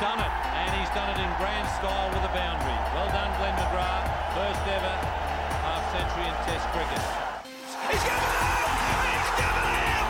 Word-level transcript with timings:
done 0.00 0.20
it, 0.22 0.32
and 0.54 0.70
he's 0.78 0.90
done 0.94 1.10
it 1.10 1.18
in 1.18 1.30
grand 1.42 1.66
style 1.74 2.08
with 2.14 2.22
a 2.22 2.30
boundary. 2.30 2.78
Well 2.94 3.10
done, 3.10 3.30
Glenn 3.38 3.54
McGrath. 3.58 4.06
First 4.30 4.62
ever 4.70 4.94
half 5.66 5.82
century 5.90 6.22
in 6.22 6.34
Test 6.46 6.66
cricket. 6.70 7.02
He's 7.90 8.02
given 8.06 8.22
him! 8.22 8.62
He's 9.10 9.30
given 9.42 9.66
him! 9.74 10.06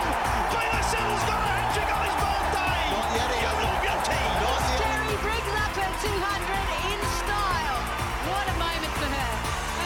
Glenn 0.53 0.83
Siddle's 0.93 1.25
got 1.25 1.41
a 1.41 1.49
hat 1.49 1.73
trick 1.73 1.89
on 1.89 2.03
his 2.05 2.17
birthday! 2.21 2.81
Not 2.93 3.09
yet, 3.17 3.29
You 3.33 3.49
Ian. 3.49 3.65
love 3.65 3.81
your 3.89 4.01
team! 4.05 4.33
Not 4.45 4.61
yet. 4.61 4.77
Terry 4.77 5.17
Briggs 5.25 5.53
up 5.57 5.73
at 5.73 5.93
200 6.05 6.85
in 6.93 7.01
style. 7.25 7.81
What 8.29 8.45
a 8.45 8.57
moment 8.61 8.93
for 8.93 9.09
her. 9.09 9.33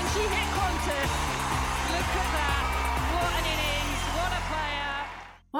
And 0.02 0.04
she 0.10 0.22
hit 0.26 0.48
Qantas. 0.50 1.12
Look 1.94 2.10
at 2.10 2.28
that. 2.34 2.64
What 3.14 3.32
an 3.38 3.46
innings. 3.54 3.81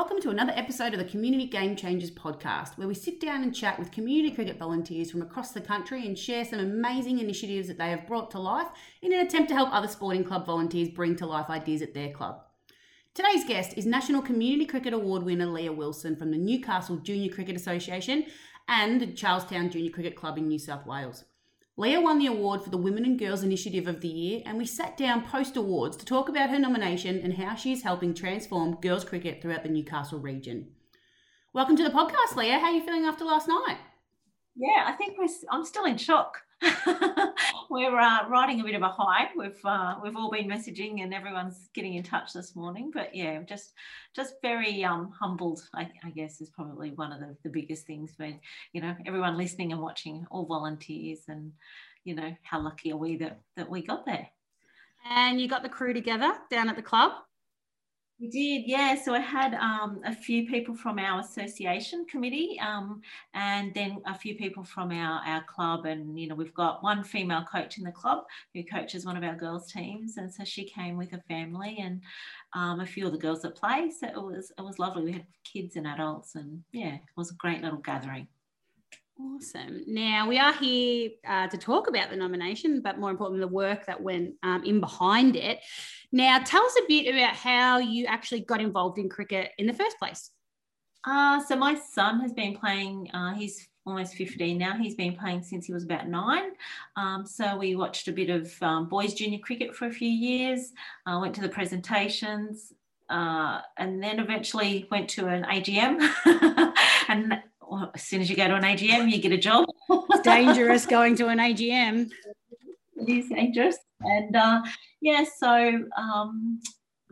Welcome 0.03 0.21
to 0.23 0.31
another 0.31 0.53
episode 0.57 0.95
of 0.95 0.99
the 0.99 1.05
Community 1.05 1.47
Game 1.47 1.77
Changers 1.77 2.11
podcast, 2.11 2.77
where 2.77 2.89
we 2.89 2.95
sit 2.95 3.21
down 3.21 3.45
and 3.45 3.55
chat 3.55 3.79
with 3.79 3.93
community 3.93 4.35
cricket 4.35 4.59
volunteers 4.59 5.13
from 5.13 5.23
across 5.23 5.53
the 5.53 5.61
country 5.61 6.05
and 6.05 6.19
share 6.19 6.45
some 6.45 6.59
amazing 6.59 7.21
initiatives 7.21 7.69
that 7.69 7.79
they 7.79 7.91
have 7.91 8.09
brought 8.09 8.29
to 8.33 8.41
life 8.41 8.67
in 9.01 9.13
an 9.13 9.25
attempt 9.25 9.51
to 9.51 9.55
help 9.55 9.73
other 9.73 9.87
sporting 9.87 10.25
club 10.25 10.45
volunteers 10.45 10.89
bring 10.89 11.15
to 11.15 11.25
life 11.25 11.49
ideas 11.49 11.83
at 11.83 11.95
their 11.95 12.11
club. 12.11 12.43
Today's 13.15 13.45
guest 13.45 13.79
is 13.79 13.87
National 13.87 14.23
Community 14.23 14.67
Cricket 14.67 14.93
Award 14.93 15.23
winner 15.23 15.47
Leah 15.47 15.73
Wilson 15.73 16.17
from 16.17 16.33
the 16.33 16.37
Newcastle 16.37 16.97
Junior 16.97 17.33
Cricket 17.33 17.55
Association 17.55 18.27
and 18.67 19.01
the 19.01 19.07
Charlestown 19.07 19.71
Junior 19.71 19.93
Cricket 19.93 20.17
Club 20.17 20.37
in 20.37 20.49
New 20.49 20.59
South 20.59 20.85
Wales. 20.85 21.27
Leah 21.79 22.03
won 22.03 22.19
the 22.19 22.27
award 22.27 22.63
for 22.63 22.69
the 22.69 22.77
Women 22.77 23.07
and 23.07 23.19
Girls 23.19 23.43
Initiative 23.43 23.87
of 23.87 24.03
the 24.03 24.09
Year, 24.09 24.43
and 24.45 24.59
we 24.59 24.67
sat 24.67 24.95
down 24.95 25.25
post 25.25 25.57
awards 25.57 25.97
to 25.97 26.05
talk 26.05 26.29
about 26.29 26.51
her 26.51 26.59
nomination 26.59 27.19
and 27.21 27.33
how 27.33 27.55
she 27.55 27.73
is 27.73 27.83
helping 27.83 28.13
transform 28.13 28.79
girls 28.83 29.07
cricket 29.07 29.41
throughout 29.41 29.63
the 29.63 29.71
Newcastle 29.71 30.19
region. 30.19 30.73
Welcome 31.55 31.77
to 31.79 31.83
the 31.83 31.89
podcast, 31.89 32.37
Leah. 32.37 32.59
How 32.59 32.67
are 32.67 32.73
you 32.73 32.85
feeling 32.85 33.07
after 33.07 33.25
last 33.25 33.49
night? 33.49 33.79
Yeah, 34.55 34.85
I 34.85 34.93
think 34.93 35.17
I'm 35.51 35.65
still 35.65 35.87
in 35.87 35.97
shock. 35.97 36.43
we're 37.71 37.99
uh, 37.99 38.29
riding 38.29 38.61
a 38.61 38.65
bit 38.65 38.75
of 38.75 38.83
a 38.83 38.89
high. 38.89 39.29
We've 39.37 39.65
uh, 39.65 39.97
we've 40.03 40.17
all 40.17 40.31
been 40.31 40.49
messaging, 40.49 41.03
and 41.03 41.13
everyone's 41.13 41.69
getting 41.75 41.95
in 41.95 42.03
touch 42.03 42.33
this 42.33 42.55
morning. 42.57 42.91
But 42.93 43.15
yeah, 43.15 43.43
just 43.43 43.73
just 44.15 44.35
very 44.43 44.85
um, 44.85 45.13
humbled. 45.19 45.63
I, 45.75 45.91
I 46.05 46.11
guess 46.11 46.41
is 46.41 46.51
probably 46.51 46.91
one 46.91 47.13
of 47.13 47.21
the, 47.21 47.37
the 47.43 47.49
biggest 47.49 47.87
things. 47.87 48.13
But 48.19 48.35
you 48.73 48.81
know, 48.81 48.95
everyone 49.07 49.37
listening 49.37 49.73
and 49.73 49.81
watching, 49.81 50.27
all 50.31 50.47
volunteers, 50.47 51.21
and 51.29 51.53
you 52.05 52.15
know, 52.15 52.35
how 52.43 52.61
lucky 52.61 52.93
are 52.93 52.97
we 52.97 53.17
that 53.17 53.41
that 53.57 53.69
we 53.69 53.83
got 53.83 54.07
there. 54.07 54.29
And 55.09 55.41
you 55.41 55.49
got 55.49 55.63
the 55.63 55.69
crew 55.69 55.93
together 55.93 56.33
down 56.51 56.69
at 56.69 56.77
the 56.77 56.83
club. 56.83 57.13
We 58.23 58.29
did, 58.29 58.71
yeah. 58.71 58.95
So 58.95 59.15
I 59.15 59.19
had 59.19 59.55
um, 59.55 60.01
a 60.05 60.15
few 60.15 60.47
people 60.47 60.77
from 60.77 61.01
our 61.01 61.19
association 61.19 62.05
committee, 62.05 62.57
um, 62.61 63.01
and 63.35 63.75
then 63.75 64.01
a 64.07 64.17
few 64.17 64.37
people 64.37 64.63
from 64.63 64.93
our 64.93 65.21
our 65.27 65.43
club, 65.43 65.87
and 65.87 66.17
you 66.17 66.29
know 66.29 66.37
we've 66.37 66.55
got 66.55 66.85
one 66.85 67.03
female 67.03 67.45
coach 67.51 67.79
in 67.79 67.85
the 67.85 67.91
club 67.91 68.23
who 68.55 68.63
coaches 68.63 69.05
one 69.05 69.17
of 69.17 69.25
our 69.25 69.35
girls 69.35 69.73
teams, 69.73 70.19
and 70.19 70.33
so 70.33 70.45
she 70.45 70.63
came 70.63 70.97
with 70.97 71.11
her 71.11 71.23
family 71.27 71.79
and 71.81 72.01
um, 72.53 72.79
a 72.79 72.87
few 72.87 73.07
of 73.07 73.13
the 73.13 73.19
girls 73.19 73.43
that 73.43 73.57
play. 73.57 73.91
So 73.91 74.07
it 74.07 74.15
was 74.15 74.53
it 74.57 74.63
was 74.63 74.79
lovely. 74.79 75.03
We 75.03 75.13
had 75.15 75.27
kids 75.43 75.75
and 75.75 75.89
adults, 75.89 76.37
and 76.37 76.63
yeah, 76.71 76.95
it 76.95 77.17
was 77.17 77.33
a 77.33 77.35
great 77.35 77.61
little 77.61 77.81
gathering. 77.81 78.29
Awesome. 79.21 79.83
Now 79.87 80.29
we 80.29 80.39
are 80.39 80.53
here 80.53 81.11
uh, 81.27 81.49
to 81.49 81.59
talk 81.59 81.89
about 81.89 82.11
the 82.11 82.17
nomination, 82.17 82.83
but 82.83 82.99
more 83.01 83.11
importantly, 83.11 83.41
the 83.41 83.53
work 83.53 83.85
that 83.87 84.01
went 84.01 84.35
um, 84.45 84.63
in 84.63 84.79
behind 84.79 85.35
it. 85.35 85.59
Now, 86.13 86.39
tell 86.45 86.65
us 86.65 86.77
a 86.79 86.87
bit 86.87 87.13
about 87.13 87.35
how 87.35 87.79
you 87.79 88.07
actually 88.07 88.41
got 88.41 88.61
involved 88.61 88.99
in 88.99 89.09
cricket 89.09 89.53
in 89.59 89.67
the 89.67 89.73
first 89.73 89.99
place. 89.99 90.31
Uh, 91.05 91.43
so 91.43 91.57
my 91.57 91.75
son 91.75 92.21
has 92.21 92.33
been 92.33 92.57
playing, 92.57 93.11
uh, 93.13 93.35
he's 93.35 93.69
almost 93.85 94.15
15 94.15 94.57
now. 94.57 94.77
He's 94.77 94.95
been 94.95 95.17
playing 95.17 95.43
since 95.43 95.67
he 95.67 95.73
was 95.73 95.85
about 95.85 96.09
nine. 96.09 96.51
Um, 96.97 97.27
so 97.27 97.57
we 97.57 97.75
watched 97.75 98.09
a 98.09 98.13
bit 98.13 98.31
of 98.31 98.53
um, 98.63 98.89
boys 98.89 99.15
junior 99.15 99.39
cricket 99.39 99.75
for 99.75 99.87
a 99.87 99.93
few 99.93 100.09
years, 100.09 100.73
uh, 101.07 101.19
went 101.21 101.35
to 101.37 101.41
the 101.41 101.49
presentations, 101.49 102.73
uh, 103.11 103.61
and 103.79 104.03
then 104.03 104.21
eventually 104.21 104.87
went 104.91 105.09
to 105.11 105.27
an 105.27 105.45
AGM. 105.45 105.99
and 107.09 107.35
well, 107.61 107.91
as 107.95 108.03
soon 108.03 108.21
as 108.21 108.31
you 108.31 108.37
go 108.37 108.47
to 108.47 108.55
an 108.55 108.63
AGM, 108.63 109.11
you 109.11 109.19
get 109.19 109.33
a 109.33 109.39
job. 109.39 109.65
It's 109.89 110.21
dangerous 110.21 110.87
going 110.97 111.17
to 111.17 111.29
an 111.29 111.39
AGM. 111.39 112.11
Is 113.09 113.29
dangerous. 113.29 113.79
And 114.01 114.35
uh, 114.35 114.63
yeah, 115.01 115.25
so 115.39 115.85
um, 115.97 116.61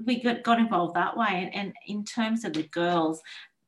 we 0.04 0.22
got, 0.22 0.42
got 0.42 0.58
involved 0.58 0.96
that 0.96 1.16
way. 1.16 1.28
And, 1.30 1.54
and 1.54 1.74
in 1.86 2.04
terms 2.04 2.44
of 2.44 2.52
the 2.52 2.64
girls, 2.64 3.22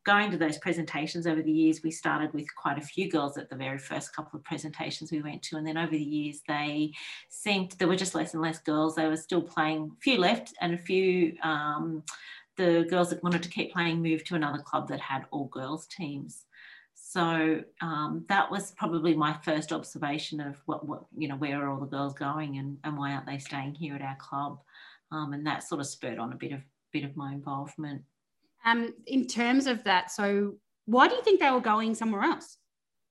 going 0.05 0.31
to 0.33 0.37
those 0.37 0.59
presentations 0.59 1.27
over 1.27 1.43
the 1.43 1.53
years, 1.53 1.83
we 1.83 1.91
started 1.91 2.33
with 2.35 2.47
quite 2.57 2.79
a 2.79 2.83
few 2.83 3.09
girls 3.09 3.39
at 3.39 3.49
the 3.49 3.57
very 3.57 3.79
first 3.79 4.15
couple 4.15 4.37
of 4.37 4.45
presentations 4.45 5.13
we 5.13 5.23
went 5.23 5.43
to. 5.43 5.57
And 5.57 5.67
then 5.67 5.77
over 5.77 5.93
the 5.93 6.03
years, 6.03 6.41
they 6.49 6.93
seemed, 7.29 7.73
there 7.73 7.89
were 7.89 7.97
just 7.97 8.15
less 8.15 8.35
and 8.35 8.43
less 8.43 8.59
girls. 8.59 8.97
They 8.97 9.07
were 9.07 9.17
still 9.17 9.43
playing, 9.43 9.93
few 10.03 10.19
left, 10.19 10.55
and 10.61 10.75
a 10.75 10.79
few. 10.79 11.37
Um, 11.43 12.03
the 12.57 12.87
girls 12.91 13.11
that 13.11 13.23
wanted 13.23 13.43
to 13.45 13.49
keep 13.49 13.73
playing 13.73 14.03
moved 14.03 14.27
to 14.27 14.35
another 14.35 14.59
club 14.59 14.89
that 14.89 15.01
had 15.01 15.25
all 15.31 15.47
girls 15.47 15.87
teams. 15.87 16.45
So 17.13 17.63
um, 17.83 18.25
that 18.31 18.51
was 18.51 18.71
probably 18.71 19.15
my 19.15 19.35
first 19.45 19.71
observation 19.71 20.41
of 20.41 20.57
what, 20.65 20.89
what 20.89 21.05
you 21.15 21.29
know, 21.29 21.37
where 21.37 21.63
are 21.63 21.71
all 21.71 21.79
the 21.79 21.85
girls 21.85 22.15
going 22.15 22.57
and, 22.57 22.79
and 22.85 22.97
why 22.97 23.13
aren't 23.13 23.27
they 23.27 23.37
staying 23.37 23.75
here 23.75 23.95
at 23.95 24.01
our 24.01 24.17
club? 24.17 24.61
Um, 25.11 25.35
and 25.35 25.47
that 25.47 25.63
sort 25.63 25.83
of 25.83 25.87
spurred 25.87 26.19
on 26.19 26.33
a 26.33 26.37
bit 26.37 26.53
of 26.53 26.61
bit 26.91 27.05
of 27.05 27.15
my 27.15 27.35
involvement. 27.35 28.01
Um, 28.65 28.95
in 29.07 29.27
terms 29.27 29.67
of 29.67 29.85
that, 29.85 30.11
so 30.11 30.55
why 30.87 31.07
do 31.07 31.15
you 31.15 31.23
think 31.23 31.39
they 31.39 31.51
were 31.51 31.61
going 31.61 31.95
somewhere 31.95 32.23
else? 32.23 32.57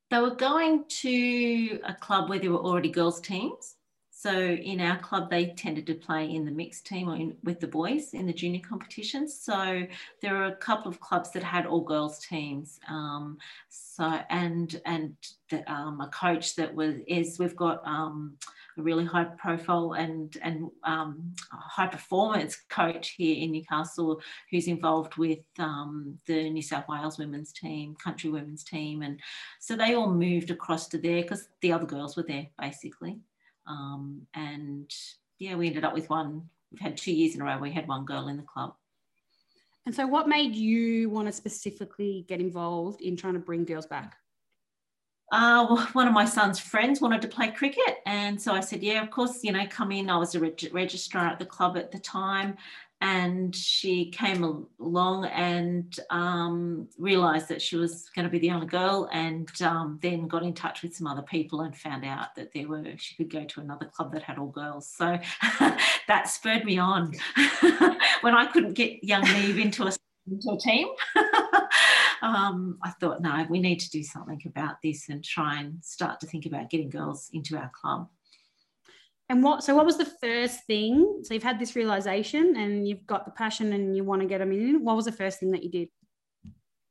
They 0.10 0.20
were 0.20 0.34
going 0.34 0.86
to 1.02 1.80
a 1.88 1.94
club 1.94 2.28
where 2.28 2.40
there 2.40 2.52
were 2.52 2.58
already 2.58 2.90
girls 2.90 3.22
teams. 3.22 3.76
So 4.22 4.32
in 4.32 4.80
our 4.82 5.00
club, 5.00 5.32
they 5.32 5.48
tended 5.48 5.88
to 5.88 5.96
play 5.96 6.30
in 6.30 6.46
the 6.46 6.52
mixed 6.52 6.86
team 6.86 7.10
or 7.10 7.16
in, 7.16 7.36
with 7.44 7.60
the 7.60 7.66
boys 7.66 8.14
in 8.14 8.28
the 8.28 8.34
junior 8.34 8.62
competitions. 8.62 9.34
So 9.34 9.88
there 10.22 10.36
are 10.36 10.46
a 10.46 10.56
couple 10.58 10.92
of 10.92 11.00
clubs 11.00 11.32
that 11.32 11.42
had 11.42 11.66
all 11.66 11.82
girls 11.82 12.20
teams. 12.20 12.80
Um, 12.88 13.40
so 13.70 14.20
and 14.30 14.80
and 14.86 15.16
the, 15.50 15.68
um, 15.72 16.02
a 16.02 16.08
coach 16.10 16.56
that 16.58 16.72
was 16.72 16.98
is 17.08 17.40
we've 17.40 17.56
got 17.56 17.82
um, 17.84 18.38
a 18.78 18.84
really 18.84 19.06
high 19.06 19.24
profile 19.24 19.94
and 19.94 20.38
and 20.44 20.70
um, 20.84 21.34
high 21.52 21.88
performance 21.88 22.58
coach 22.70 23.16
here 23.18 23.44
in 23.44 23.52
Newcastle 23.52 24.22
who's 24.52 24.68
involved 24.68 25.18
with 25.18 25.40
um, 25.58 26.16
the 26.28 26.48
New 26.52 26.62
South 26.62 26.88
Wales 26.88 27.18
women's 27.18 27.52
team, 27.54 27.96
country 27.96 28.30
women's 28.30 28.64
team, 28.64 29.02
and 29.02 29.20
so 29.60 29.76
they 29.76 29.96
all 29.96 30.14
moved 30.14 30.52
across 30.52 30.88
to 30.90 31.00
there 31.00 31.24
because 31.24 31.50
the 31.62 31.72
other 31.72 31.88
girls 31.88 32.16
were 32.16 32.26
there 32.28 32.46
basically. 32.60 33.20
Um, 33.68 34.28
and 34.34 34.92
yeah, 35.40 35.56
we 35.56 35.68
ended 35.68 35.84
up 35.84 35.94
with 35.94 36.10
one. 36.10 36.50
We've 36.72 36.82
had 36.82 36.98
two 36.98 37.14
years 37.14 37.36
in 37.36 37.42
a 37.42 37.46
row. 37.46 37.58
We 37.58 37.72
had 37.72 37.88
one 37.88 38.06
girl 38.06 38.28
in 38.28 38.38
the 38.38 38.44
club. 38.44 38.76
And 39.86 39.96
so, 39.96 40.06
what 40.06 40.28
made 40.28 40.56
you 40.56 41.10
want 41.10 41.28
to 41.28 41.34
specifically 41.34 42.26
get 42.28 42.40
involved 42.40 43.02
in 43.02 43.18
trying 43.18 43.34
to 43.34 43.40
bring 43.40 43.66
girls 43.66 43.88
back? 43.88 44.16
Uh, 45.32 45.66
well, 45.70 45.88
one 45.94 46.08
of 46.08 46.14
my 46.14 46.26
son's 46.26 46.60
friends 46.60 47.02
wanted 47.02 47.22
to 47.22 47.28
play 47.28 47.50
cricket, 47.50 47.98
and 48.06 48.40
so 48.40 48.54
I 48.54 48.60
said, 48.60 48.84
"Yeah, 48.84 49.02
of 49.02 49.10
course. 49.10 49.44
You 49.44 49.54
know, 49.54 49.66
come 49.68 49.92
in." 49.92 50.10
I 50.10 50.18
was 50.18 50.36
a 50.36 50.40
reg- 50.40 50.70
registrar 50.72 51.28
at 51.28 51.40
the 51.40 51.46
club 51.46 51.78
at 51.78 51.92
the 51.92 52.00
time, 52.00 52.58
and 53.02 53.56
she 53.56 54.12
came 54.12 54.44
along 54.80 55.26
and 55.26 56.00
um, 56.12 56.88
realised 57.00 57.48
that 57.48 57.62
she 57.62 57.76
was 57.76 58.10
going 58.16 58.26
to 58.26 58.30
be 58.30 58.38
the 58.38 58.52
only 58.52 58.68
girl, 58.68 59.10
and 59.12 59.50
um, 59.64 60.00
then 60.02 60.28
got 60.28 60.44
in 60.44 60.54
touch 60.54 60.84
with 60.84 60.96
some 60.96 61.08
other 61.08 61.24
people 61.24 61.62
and 61.62 61.76
found 61.76 62.06
out 62.06 62.36
that 62.36 62.54
there 62.54 62.68
were 62.68 62.84
she 62.98 63.16
could 63.16 63.32
go 63.32 63.44
to 63.44 63.60
another 63.60 63.88
club 63.88 64.14
that 64.14 64.22
had 64.22 64.38
all 64.38 64.48
girls. 64.48 64.88
So 64.88 65.18
that 66.08 66.30
spurred 66.30 66.64
me 66.64 66.78
on 66.78 67.14
when 68.22 68.36
I 68.36 68.46
couldn't 68.46 68.74
get 68.74 69.04
young 69.04 69.24
Neve 69.24 69.58
into 69.58 69.84
a 69.84 69.92
into 70.30 70.52
a 70.52 70.58
team. 70.58 70.88
um, 72.22 72.78
I 72.84 72.92
thought, 73.00 73.22
no, 73.22 73.46
we 73.50 73.60
need 73.60 73.80
to 73.80 73.90
do 73.90 74.04
something 74.04 74.42
about 74.46 74.76
this 74.84 75.10
and 75.10 75.24
try 75.24 75.60
and 75.60 75.84
start 75.84 76.20
to 76.20 76.28
think 76.28 76.46
about 76.46 76.70
getting 76.70 76.90
girls 76.90 77.30
into 77.34 77.58
our 77.58 77.72
club. 77.74 78.08
And 79.32 79.42
what? 79.42 79.64
So, 79.64 79.74
what 79.74 79.86
was 79.86 79.98
the 79.98 80.12
first 80.22 80.66
thing? 80.66 81.22
So, 81.24 81.34
you've 81.34 81.42
had 81.42 81.58
this 81.58 81.78
realization, 81.78 82.58
and 82.58 82.86
you've 82.86 83.08
got 83.08 83.24
the 83.24 83.32
passion, 83.32 83.72
and 83.72 83.96
you 83.96 84.04
want 84.04 84.22
to 84.22 84.28
get 84.28 84.40
them 84.40 84.52
in. 84.52 84.84
What 84.84 84.98
was 84.98 85.06
the 85.06 85.14
first 85.14 85.40
thing 85.40 85.52
that 85.52 85.64
you 85.64 85.72
did? 85.72 85.88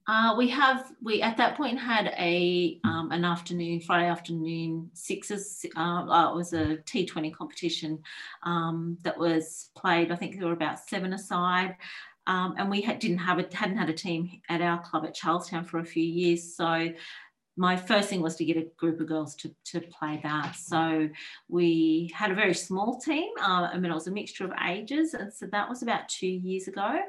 Uh, 0.06 0.34
we 0.38 0.48
have 0.48 0.90
we 1.02 1.20
at 1.20 1.36
that 1.36 1.54
point 1.54 1.78
had 1.78 2.14
a 2.18 2.80
um, 2.82 3.12
an 3.12 3.26
afternoon 3.26 3.78
Friday 3.82 4.08
afternoon 4.08 4.90
sixes. 4.94 5.66
Uh, 5.76 6.06
uh, 6.06 6.32
it 6.32 6.34
was 6.34 6.54
a 6.54 6.78
T 6.78 7.04
Twenty 7.04 7.30
competition 7.30 8.02
um, 8.42 8.96
that 9.02 9.18
was 9.18 9.68
played. 9.76 10.10
I 10.10 10.16
think 10.16 10.38
there 10.38 10.46
were 10.46 10.54
about 10.54 10.78
seven 10.80 11.12
aside, 11.12 11.76
um, 12.26 12.54
and 12.56 12.70
we 12.70 12.80
had, 12.80 13.00
didn't 13.00 13.18
have 13.18 13.38
a 13.38 13.46
hadn't 13.52 13.76
had 13.76 13.90
a 13.90 13.92
team 13.92 14.40
at 14.48 14.62
our 14.62 14.80
club 14.80 15.04
at 15.04 15.12
Charlestown 15.12 15.66
for 15.66 15.80
a 15.80 15.84
few 15.84 16.02
years. 16.02 16.56
So 16.56 16.88
my 17.56 17.76
first 17.76 18.08
thing 18.08 18.22
was 18.22 18.36
to 18.36 18.44
get 18.44 18.56
a 18.56 18.66
group 18.78 19.00
of 19.00 19.06
girls 19.06 19.34
to, 19.36 19.54
to 19.66 19.80
play 19.80 20.20
that. 20.22 20.56
So 20.56 21.08
we 21.48 22.10
had 22.14 22.30
a 22.30 22.34
very 22.34 22.54
small 22.54 23.00
team. 23.00 23.30
Uh, 23.40 23.68
I 23.72 23.78
mean, 23.78 23.90
it 23.90 23.94
was 23.94 24.06
a 24.06 24.12
mixture 24.12 24.44
of 24.44 24.52
ages, 24.66 25.14
and 25.14 25.32
so 25.32 25.46
that 25.52 25.68
was 25.68 25.82
about 25.82 26.08
two 26.08 26.26
years 26.26 26.68
ago 26.68 27.00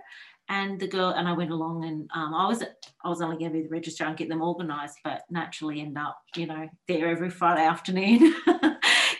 and 0.51 0.79
the 0.79 0.87
girl 0.87 1.11
and 1.11 1.27
I 1.27 1.31
went 1.31 1.51
along 1.51 1.85
and 1.85 2.09
um, 2.13 2.33
I 2.33 2.45
was 2.45 2.61
I 2.61 3.09
was 3.09 3.21
only 3.21 3.37
going 3.37 3.51
to 3.51 3.57
be 3.57 3.63
the 3.63 3.69
registrar 3.69 4.09
and 4.09 4.17
get 4.17 4.27
them 4.27 4.41
organised, 4.41 4.99
but 5.03 5.23
naturally 5.29 5.79
end 5.79 5.97
up, 5.97 6.21
you 6.35 6.45
know, 6.45 6.69
there 6.87 7.07
every 7.07 7.29
Friday 7.29 7.65
afternoon. 7.65 8.35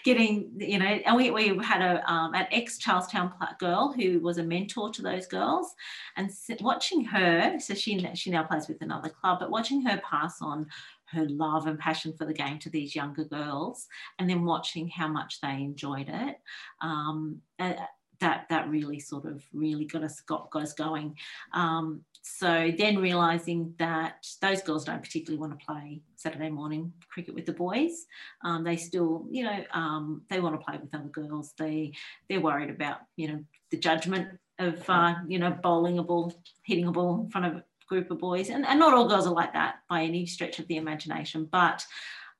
getting 0.04 0.52
you 0.58 0.80
know 0.80 0.86
and 0.86 1.16
we, 1.16 1.30
we 1.30 1.56
had 1.64 1.80
a 1.80 2.12
um, 2.12 2.34
an 2.34 2.48
ex 2.52 2.80
charlestown 2.80 3.32
girl 3.60 3.94
who 3.96 4.20
was 4.20 4.40
a 4.40 4.44
mentor 4.44 4.90
to 4.90 5.04
those 5.04 5.28
girls 5.28 5.76
and 6.18 6.32
watching 6.60 7.06
her 7.06 7.60
so 7.60 7.76
she 7.76 8.04
she 8.16 8.32
now 8.32 8.42
plays 8.42 8.68
with 8.68 8.82
another 8.82 9.10
club 9.10 9.38
but 9.40 9.52
watching 9.52 9.80
her 9.86 10.02
pass 10.04 10.42
on 10.42 10.66
her 11.12 11.28
love 11.30 11.68
and 11.68 11.80
passion 11.80 12.13
for 12.18 12.25
the 12.25 12.34
game 12.34 12.60
to 12.60 12.69
these 12.69 12.96
younger 12.96 13.25
girls 13.25 13.88
and 14.19 14.30
then 14.30 14.46
watching 14.46 14.88
how 14.88 15.08
much 15.08 15.40
they 15.42 15.50
enjoyed 15.50 16.10
it 16.10 16.38
um, 16.81 17.42
uh, 17.60 17.74
that 18.19 18.46
that 18.50 18.69
really 18.69 19.00
sort 19.00 19.25
of 19.25 19.44
really 19.54 19.86
got 19.86 20.04
us 20.04 20.22
got, 20.22 20.50
got 20.52 20.63
us 20.63 20.74
going 20.74 21.16
um, 21.54 22.02
so 22.24 22.72
then 22.78 23.00
realizing 23.00 23.74
that 23.80 24.28
those 24.42 24.62
girls 24.62 24.86
don't 24.86 25.02
particularly 25.02 25.40
want 25.40 25.60
to 25.60 25.66
play 25.66 26.02
Saturday 26.16 26.50
morning 26.50 26.94
cricket 27.10 27.34
with 27.34 27.48
the 27.48 27.54
boys, 27.54 28.06
um, 28.44 28.63
they 28.63 28.78
still, 28.78 29.25
you 29.31 29.44
know, 29.44 29.63
um, 29.74 30.22
they 30.30 30.40
want 30.40 30.54
to 30.54 30.63
play 30.63 30.78
with 30.80 30.94
other 30.94 31.10
girls. 31.10 31.54
They 31.58 31.94
they're 32.30 32.40
worried 32.40 32.69
about, 32.69 33.00
you 33.16 33.28
know, 33.28 33.44
the 33.72 33.78
judgment 33.78 34.38
of, 34.60 34.88
uh, 34.88 35.16
you 35.28 35.40
know, 35.40 35.50
bowling 35.63 35.98
a 35.98 36.04
ball, 36.04 36.31
hitting 36.63 36.88
a 36.88 36.92
ball 36.92 37.22
in 37.22 37.30
front 37.31 37.56
of 37.56 37.63
group 37.92 38.10
of 38.12 38.20
boys, 38.30 38.50
and, 38.50 38.66
and 38.66 38.80
not 38.80 38.94
all 38.94 39.12
girls 39.12 39.28
are 39.28 39.40
like 39.42 39.54
that 39.54 39.74
by 39.90 40.00
any 40.04 40.26
stretch 40.26 40.58
of 40.60 40.68
the 40.68 40.78
imagination, 40.78 41.48
but. 41.60 41.80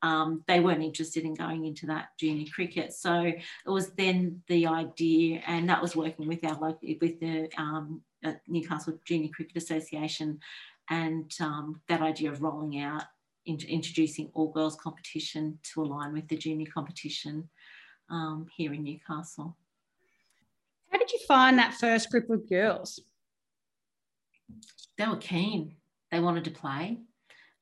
Um, 0.03 0.44
they 0.48 0.59
weren't 0.62 0.81
interested 0.89 1.25
in 1.25 1.36
going 1.36 1.65
into 1.69 1.86
that 1.86 2.06
junior 2.19 2.48
cricket. 2.56 2.92
So 2.92 3.13
it 3.21 3.71
was 3.77 3.92
then 3.92 4.42
the 4.48 4.65
idea, 4.65 5.44
and 5.45 5.69
that 5.69 5.80
was 5.80 5.95
working 5.95 6.27
with 6.27 6.44
our 6.44 6.57
local, 6.63 6.89
with 7.00 7.19
the 7.19 7.36
um, 7.56 8.01
Newcastle 8.48 8.98
Junior 9.06 9.30
Cricket 9.36 9.57
Association, 9.57 10.39
and 10.89 11.31
um, 11.39 11.81
that 11.88 12.01
idea 12.01 12.31
of 12.31 12.42
rolling 12.42 12.80
out, 12.80 13.04
in, 13.45 13.59
introducing 13.68 14.31
all 14.33 14.51
girls 14.51 14.75
competition 14.75 15.59
to 15.69 15.83
align 15.83 16.13
with 16.13 16.27
the 16.30 16.38
junior 16.45 16.69
competition 16.74 17.47
um, 18.09 18.47
here 18.57 18.74
in 18.74 18.83
Newcastle. 18.83 19.56
How 20.89 20.97
did 20.97 21.12
you 21.12 21.19
find 21.27 21.59
that 21.59 21.75
first 21.75 22.09
group 22.09 22.27
of 22.31 22.50
girls? 22.50 23.00
They 24.98 25.07
were 25.07 25.18
keen. 25.18 25.75
They 26.12 26.19
wanted 26.19 26.45
to 26.45 26.51
play. 26.51 27.00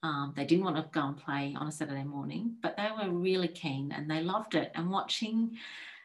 Um, 0.01 0.33
they 0.36 0.45
didn't 0.45 0.63
want 0.63 0.77
to 0.77 0.86
go 0.91 1.07
and 1.07 1.18
play 1.18 1.56
on 1.57 1.68
a 1.68 1.71
Saturday 1.71 2.03
morning, 2.03 2.56
but 2.62 2.77
they 2.77 2.89
were 2.89 3.12
really 3.12 3.50
keen 3.50 3.91
and 3.91 4.09
they 4.09 4.21
loved 4.21 4.56
it. 4.56 4.71
And 4.75 4.89
watching 4.89 5.57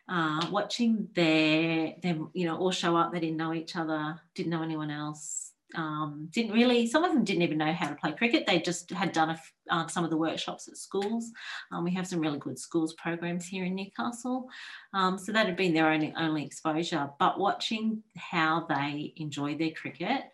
uh, 0.08 0.46
watching 0.50 1.08
their 1.14 1.94
them 2.02 2.30
you 2.34 2.46
know 2.46 2.58
all 2.58 2.70
show 2.70 2.96
up 2.96 3.12
they 3.12 3.20
didn't 3.20 3.36
know 3.36 3.54
each 3.54 3.76
other 3.76 4.20
didn't 4.34 4.50
know 4.50 4.62
anyone 4.62 4.90
else 4.90 5.52
um, 5.76 6.28
didn't 6.30 6.52
really 6.52 6.86
some 6.86 7.04
of 7.04 7.12
them 7.12 7.24
didn't 7.24 7.42
even 7.42 7.58
know 7.58 7.72
how 7.72 7.88
to 7.88 7.94
play 7.94 8.12
cricket 8.12 8.46
they 8.46 8.60
just 8.60 8.90
had 8.90 9.12
done 9.12 9.36
uh, 9.70 9.86
some 9.86 10.04
of 10.04 10.10
the 10.10 10.16
workshops 10.16 10.68
at 10.68 10.76
schools 10.76 11.30
um, 11.72 11.84
we 11.84 11.92
have 11.92 12.06
some 12.06 12.20
really 12.20 12.38
good 12.38 12.58
schools 12.58 12.92
programs 12.94 13.46
here 13.46 13.64
in 13.64 13.74
newcastle 13.74 14.48
um, 14.92 15.18
so 15.18 15.32
that 15.32 15.46
had 15.46 15.56
been 15.56 15.72
their 15.72 15.90
only, 15.90 16.12
only 16.18 16.44
exposure 16.44 17.08
but 17.18 17.40
watching 17.40 18.02
how 18.16 18.66
they 18.68 19.14
enjoy 19.16 19.56
their 19.56 19.70
cricket 19.70 20.24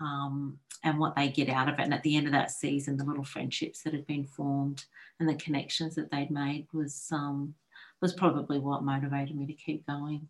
um, 0.00 0.58
and 0.84 0.98
what 0.98 1.16
they 1.16 1.28
get 1.28 1.48
out 1.48 1.68
of 1.68 1.78
it 1.78 1.82
and 1.82 1.94
at 1.94 2.02
the 2.02 2.16
end 2.16 2.26
of 2.26 2.32
that 2.32 2.50
season 2.50 2.96
the 2.96 3.04
little 3.04 3.24
friendships 3.24 3.82
that 3.82 3.92
had 3.92 4.06
been 4.06 4.24
formed 4.24 4.84
and 5.20 5.28
the 5.28 5.34
connections 5.34 5.94
that 5.94 6.10
they'd 6.10 6.30
made 6.30 6.66
was 6.72 7.08
um, 7.12 7.54
was 8.00 8.12
probably 8.12 8.58
what 8.58 8.84
motivated 8.84 9.36
me 9.36 9.46
to 9.46 9.52
keep 9.52 9.86
going. 9.86 10.28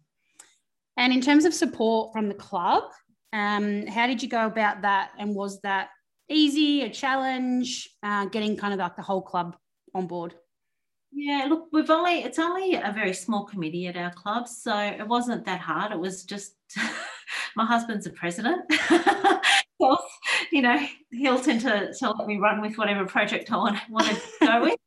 And 0.97 1.13
in 1.13 1.21
terms 1.21 1.45
of 1.45 1.55
support 1.55 2.13
from 2.13 2.29
the 2.29 2.35
club, 2.35 2.85
um, 3.33 3.87
how 3.87 4.07
did 4.07 4.23
you 4.23 4.29
go 4.29 4.47
about 4.47 4.83
that? 4.83 5.11
And 5.19 5.35
was 5.35 5.61
that 5.61 5.91
easy, 6.29 6.83
a 6.83 6.91
challenge, 6.91 7.89
uh, 8.03 8.27
getting 8.27 8.57
kind 8.57 8.73
of 8.73 8.81
like 8.81 8.97
the 8.97 9.03
whole 9.03 9.23
club 9.23 9.57
on 9.95 10.07
board? 10.07 10.35
Yeah, 11.13 11.47
look, 11.49 11.69
we've 11.73 11.91
only, 11.91 12.23
it's 12.23 12.39
only 12.39 12.75
a 12.75 12.93
very 12.93 13.15
small 13.15 13.45
committee 13.45 13.87
at 13.87 13.97
our 13.97 14.13
club. 14.13 14.49
So 14.49 14.77
it 14.77 15.07
wasn't 15.07 15.45
that 15.47 15.61
hard. 15.61 15.93
It 15.93 15.99
was 15.99 16.25
just, 16.25 16.55
my 17.57 17.65
husband's 17.65 18.07
a 18.07 18.11
president. 18.11 18.63
you 20.53 20.63
know, 20.63 20.79
he'll 21.11 21.41
tend 21.41 21.61
to, 21.63 21.93
to 21.93 22.11
let 22.11 22.27
me 22.27 22.39
run 22.39 22.61
with 22.61 22.77
whatever 22.77 23.07
project 23.07 23.51
I 23.53 23.57
want, 23.57 23.79
want 23.91 24.07
to 24.07 24.21
go 24.41 24.63
with. 24.63 24.79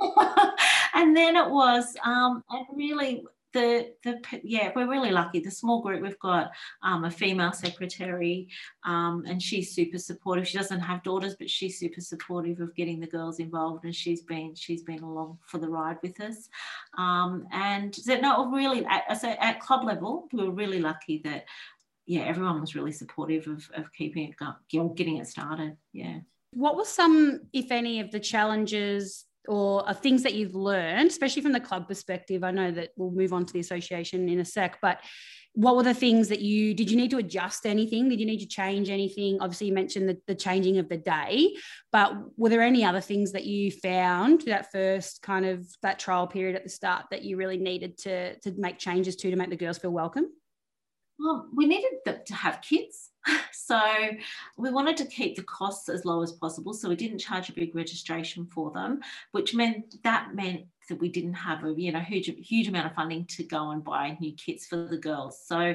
and 0.94 1.16
then 1.16 1.36
it 1.36 1.48
was, 1.48 1.96
um, 2.04 2.42
and 2.50 2.66
really 2.74 3.24
the 3.52 3.92
the 4.02 4.20
yeah 4.42 4.72
we're 4.74 4.88
really 4.88 5.10
lucky. 5.10 5.40
The 5.40 5.50
small 5.50 5.82
group 5.82 6.02
we've 6.02 6.18
got 6.18 6.52
um, 6.82 7.04
a 7.04 7.10
female 7.10 7.52
secretary 7.52 8.48
um, 8.84 9.24
and 9.26 9.42
she's 9.42 9.74
super 9.74 9.98
supportive. 9.98 10.48
She 10.48 10.58
doesn't 10.58 10.80
have 10.80 11.02
daughters 11.02 11.36
but 11.38 11.50
she's 11.50 11.78
super 11.78 12.00
supportive 12.00 12.60
of 12.60 12.74
getting 12.74 13.00
the 13.00 13.06
girls 13.06 13.38
involved 13.38 13.84
and 13.84 13.94
she's 13.94 14.22
been 14.22 14.54
she's 14.54 14.82
been 14.82 15.02
along 15.02 15.38
for 15.46 15.58
the 15.58 15.68
ride 15.68 15.98
with 16.02 16.20
us. 16.20 16.48
Um, 16.98 17.46
and 17.52 17.94
so 17.94 18.18
no 18.18 18.50
really 18.50 18.84
at, 18.86 19.20
so 19.20 19.34
at 19.40 19.60
club 19.60 19.84
level 19.84 20.28
we 20.32 20.44
were 20.44 20.54
really 20.54 20.80
lucky 20.80 21.20
that 21.24 21.44
yeah 22.06 22.22
everyone 22.22 22.60
was 22.60 22.74
really 22.74 22.92
supportive 22.92 23.46
of, 23.46 23.68
of 23.74 23.92
keeping 23.92 24.28
it 24.28 24.36
going 24.36 24.94
getting 24.94 25.16
it 25.18 25.26
started 25.26 25.76
yeah. 25.92 26.18
What 26.52 26.76
were 26.76 26.84
some 26.84 27.40
if 27.52 27.70
any 27.70 28.00
of 28.00 28.10
the 28.10 28.20
challenges 28.20 29.24
or 29.48 29.92
things 29.94 30.22
that 30.22 30.34
you've 30.34 30.54
learned, 30.54 31.08
especially 31.08 31.42
from 31.42 31.52
the 31.52 31.60
club 31.60 31.88
perspective? 31.88 32.44
I 32.44 32.50
know 32.50 32.70
that 32.70 32.90
we'll 32.96 33.10
move 33.10 33.32
on 33.32 33.46
to 33.46 33.52
the 33.52 33.60
association 33.60 34.28
in 34.28 34.38
a 34.38 34.44
sec, 34.44 34.78
but 34.82 35.00
what 35.54 35.76
were 35.76 35.82
the 35.82 35.94
things 35.94 36.28
that 36.28 36.40
you 36.40 36.72
did 36.74 36.90
you 36.90 36.96
need 36.96 37.10
to 37.10 37.18
adjust 37.18 37.66
anything? 37.66 38.08
Did 38.08 38.20
you 38.20 38.26
need 38.26 38.40
to 38.40 38.46
change 38.46 38.90
anything? 38.90 39.38
Obviously 39.40 39.66
you 39.68 39.72
mentioned 39.72 40.08
the, 40.08 40.18
the 40.26 40.34
changing 40.34 40.78
of 40.78 40.88
the 40.88 40.96
day 40.96 41.54
but 41.90 42.14
were 42.38 42.48
there 42.48 42.62
any 42.62 42.84
other 42.84 43.02
things 43.02 43.32
that 43.32 43.44
you 43.44 43.70
found 43.70 44.42
that 44.42 44.72
first 44.72 45.20
kind 45.20 45.44
of 45.44 45.66
that 45.82 45.98
trial 45.98 46.26
period 46.26 46.56
at 46.56 46.64
the 46.64 46.70
start 46.70 47.04
that 47.10 47.22
you 47.22 47.36
really 47.36 47.58
needed 47.58 47.98
to 47.98 48.38
to 48.40 48.52
make 48.56 48.78
changes 48.78 49.14
to 49.16 49.30
to 49.30 49.36
make 49.36 49.50
the 49.50 49.56
girls 49.56 49.76
feel 49.76 49.90
welcome 49.90 50.26
well 51.22 51.46
we 51.54 51.66
needed 51.66 51.92
to 52.26 52.34
have 52.34 52.60
kids 52.60 53.10
so 53.52 53.80
we 54.56 54.70
wanted 54.70 54.96
to 54.96 55.06
keep 55.06 55.36
the 55.36 55.42
costs 55.44 55.88
as 55.88 56.04
low 56.04 56.22
as 56.22 56.32
possible. 56.32 56.74
So 56.74 56.88
we 56.88 56.96
didn't 56.96 57.18
charge 57.18 57.48
a 57.48 57.52
big 57.52 57.74
registration 57.74 58.46
for 58.46 58.70
them, 58.70 59.00
which 59.30 59.54
meant 59.54 60.02
that 60.02 60.34
meant 60.34 60.66
that 60.88 60.98
we 60.98 61.08
didn't 61.08 61.34
have 61.34 61.64
a 61.64 61.72
you 61.76 61.92
know 61.92 62.00
huge 62.00 62.26
huge 62.46 62.68
amount 62.68 62.86
of 62.86 62.94
funding 62.94 63.24
to 63.26 63.44
go 63.44 63.70
and 63.70 63.84
buy 63.84 64.16
new 64.20 64.32
kits 64.32 64.66
for 64.66 64.88
the 64.88 64.98
girls. 64.98 65.40
So 65.46 65.74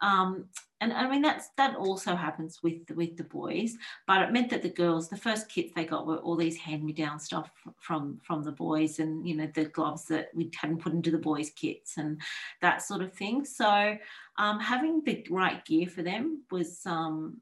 um, 0.00 0.46
and 0.80 0.92
I 0.92 1.08
mean 1.08 1.22
that's 1.22 1.48
that 1.56 1.76
also 1.76 2.14
happens 2.14 2.62
with 2.62 2.90
with 2.94 3.16
the 3.16 3.24
boys, 3.24 3.76
but 4.06 4.22
it 4.22 4.32
meant 4.32 4.50
that 4.50 4.62
the 4.62 4.68
girls, 4.68 5.08
the 5.08 5.16
first 5.16 5.48
kits 5.48 5.72
they 5.74 5.84
got 5.84 6.06
were 6.06 6.18
all 6.18 6.36
these 6.36 6.56
hand-me-down 6.56 7.18
stuff 7.18 7.50
from 7.78 8.20
from 8.22 8.42
the 8.42 8.52
boys, 8.52 8.98
and 8.98 9.26
you 9.26 9.34
know 9.34 9.48
the 9.54 9.64
gloves 9.64 10.04
that 10.06 10.28
we 10.34 10.50
hadn't 10.54 10.82
put 10.82 10.92
into 10.92 11.10
the 11.10 11.18
boys' 11.18 11.50
kits 11.50 11.96
and 11.96 12.20
that 12.60 12.82
sort 12.82 13.02
of 13.02 13.12
thing. 13.12 13.44
So 13.44 13.96
um, 14.38 14.60
having 14.60 15.02
the 15.04 15.26
right 15.30 15.64
gear 15.64 15.86
for 15.86 16.02
them 16.02 16.42
was 16.50 16.80
um, 16.86 17.40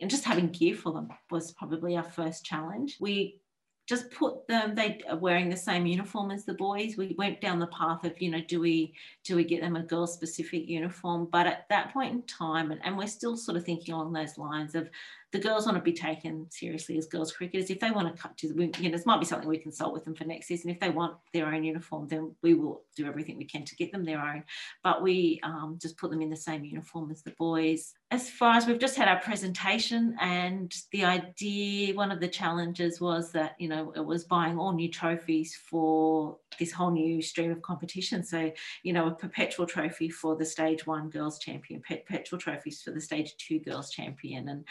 and 0.00 0.10
just 0.10 0.24
having 0.24 0.48
gear 0.48 0.74
for 0.74 0.92
them 0.92 1.08
was 1.30 1.52
probably 1.52 1.96
our 1.96 2.04
first 2.04 2.44
challenge. 2.44 2.98
We 3.00 3.40
just 3.88 4.10
put 4.10 4.46
them 4.46 4.74
they 4.74 5.00
are 5.08 5.16
wearing 5.16 5.48
the 5.48 5.56
same 5.56 5.86
uniform 5.86 6.30
as 6.30 6.44
the 6.44 6.52
boys 6.54 6.96
we 6.98 7.14
went 7.16 7.40
down 7.40 7.58
the 7.58 7.66
path 7.68 8.04
of 8.04 8.12
you 8.20 8.30
know 8.30 8.40
do 8.46 8.60
we 8.60 8.92
do 9.24 9.34
we 9.34 9.42
get 9.42 9.62
them 9.62 9.76
a 9.76 9.82
girl 9.82 10.06
specific 10.06 10.68
uniform 10.68 11.26
but 11.32 11.46
at 11.46 11.64
that 11.70 11.90
point 11.92 12.12
in 12.12 12.22
time 12.24 12.70
and, 12.70 12.84
and 12.84 12.98
we're 12.98 13.06
still 13.06 13.34
sort 13.34 13.56
of 13.56 13.64
thinking 13.64 13.94
along 13.94 14.12
those 14.12 14.36
lines 14.36 14.74
of 14.74 14.90
the 15.30 15.38
girls 15.38 15.66
want 15.66 15.76
to 15.76 15.82
be 15.82 15.92
taken 15.92 16.46
seriously 16.50 16.96
as 16.96 17.06
girls 17.06 17.32
cricketers. 17.32 17.68
If 17.68 17.80
they 17.80 17.90
want 17.90 18.14
to 18.14 18.20
cut 18.20 18.36
to, 18.38 18.48
the, 18.48 18.72
you 18.78 18.88
know, 18.88 18.96
this 18.96 19.04
might 19.04 19.20
be 19.20 19.26
something 19.26 19.48
we 19.48 19.58
consult 19.58 19.92
with 19.92 20.04
them 20.04 20.14
for 20.14 20.24
next 20.24 20.46
season. 20.46 20.70
If 20.70 20.80
they 20.80 20.88
want 20.88 21.16
their 21.34 21.46
own 21.46 21.64
uniform, 21.64 22.08
then 22.08 22.34
we 22.42 22.54
will 22.54 22.82
do 22.96 23.06
everything 23.06 23.36
we 23.36 23.44
can 23.44 23.64
to 23.66 23.76
get 23.76 23.92
them 23.92 24.04
their 24.04 24.20
own. 24.20 24.44
But 24.82 25.02
we 25.02 25.38
um, 25.42 25.78
just 25.80 25.98
put 25.98 26.10
them 26.10 26.22
in 26.22 26.30
the 26.30 26.36
same 26.36 26.64
uniform 26.64 27.10
as 27.10 27.22
the 27.22 27.32
boys. 27.32 27.94
As 28.10 28.30
far 28.30 28.54
as 28.54 28.66
we've 28.66 28.78
just 28.78 28.96
had 28.96 29.06
our 29.06 29.20
presentation, 29.20 30.16
and 30.18 30.74
the 30.92 31.04
idea, 31.04 31.94
one 31.94 32.10
of 32.10 32.20
the 32.20 32.28
challenges 32.28 32.98
was 33.02 33.30
that 33.32 33.54
you 33.58 33.68
know 33.68 33.92
it 33.94 34.04
was 34.04 34.24
buying 34.24 34.58
all 34.58 34.72
new 34.72 34.90
trophies 34.90 35.54
for 35.54 36.38
this 36.58 36.72
whole 36.72 36.90
new 36.90 37.20
stream 37.20 37.50
of 37.50 37.60
competition. 37.60 38.24
So 38.24 38.50
you 38.82 38.94
know, 38.94 39.08
a 39.08 39.14
perpetual 39.14 39.66
trophy 39.66 40.08
for 40.08 40.36
the 40.36 40.46
stage 40.46 40.86
one 40.86 41.10
girls 41.10 41.38
champion, 41.38 41.82
perpetual 41.82 42.38
trophies 42.38 42.80
for 42.80 42.92
the 42.92 43.00
stage 43.00 43.36
two 43.36 43.58
girls 43.58 43.90
champion, 43.90 44.48
and 44.48 44.64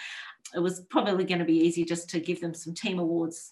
it 0.56 0.60
was 0.60 0.82
probably 0.90 1.24
going 1.24 1.40
to 1.40 1.46
be 1.46 1.60
easy 1.60 1.84
just 1.84 2.10
to 2.10 2.20
give 2.20 2.42
them 2.42 2.54
some 2.54 2.74
team 2.74 3.00
awards 3.00 3.52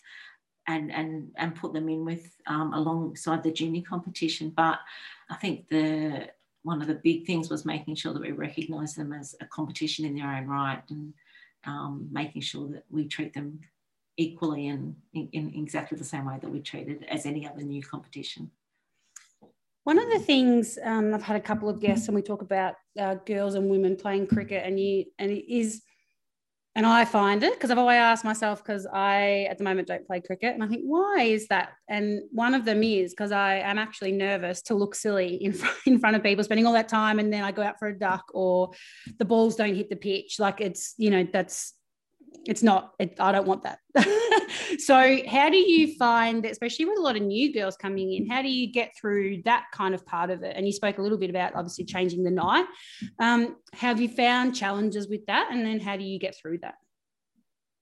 and 0.68 0.92
and 0.92 1.32
and 1.38 1.56
put 1.56 1.74
them 1.74 1.90
in 1.90 2.06
with 2.06 2.36
um, 2.48 2.74
alongside 2.74 3.44
the 3.44 3.52
junior 3.52 3.82
competition. 3.82 4.52
But 4.56 4.80
I 5.30 5.36
think 5.36 5.68
the 5.70 6.30
one 6.64 6.82
of 6.82 6.88
the 6.88 6.96
big 6.96 7.26
things 7.28 7.50
was 7.50 7.66
making 7.66 7.96
sure 7.96 8.14
that 8.14 8.22
we 8.22 8.32
recognise 8.32 8.96
them 8.96 9.14
as 9.14 9.36
a 9.40 9.46
competition 9.46 10.04
in 10.04 10.16
their 10.16 10.28
own 10.28 10.48
right 10.48 10.82
and 10.90 11.14
um, 11.66 12.08
making 12.12 12.42
sure 12.42 12.68
that 12.70 12.86
we 12.90 13.08
treat 13.08 13.34
them 13.34 13.60
equally 14.18 14.68
and 14.68 14.96
in, 15.14 15.30
in, 15.34 15.54
exactly 15.54 15.98
the 15.98 16.04
same 16.04 16.26
way 16.26 16.38
that 16.42 16.50
we 16.50 16.60
treat 16.62 16.88
it 16.88 17.04
as 17.08 17.26
any 17.26 17.48
other 17.48 17.62
new 17.62 17.84
competition. 17.84 18.50
One 19.84 20.00
of 20.00 20.10
the 20.10 20.20
things 20.20 20.80
um, 20.84 21.14
I've 21.14 21.22
had 21.22 21.36
a 21.36 21.42
couple 21.42 21.70
of 21.70 21.80
guests 21.80 22.08
and 22.08 22.16
we 22.16 22.24
talk 22.24 22.42
about 22.42 22.76
uh, 23.00 23.16
girls 23.26 23.54
and 23.54 23.70
women 23.70 23.96
playing 23.96 24.26
cricket 24.26 24.64
and 24.66 24.80
you 24.80 25.06
and 25.20 25.30
it 25.30 25.52
is 25.52 25.84
And 26.78 26.86
I 26.86 27.06
find 27.06 27.42
it 27.42 27.54
because 27.54 27.72
I've 27.72 27.78
always 27.78 27.96
asked 27.96 28.26
myself 28.26 28.62
because 28.62 28.86
I 28.86 29.48
at 29.50 29.58
the 29.58 29.64
moment 29.64 29.88
don't 29.88 30.06
play 30.06 30.20
cricket 30.20 30.54
and 30.54 30.62
I 30.62 30.68
think 30.68 30.82
why 30.84 31.22
is 31.22 31.48
that? 31.48 31.70
And 31.88 32.24
one 32.32 32.54
of 32.54 32.66
them 32.66 32.84
is 32.84 33.14
because 33.14 33.32
I 33.32 33.60
am 33.60 33.78
actually 33.78 34.12
nervous 34.12 34.62
to 34.64 34.76
look 34.76 34.94
silly 34.94 35.36
in 35.36 35.54
front, 35.54 35.78
in 35.86 36.00
front 36.00 36.18
of 36.18 36.24
people 36.24 36.44
spending 36.44 36.66
all 36.66 36.74
that 36.74 36.90
time 36.90 37.20
and 37.20 37.32
then 37.32 37.46
I 37.46 37.54
go 37.54 37.62
out 37.62 37.80
for 37.80 37.88
a 37.88 37.98
duck 37.98 38.26
or 38.34 38.72
the 39.18 39.24
balls 39.24 39.56
don't 39.56 39.74
hit 39.74 39.90
the 39.90 39.96
pitch. 39.96 40.38
Like 40.38 40.60
it's 40.60 40.96
you 40.98 41.12
know 41.12 41.26
that's 41.32 41.75
it's 42.46 42.64
not 42.64 42.94
it, 43.00 43.16
i 43.20 43.32
don't 43.32 43.48
want 43.48 43.64
that. 43.64 43.80
So 44.80 45.20
how 45.28 45.50
do 45.50 45.58
you 45.58 45.96
find 45.96 46.46
especially 46.46 46.86
with 46.86 46.98
a 46.98 47.02
lot 47.02 47.16
of 47.16 47.22
new 47.22 47.54
girls 47.54 47.76
coming 47.78 48.14
in 48.14 48.28
how 48.28 48.42
do 48.42 48.50
you 48.50 48.72
get 48.72 48.96
through 49.00 49.42
that 49.44 49.66
kind 49.74 49.94
of 49.94 50.06
part 50.06 50.30
of 50.30 50.44
it? 50.44 50.56
And 50.56 50.66
you 50.66 50.74
spoke 50.74 50.98
a 50.98 51.02
little 51.02 51.18
bit 51.18 51.30
about 51.30 51.56
obviously 51.56 51.86
changing 51.86 52.24
the 52.24 52.32
night. 52.32 52.66
Um, 53.20 53.58
have 53.74 54.00
you 54.00 54.10
found 54.10 54.56
challenges 54.56 55.08
with 55.08 55.26
that? 55.28 55.50
And 55.52 55.66
then 55.66 55.80
how 55.80 55.98
do 55.98 56.04
you 56.04 56.20
get 56.20 56.36
through 56.36 56.60
that? 56.60 56.76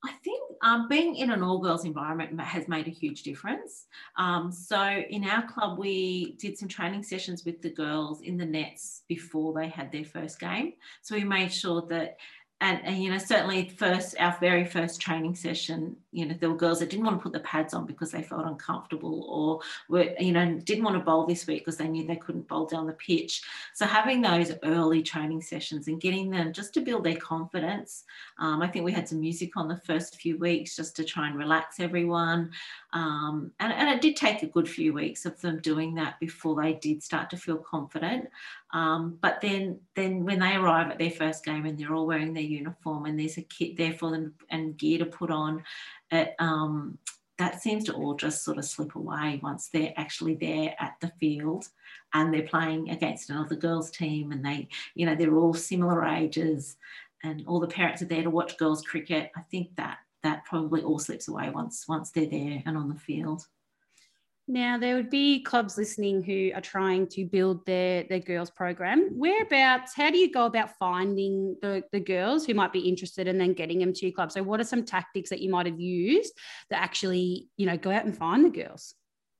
I 0.05 0.11
think 0.23 0.41
um, 0.61 0.89
being 0.89 1.15
in 1.15 1.31
an 1.31 1.43
all 1.43 1.59
girls 1.59 1.85
environment 1.85 2.37
has 2.41 2.67
made 2.67 2.87
a 2.87 2.91
huge 2.91 3.23
difference. 3.23 3.85
Um, 4.17 4.51
so, 4.51 4.81
in 4.81 5.23
our 5.23 5.47
club, 5.47 5.79
we 5.79 6.35
did 6.39 6.57
some 6.57 6.67
training 6.67 7.03
sessions 7.03 7.45
with 7.45 7.61
the 7.61 7.69
girls 7.69 8.19
in 8.21 8.35
the 8.35 8.45
nets 8.45 9.03
before 9.07 9.53
they 9.53 9.69
had 9.69 9.93
their 9.93 10.03
first 10.03 10.41
game. 10.41 10.73
So, 11.03 11.15
we 11.15 11.23
made 11.23 11.53
sure 11.53 11.83
that 11.87 12.17
and, 12.63 12.79
and, 12.85 13.03
you 13.03 13.11
know 13.11 13.17
certainly 13.17 13.67
first 13.77 14.15
our 14.19 14.35
very 14.39 14.63
first 14.63 15.01
training 15.01 15.35
session 15.35 15.95
you 16.13 16.25
know 16.25 16.33
there 16.39 16.49
were 16.49 16.55
girls 16.55 16.79
that 16.79 16.89
didn't 16.89 17.05
want 17.05 17.17
to 17.17 17.21
put 17.21 17.33
the 17.33 17.39
pads 17.41 17.73
on 17.73 17.85
because 17.85 18.11
they 18.11 18.23
felt 18.23 18.45
uncomfortable 18.45 19.25
or 19.29 19.59
were 19.89 20.13
you 20.17 20.31
know 20.31 20.59
didn't 20.63 20.83
want 20.83 20.95
to 20.95 21.03
bowl 21.03 21.25
this 21.25 21.45
week 21.45 21.59
because 21.59 21.77
they 21.77 21.87
knew 21.87 22.07
they 22.07 22.15
couldn't 22.15 22.47
bowl 22.47 22.65
down 22.65 22.87
the 22.87 22.93
pitch. 22.93 23.41
So 23.73 23.85
having 23.85 24.21
those 24.21 24.53
early 24.63 25.03
training 25.03 25.41
sessions 25.41 25.87
and 25.87 25.99
getting 25.99 26.29
them 26.29 26.53
just 26.53 26.73
to 26.75 26.81
build 26.81 27.03
their 27.03 27.17
confidence 27.17 28.05
um, 28.39 28.61
i 28.61 28.67
think 28.67 28.85
we 28.85 28.91
had 28.91 29.09
some 29.09 29.19
music 29.19 29.57
on 29.57 29.67
the 29.67 29.77
first 29.77 30.15
few 30.15 30.37
weeks 30.37 30.75
just 30.75 30.95
to 30.95 31.03
try 31.03 31.27
and 31.27 31.37
relax 31.37 31.79
everyone. 31.79 32.51
Um, 32.93 33.51
and, 33.59 33.73
and 33.73 33.89
it 33.89 34.01
did 34.01 34.15
take 34.15 34.43
a 34.43 34.47
good 34.47 34.69
few 34.69 34.93
weeks 34.93 35.25
of 35.25 35.39
them 35.41 35.59
doing 35.59 35.95
that 35.95 36.19
before 36.19 36.61
they 36.61 36.73
did 36.73 37.01
start 37.01 37.29
to 37.31 37.37
feel 37.37 37.57
confident 37.57 38.29
um, 38.73 39.19
but 39.21 39.39
then, 39.39 39.79
then 39.95 40.25
when 40.25 40.39
they 40.39 40.55
arrive 40.55 40.89
at 40.89 40.97
their 40.97 41.11
first 41.11 41.45
game 41.45 41.65
and 41.65 41.77
they're 41.77 41.93
all 41.93 42.07
wearing 42.07 42.33
their 42.33 42.43
uniform 42.43 43.05
and 43.05 43.19
there's 43.19 43.37
a 43.37 43.43
kit 43.43 43.77
there 43.77 43.93
for 43.93 44.11
them 44.11 44.33
and 44.49 44.77
gear 44.77 44.97
to 44.97 45.05
put 45.05 45.29
on, 45.29 45.63
it, 46.11 46.33
um, 46.39 46.97
that 47.37 47.61
seems 47.61 47.83
to 47.85 47.93
all 47.93 48.15
just 48.15 48.43
sort 48.43 48.57
of 48.57 48.65
slip 48.65 48.95
away 48.95 49.39
once 49.43 49.69
they're 49.69 49.93
actually 49.95 50.35
there 50.35 50.75
at 50.79 50.95
the 51.01 51.11
field 51.19 51.69
and 52.13 52.33
they're 52.33 52.43
playing 52.43 52.89
against 52.89 53.29
another 53.29 53.55
girls 53.55 53.91
team 53.91 54.31
and 54.31 54.43
they, 54.43 54.67
you 54.95 55.05
know, 55.05 55.15
they're 55.15 55.35
all 55.35 55.53
similar 55.53 56.03
ages 56.05 56.77
and 57.23 57.43
all 57.47 57.59
the 57.59 57.67
parents 57.67 58.01
are 58.01 58.05
there 58.05 58.23
to 58.23 58.29
watch 58.29 58.57
girls 58.57 58.81
cricket. 58.81 59.31
I 59.35 59.41
think 59.41 59.75
that 59.77 59.99
that 60.23 60.45
probably 60.45 60.81
all 60.81 60.99
slips 60.99 61.27
away 61.27 61.49
once 61.49 61.85
once 61.87 62.11
they're 62.11 62.25
there 62.25 62.63
and 62.65 62.77
on 62.77 62.89
the 62.89 62.99
field. 62.99 63.45
Now, 64.47 64.77
there 64.77 64.95
would 64.95 65.09
be 65.09 65.41
clubs 65.41 65.77
listening 65.77 66.21
who 66.21 66.51
are 66.53 66.61
trying 66.61 67.07
to 67.07 67.23
build 67.23 67.65
their, 67.65 68.03
their 68.03 68.19
girls 68.19 68.49
program. 68.49 69.11
Whereabouts, 69.13 69.93
how 69.95 70.11
do 70.11 70.17
you 70.17 70.31
go 70.31 70.45
about 70.45 70.77
finding 70.77 71.55
the, 71.61 71.83
the 71.93 72.01
girls 72.01 72.45
who 72.45 72.53
might 72.53 72.73
be 72.73 72.81
interested 72.81 73.29
and 73.29 73.39
then 73.39 73.53
getting 73.53 73.79
them 73.79 73.93
to 73.93 74.05
your 74.05 74.13
club? 74.13 74.33
So, 74.33 74.43
what 74.43 74.59
are 74.59 74.65
some 74.65 74.83
tactics 74.83 75.29
that 75.29 75.39
you 75.39 75.49
might 75.49 75.65
have 75.65 75.79
used 75.79 76.33
that 76.69 76.81
actually, 76.81 77.47
you 77.55 77.65
know, 77.65 77.77
go 77.77 77.89
out 77.89 78.03
and 78.03 78.15
find 78.15 78.43
the 78.43 78.49
girls? 78.49 78.95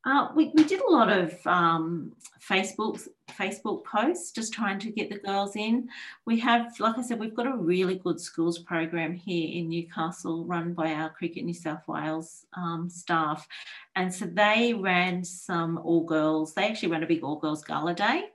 Uh, 0.05 0.29
we, 0.35 0.51
we 0.53 0.63
did 0.63 0.81
a 0.81 0.91
lot 0.91 1.09
of 1.09 1.35
um, 1.45 2.13
Facebook 2.49 3.05
Facebook 3.31 3.83
posts, 3.85 4.31
just 4.31 4.53
trying 4.53 4.79
to 4.79 4.91
get 4.91 5.09
the 5.09 5.17
girls 5.17 5.55
in. 5.55 5.89
We 6.25 6.39
have, 6.39 6.79
like 6.79 6.97
I 6.97 7.01
said, 7.01 7.19
we've 7.19 7.35
got 7.35 7.47
a 7.47 7.55
really 7.55 7.95
good 7.95 8.19
schools 8.19 8.59
program 8.59 9.13
here 9.13 9.49
in 9.51 9.69
Newcastle, 9.69 10.45
run 10.45 10.73
by 10.73 10.93
our 10.93 11.09
Cricket 11.09 11.45
New 11.45 11.53
South 11.53 11.87
Wales 11.87 12.45
um, 12.53 12.89
staff, 12.89 13.47
and 13.95 14.13
so 14.13 14.25
they 14.25 14.73
ran 14.73 15.23
some 15.23 15.77
all 15.79 16.03
girls. 16.03 16.53
They 16.53 16.67
actually 16.67 16.89
ran 16.89 17.03
a 17.03 17.07
big 17.07 17.23
all 17.23 17.37
girls 17.37 17.63
gala 17.63 17.93
day, 17.93 18.25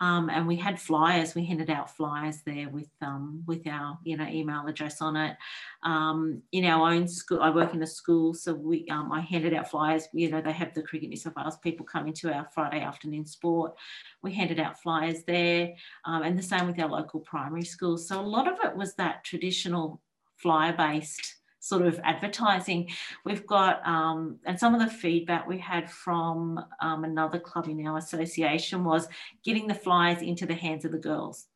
um, 0.00 0.30
and 0.30 0.46
we 0.46 0.56
had 0.56 0.80
flyers. 0.80 1.34
We 1.34 1.44
handed 1.44 1.70
out 1.70 1.94
flyers 1.94 2.42
there 2.44 2.68
with 2.68 2.90
um, 3.00 3.42
with 3.46 3.66
our 3.66 3.98
you 4.04 4.16
know 4.16 4.26
email 4.26 4.66
address 4.66 5.00
on 5.00 5.16
it. 5.16 5.36
Um, 5.82 6.42
in 6.52 6.64
our 6.64 6.92
own 6.92 7.08
school, 7.08 7.40
I 7.40 7.50
work 7.50 7.74
in 7.74 7.82
a 7.82 7.86
school, 7.86 8.34
so 8.34 8.54
we 8.54 8.86
um, 8.90 9.12
I 9.12 9.20
handed 9.20 9.54
out 9.54 9.70
flyers. 9.70 10.08
You 10.12 10.30
know, 10.30 10.40
they 10.40 10.52
have 10.52 10.74
the 10.74 10.82
Cricket 10.82 11.10
New 11.10 11.16
South 11.16 11.36
Wales 11.36 11.58
people 11.58 11.86
come 11.86 12.06
into 12.06 12.32
our 12.32 12.48
Friday 12.54 12.80
afternoon 12.80 13.26
sport. 13.26 13.74
We 14.22 14.31
handed 14.32 14.58
out 14.58 14.80
flyers 14.80 15.24
there, 15.24 15.74
um, 16.04 16.22
and 16.22 16.38
the 16.38 16.42
same 16.42 16.66
with 16.66 16.80
our 16.80 16.88
local 16.88 17.20
primary 17.20 17.64
schools. 17.64 18.08
So 18.08 18.20
a 18.20 18.22
lot 18.22 18.48
of 18.48 18.58
it 18.64 18.76
was 18.76 18.94
that 18.94 19.24
traditional 19.24 20.00
flyer 20.36 20.72
based 20.72 21.36
sort 21.60 21.82
of 21.82 22.00
advertising. 22.02 22.90
We've 23.24 23.46
got, 23.46 23.86
um, 23.86 24.38
and 24.44 24.58
some 24.58 24.74
of 24.74 24.80
the 24.80 24.90
feedback 24.92 25.46
we 25.46 25.58
had 25.58 25.88
from 25.88 26.58
um, 26.80 27.04
another 27.04 27.38
club 27.38 27.68
in 27.68 27.86
our 27.86 27.98
association 27.98 28.82
was 28.82 29.06
getting 29.44 29.68
the 29.68 29.74
flyers 29.74 30.22
into 30.22 30.44
the 30.44 30.54
hands 30.54 30.84
of 30.84 30.90
the 30.90 30.98
girls. 30.98 31.46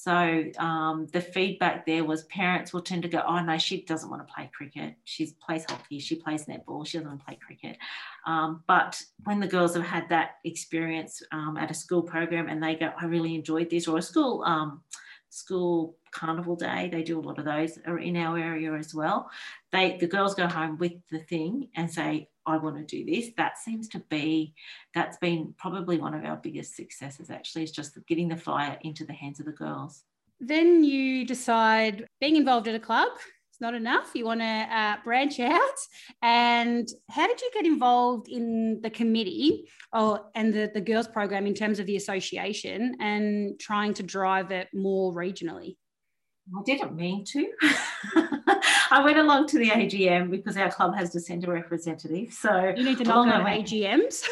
So 0.00 0.44
um, 0.58 1.08
the 1.12 1.20
feedback 1.20 1.84
there 1.84 2.04
was 2.04 2.22
parents 2.26 2.72
will 2.72 2.82
tend 2.82 3.02
to 3.02 3.08
go, 3.08 3.20
oh 3.26 3.40
no, 3.40 3.58
she 3.58 3.82
doesn't 3.82 4.08
want 4.08 4.24
to 4.24 4.32
play 4.32 4.48
cricket. 4.56 4.94
She 5.02 5.34
plays 5.44 5.64
hockey, 5.68 5.98
she 5.98 6.14
plays 6.14 6.44
netball, 6.44 6.86
she 6.86 6.98
doesn't 6.98 7.10
want 7.10 7.18
to 7.18 7.26
play 7.26 7.38
cricket. 7.44 7.76
Um, 8.24 8.62
but 8.68 9.02
when 9.24 9.40
the 9.40 9.48
girls 9.48 9.74
have 9.74 9.82
had 9.82 10.08
that 10.10 10.36
experience 10.44 11.20
um, 11.32 11.56
at 11.56 11.72
a 11.72 11.74
school 11.74 12.02
program 12.02 12.48
and 12.48 12.62
they 12.62 12.76
go, 12.76 12.92
I 12.96 13.06
really 13.06 13.34
enjoyed 13.34 13.70
this, 13.70 13.88
or 13.88 13.98
a 13.98 14.02
school 14.02 14.44
um, 14.44 14.82
school 15.30 15.96
carnival 16.12 16.56
day, 16.56 16.88
they 16.90 17.02
do 17.02 17.18
a 17.18 17.22
lot 17.22 17.38
of 17.38 17.44
those 17.44 17.78
are 17.86 17.98
in 17.98 18.16
our 18.16 18.38
area 18.38 18.72
as 18.74 18.94
well. 18.94 19.30
They 19.72 19.96
the 19.98 20.06
girls 20.06 20.34
go 20.34 20.46
home 20.46 20.78
with 20.78 20.92
the 21.10 21.18
thing 21.18 21.68
and 21.76 21.90
say, 21.90 22.28
I 22.46 22.56
want 22.56 22.76
to 22.76 22.84
do 22.84 23.04
this. 23.04 23.30
That 23.36 23.58
seems 23.58 23.88
to 23.88 23.98
be, 24.08 24.54
that's 24.94 25.18
been 25.18 25.54
probably 25.58 25.98
one 25.98 26.14
of 26.14 26.24
our 26.24 26.36
biggest 26.36 26.74
successes 26.74 27.30
actually, 27.30 27.64
is 27.64 27.72
just 27.72 27.98
getting 28.06 28.28
the 28.28 28.36
flyer 28.36 28.78
into 28.82 29.04
the 29.04 29.12
hands 29.12 29.38
of 29.38 29.46
the 29.46 29.52
girls. 29.52 30.04
Then 30.40 30.82
you 30.82 31.26
decide 31.26 32.06
being 32.20 32.36
involved 32.36 32.68
at 32.68 32.74
a 32.74 32.80
club 32.80 33.08
is 33.52 33.60
not 33.60 33.74
enough. 33.74 34.12
You 34.14 34.24
want 34.24 34.40
to 34.40 34.46
uh, 34.46 34.96
branch 35.04 35.40
out. 35.40 35.78
And 36.22 36.88
how 37.10 37.26
did 37.26 37.40
you 37.40 37.50
get 37.52 37.66
involved 37.66 38.28
in 38.28 38.80
the 38.80 38.90
committee 38.90 39.68
or, 39.92 40.30
and 40.34 40.54
the, 40.54 40.70
the 40.72 40.80
girls 40.80 41.08
program 41.08 41.46
in 41.46 41.54
terms 41.54 41.78
of 41.80 41.86
the 41.86 41.96
association 41.96 42.96
and 43.00 43.58
trying 43.60 43.94
to 43.94 44.02
drive 44.02 44.52
it 44.52 44.68
more 44.72 45.12
regionally? 45.12 45.76
I 46.56 46.62
didn't 46.64 46.96
mean 46.96 47.24
to. 47.26 47.48
I 48.90 49.02
went 49.04 49.18
along 49.18 49.48
to 49.48 49.58
the 49.58 49.70
AGM 49.70 50.30
because 50.30 50.56
our 50.56 50.70
club 50.70 50.94
has 50.96 51.10
to 51.10 51.20
send 51.20 51.44
a 51.44 51.50
representative. 51.50 52.32
So 52.32 52.72
you 52.76 52.84
need 52.84 52.98
to 52.98 53.04
knock 53.04 53.28
out 53.28 53.46
AGMs. 53.46 54.24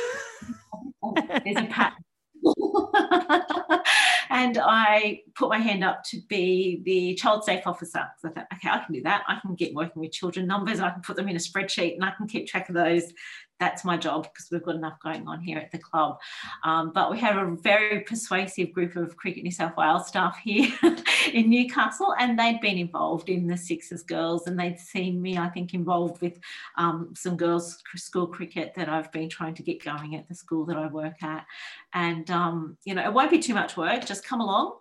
There's 1.45 1.57
a 1.57 1.67
pattern. 1.67 2.03
and 4.31 4.59
I 4.59 5.21
put 5.35 5.51
my 5.51 5.59
hand 5.59 5.85
up 5.85 6.05
to 6.05 6.21
be 6.29 6.83
the 6.85 7.15
child 7.17 7.45
safe 7.45 7.67
officer. 7.67 8.05
So 8.19 8.29
I 8.29 8.33
thought, 8.33 8.47
okay, 8.55 8.69
I 8.71 8.85
can 8.85 8.95
do 8.95 9.03
that. 9.03 9.25
I 9.29 9.39
can 9.41 9.55
get 9.55 9.75
working 9.75 10.01
with 10.01 10.13
children 10.13 10.47
numbers. 10.47 10.81
I 10.81 10.91
can 10.91 11.03
put 11.03 11.17
them 11.17 11.29
in 11.29 11.37
a 11.37 11.41
spreadsheet 11.41 11.95
and 11.95 12.05
I 12.05 12.13
can 12.17 12.27
keep 12.27 12.47
track 12.47 12.69
of 12.69 12.75
those 12.75 13.13
that's 13.59 13.85
my 13.85 13.97
job 13.97 14.25
because 14.25 14.49
we've 14.51 14.63
got 14.63 14.75
enough 14.75 14.99
going 15.03 15.27
on 15.27 15.41
here 15.41 15.59
at 15.59 15.71
the 15.73 15.79
club. 15.79 16.19
Um, 16.65 16.93
but 16.95 17.11
we 17.11 17.19
have 17.21 17.37
a 17.37 17.57
very 17.57 18.01
persuasive 18.01 18.73
group 18.73 18.97
of 18.97 19.17
Cricket 19.17 19.45
New 19.45 19.51
South 19.51 19.77
Wales 19.77 20.09
staff 20.09 20.39
here 20.43 20.71
in 21.33 21.51
Newcastle, 21.51 22.15
and 22.19 22.39
they'd 22.39 22.61
been 22.61 22.79
involved 22.79 23.29
in 23.29 23.47
the 23.47 23.57
Sixers 23.57 24.03
girls, 24.03 24.47
and 24.47 24.59
they'd 24.59 24.79
seen 24.79 25.21
me, 25.21 25.39
I 25.39 25.49
think, 25.49 25.75
involved 25.75 26.21
with 26.21 26.39
um, 26.77 27.13
some 27.17 27.37
girls' 27.37 27.83
school 27.97 28.27
cricket 28.27 28.73
that 28.77 28.89
I've 28.89 29.13
been 29.13 29.29
trying 29.29 29.55
to 29.55 29.63
get 29.63 29.85
going 29.85 30.17
at 30.17 30.29
the 30.29 30.35
school 30.35 30.65
that 30.67 30.77
I 30.77 30.87
work 30.87 31.23
at. 31.23 31.47
And, 31.93 32.31
um, 32.31 32.77
you 32.85 32.95
know, 32.95 33.05
it 33.05 33.13
won't 33.13 33.31
be 33.31 33.39
too 33.39 33.55
much 33.55 33.77
work, 33.77 34.05
just 34.05 34.25
come 34.25 34.41
along 34.41 34.77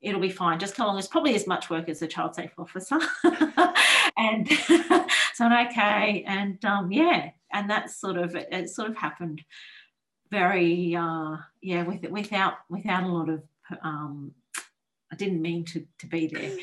it'll 0.00 0.20
be 0.20 0.30
fine. 0.30 0.58
Just 0.60 0.76
come 0.76 0.86
along. 0.86 0.98
It's 0.98 1.08
probably 1.08 1.34
as 1.34 1.48
much 1.48 1.68
work 1.68 1.88
as 1.88 2.00
a 2.00 2.06
child 2.06 2.34
safe 2.34 2.52
officer. 2.58 2.98
and 4.16 4.48
so 5.34 5.46
okay. 5.46 6.24
And 6.26 6.64
um, 6.64 6.92
yeah, 6.92 7.30
and 7.52 7.68
that's 7.68 7.96
sort 7.96 8.16
of 8.16 8.36
it, 8.36 8.70
sort 8.70 8.90
of 8.90 8.96
happened 8.96 9.42
very 10.30 10.96
uh, 10.96 11.36
yeah 11.62 11.82
with 11.84 12.02
without 12.10 12.54
without 12.68 13.04
a 13.04 13.08
lot 13.08 13.28
of 13.28 13.42
um, 13.82 14.32
I 15.14 15.16
didn't 15.16 15.42
mean 15.42 15.64
to 15.66 15.86
to 16.00 16.06
be 16.06 16.26
there 16.26 16.56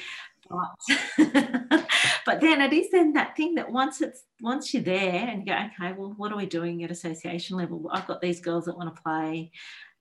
but 0.50 1.18
but 2.26 2.42
then 2.42 2.62
it 2.62 2.74
is 2.74 2.92
then 2.92 3.14
that 3.14 3.36
thing 3.36 3.56
that 3.56 3.72
once 3.72 4.02
it's 4.02 4.24
once 4.42 4.74
you're 4.74 4.84
there 4.84 5.28
and 5.28 5.48
you 5.48 5.54
go 5.54 5.54
okay 5.54 5.94
well 5.98 6.14
what 6.18 6.32
are 6.32 6.38
we 6.38 6.46
doing 6.46 6.84
at 6.84 6.92
association 6.92 7.58
level 7.58 7.90
I've 7.92 8.08
got 8.08 8.22
these 8.22 8.42
girls 8.42 8.66
that 8.66 8.78
want 8.78 8.94
to 8.94 9.02
play 9.02 9.52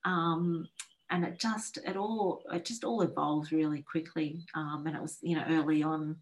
um, 0.04 0.66
and 1.10 1.24
it 1.24 1.38
just 1.38 1.78
it 1.86 1.96
all 1.96 2.42
it 2.52 2.64
just 2.64 2.84
all 2.84 3.02
evolved 3.02 3.52
really 3.52 3.82
quickly 3.82 4.44
um, 4.54 4.84
and 4.86 4.96
it 4.96 5.02
was 5.02 5.18
you 5.22 5.36
know 5.36 5.44
early 5.48 5.82
on 5.82 6.16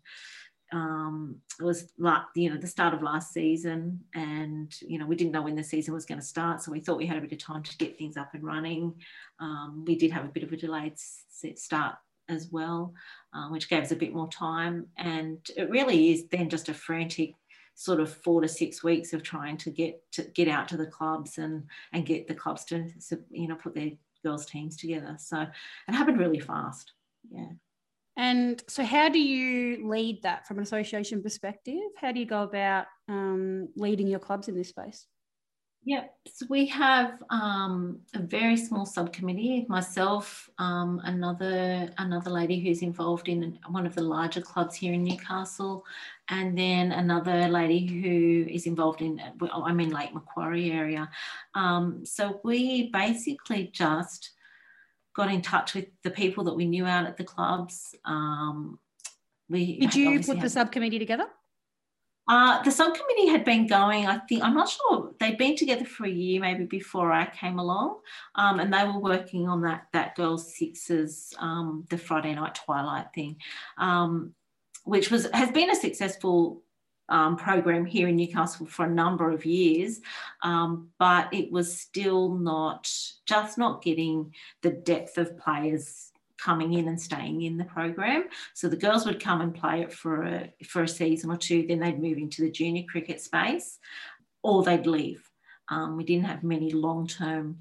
um, 0.71 1.37
it 1.59 1.65
was 1.65 1.93
like 1.99 2.23
you 2.37 2.51
know 2.51 2.59
the 2.59 2.67
start 2.67 2.93
of 2.93 3.03
last 3.03 3.33
season, 3.33 4.01
and 4.15 4.71
you 4.83 4.99
know 4.99 5.07
we 5.07 5.17
didn't 5.17 5.33
know 5.33 5.41
when 5.41 5.57
the 5.57 5.65
season 5.65 5.95
was 5.95 6.05
going 6.05 6.21
to 6.21 6.27
start, 6.27 6.61
so 6.61 6.71
we 6.71 6.81
thought 6.81 6.99
we 6.99 7.07
had 7.07 7.17
a 7.17 7.23
bit 7.23 7.33
of 7.33 7.39
time 7.39 7.63
to 7.63 7.77
get 7.79 7.97
things 7.97 8.19
up 8.19 8.35
and 8.35 8.45
running. 8.45 8.93
Um, 9.41 9.85
we 9.87 9.97
did 9.97 10.11
have 10.11 10.27
a 10.27 10.29
bit 10.29 10.43
of 10.43 10.53
a 10.53 10.59
delayed 10.59 10.99
start 10.99 11.97
as 12.29 12.49
well, 12.51 12.95
uh, 13.35 13.49
which 13.49 13.69
gave 13.69 13.83
us 13.83 13.93
a 13.93 13.97
bit 13.97 14.15
more 14.15 14.29
time. 14.29 14.87
And 14.97 15.39
it 15.57 15.71
really 15.71 16.13
is 16.13 16.27
then 16.29 16.49
just 16.49 16.69
a 16.69 16.75
frantic 16.75 17.35
sort 17.75 18.01
of 18.01 18.13
four 18.13 18.41
to 18.41 18.49
six 18.49 18.83
weeks 18.83 19.13
of 19.13 19.23
trying 19.23 19.57
to 19.57 19.71
get 19.71 20.01
to 20.13 20.23
get 20.23 20.49
out 20.49 20.69
to 20.69 20.77
the 20.77 20.87
clubs 20.87 21.39
and 21.39 21.65
and 21.93 22.05
get 22.05 22.27
the 22.27 22.35
clubs 22.35 22.65
to 22.67 22.91
you 23.31 23.47
know 23.47 23.55
put 23.55 23.75
their 23.75 23.91
girls 24.25 24.47
teams 24.47 24.77
together. 24.77 25.17
So 25.19 25.43
it 25.43 25.93
happened 25.93 26.19
really 26.19 26.41
fast. 26.41 26.93
Yeah. 27.31 27.51
And 28.17 28.61
so, 28.67 28.85
how 28.85 29.09
do 29.09 29.21
you 29.21 29.89
lead 29.89 30.23
that 30.23 30.47
from 30.47 30.59
an 30.59 30.65
association 30.65 31.23
perspective? 31.23 31.79
How 31.97 32.11
do 32.11 32.19
you 32.19 32.27
go 32.27 32.43
about 32.43 32.87
um, 33.09 33.69
leading 33.77 34.09
your 34.09 34.19
clubs 34.19 34.49
in 34.49 34.57
this 34.57 34.71
space? 34.71 35.07
Yep. 35.85 36.15
So 36.35 36.47
we 36.51 36.67
have 36.67 37.23
um, 37.31 38.01
a 38.15 38.19
very 38.19 38.57
small 38.57 38.85
subcommittee. 38.85 39.65
Myself, 39.69 40.51
um, 40.59 41.01
another 41.05 41.91
another 41.99 42.31
lady 42.31 42.61
who's 42.61 42.83
involved 42.83 43.29
in 43.29 43.59
one 43.69 43.87
of 43.87 43.95
the 43.95 44.03
larger 44.03 44.41
clubs 44.41 44.75
here 44.75 44.93
in 44.93 45.05
Newcastle, 45.05 45.85
and 46.29 46.59
then 46.59 46.93
another 46.93 47.49
lady 47.49 47.87
who 47.87 48.51
is 48.51 48.67
involved 48.67 49.01
in 49.01 49.21
I'm 49.51 49.81
in 49.81 49.91
Lake 49.91 50.13
Macquarie 50.13 50.73
area. 50.73 51.09
Um, 51.55 52.05
so 52.05 52.41
we 52.45 52.91
basically 52.91 53.71
just 53.73 54.33
got 55.15 55.33
in 55.33 55.43
touch 55.43 55.75
with 55.75 55.87
the 56.03 56.11
people 56.11 56.45
that 56.45 56.55
we 56.55 56.67
knew 56.67 56.87
out 56.87 57.07
at 57.07 57.17
the 57.17 57.25
clubs. 57.25 57.95
Um, 58.05 58.79
we 59.49 59.79
did 59.79 59.95
you 59.95 60.21
put 60.23 60.41
the 60.41 60.51
subcommittee 60.51 60.99
together? 60.99 61.29
Uh, 62.29 62.63
the 62.63 62.71
subcommittee 62.71 63.29
had 63.29 63.45
been 63.45 63.67
going, 63.67 64.07
I 64.07 64.19
think, 64.19 64.43
I'm 64.43 64.55
not 64.55 64.69
sure, 64.69 65.15
they'd 65.19 65.39
been 65.39 65.57
together 65.57 65.85
for 65.85 66.05
a 66.05 66.11
year 66.11 66.41
maybe 66.41 66.65
before 66.65 67.11
I 67.11 67.27
came 67.27 67.59
along. 67.59 68.01
Um, 68.35 68.61
and 68.61 68.73
they 68.73 68.85
were 68.85 68.99
working 68.99 69.49
on 69.49 69.63
that, 69.63 69.87
that 69.93 70.15
Girls 70.15 70.55
Sixes, 70.55 71.33
um, 71.39 71.87
the 71.89 71.97
Friday 71.97 72.35
night 72.35 72.55
twilight 72.55 73.07
thing, 73.15 73.37
um, 73.79 74.35
which 74.85 75.11
was 75.11 75.29
has 75.33 75.51
been 75.51 75.71
a 75.71 75.75
successful 75.75 76.63
um, 77.09 77.37
program 77.37 77.85
here 77.85 78.09
in 78.09 78.17
Newcastle 78.17 78.67
for 78.67 78.85
a 78.85 78.91
number 78.91 79.31
of 79.31 79.47
years, 79.47 80.01
um, 80.43 80.89
but 80.99 81.33
it 81.33 81.51
was 81.51 81.81
still 81.81 82.35
not 82.35 82.91
just 83.27 83.59
not 83.59 83.83
getting 83.83 84.35
the 84.63 84.71
depth 84.71 85.17
of 85.19 85.39
players 85.39 86.08
coming 86.39 86.75
in 86.75 86.89
and 86.89 87.01
staying 87.01 87.43
in 87.43 87.57
the 87.57 87.65
program. 87.65 88.25
So 88.55 88.69
the 88.69 88.77
girls 88.77 89.05
would 89.07 89.23
come 89.23 89.41
and 89.41 89.55
play 89.55 89.83
it 89.83 89.93
for 89.93 90.25
a 90.25 90.53
for 90.67 90.83
a 90.83 90.89
season 90.89 91.31
or 91.31 91.37
two, 91.37 91.67
then 91.67 91.81
they'd 91.81 92.01
move 92.01 92.19
into 92.19 92.43
the 92.43 92.51
junior 92.51 92.85
cricket 92.89 93.21
space, 93.21 93.79
or 94.43 94.63
they'd 94.63 94.87
leave. 94.87 95.29
Um, 95.69 95.97
we 95.97 96.05
didn't 96.05 96.27
have 96.27 96.43
many 96.43 96.71
long 96.71 97.07
term 97.07 97.59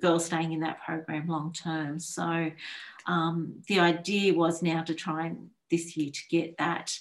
girls 0.00 0.26
staying 0.26 0.52
in 0.52 0.60
that 0.60 0.82
program 0.84 1.26
long 1.26 1.52
term. 1.52 1.98
So 1.98 2.50
um, 3.06 3.54
the 3.66 3.80
idea 3.80 4.34
was 4.34 4.62
now 4.62 4.82
to 4.82 4.94
try 4.94 5.26
and 5.26 5.50
this 5.70 5.96
year 5.96 6.10
to 6.10 6.20
get 6.28 6.56
that 6.58 6.98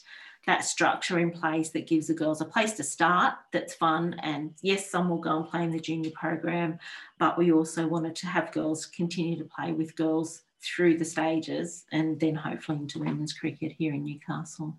that 0.47 0.63
structure 0.63 1.19
in 1.19 1.29
place 1.29 1.69
that 1.69 1.85
gives 1.85 2.07
the 2.07 2.13
girls 2.13 2.41
a 2.41 2.45
place 2.45 2.73
to 2.73 2.83
start 2.83 3.35
that's 3.51 3.73
fun. 3.75 4.15
And 4.23 4.53
yes, 4.61 4.89
some 4.89 5.09
will 5.09 5.17
go 5.17 5.37
and 5.37 5.47
play 5.47 5.63
in 5.63 5.71
the 5.71 5.79
junior 5.79 6.11
program, 6.11 6.79
but 7.19 7.37
we 7.37 7.51
also 7.51 7.87
wanted 7.87 8.15
to 8.17 8.27
have 8.27 8.51
girls 8.51 8.85
continue 8.85 9.37
to 9.37 9.43
play 9.43 9.73
with 9.73 9.95
girls 9.95 10.43
through 10.63 10.97
the 10.97 11.05
stages 11.05 11.85
and 11.91 12.19
then 12.19 12.35
hopefully 12.35 12.79
into 12.79 12.99
women's 12.99 13.33
cricket 13.33 13.73
here 13.77 13.93
in 13.93 14.03
Newcastle. 14.03 14.77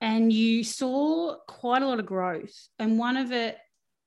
And 0.00 0.32
you 0.32 0.64
saw 0.64 1.36
quite 1.46 1.82
a 1.82 1.86
lot 1.86 2.00
of 2.00 2.06
growth. 2.06 2.68
And 2.78 2.98
one 2.98 3.16
of 3.16 3.32
it, 3.32 3.56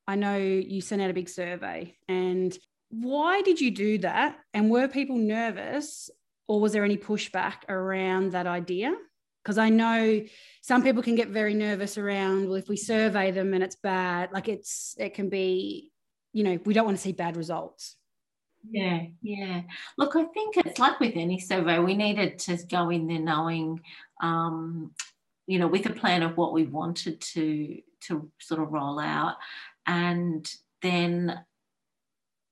I 0.08 0.16
know 0.16 0.38
you 0.38 0.82
sent 0.82 1.02
out 1.02 1.10
a 1.10 1.14
big 1.14 1.30
survey. 1.30 1.96
And 2.08 2.56
why 2.90 3.42
did 3.42 3.60
you 3.60 3.72
do 3.72 3.98
that? 4.00 4.38
And 4.54 4.70
were 4.70 4.88
people 4.88 5.18
nervous 5.18 6.10
or 6.48 6.60
was 6.60 6.74
there 6.74 6.84
any 6.84 6.98
pushback 6.98 7.68
around 7.70 8.34
that 8.34 8.46
idea? 8.46 8.94
Because 9.44 9.58
I 9.58 9.70
know 9.70 10.22
some 10.62 10.84
people 10.84 11.02
can 11.02 11.16
get 11.16 11.30
very 11.30 11.54
nervous 11.54 11.98
around, 11.98 12.46
well, 12.46 12.56
if 12.56 12.68
we 12.68 12.78
survey 12.78 13.32
them 13.32 13.54
and 13.54 13.64
it's 13.64 13.76
bad, 13.76 14.32
like 14.32 14.48
it's, 14.48 14.96
it 14.98 15.14
can 15.14 15.30
be, 15.30 15.92
you 16.34 16.44
know, 16.44 16.60
we 16.66 16.74
don't 16.74 16.86
want 16.86 16.98
to 16.98 17.02
see 17.04 17.14
bad 17.14 17.38
results. 17.38 17.96
Yeah, 18.72 19.06
yeah. 19.22 19.62
Look, 19.98 20.16
I 20.16 20.24
think 20.26 20.58
it's 20.58 20.80
like 20.80 21.00
with 21.00 21.14
any 21.16 21.40
survey, 21.40 21.80
we 21.80 21.96
needed 21.96 22.40
to 22.40 22.58
go 22.70 22.90
in 22.90 23.08
there 23.08 23.20
knowing, 23.20 23.82
um, 24.22 24.92
you 25.48 25.60
know, 25.60 25.68
with 25.68 25.86
a 25.86 25.92
plan 25.92 26.24
of 26.24 26.38
what 26.38 26.54
we 26.54 26.64
wanted 26.64 27.22
to 27.22 27.82
to 28.02 28.30
sort 28.40 28.62
of 28.62 28.72
roll 28.72 29.00
out, 29.00 29.36
and 29.88 30.52
then, 30.82 31.40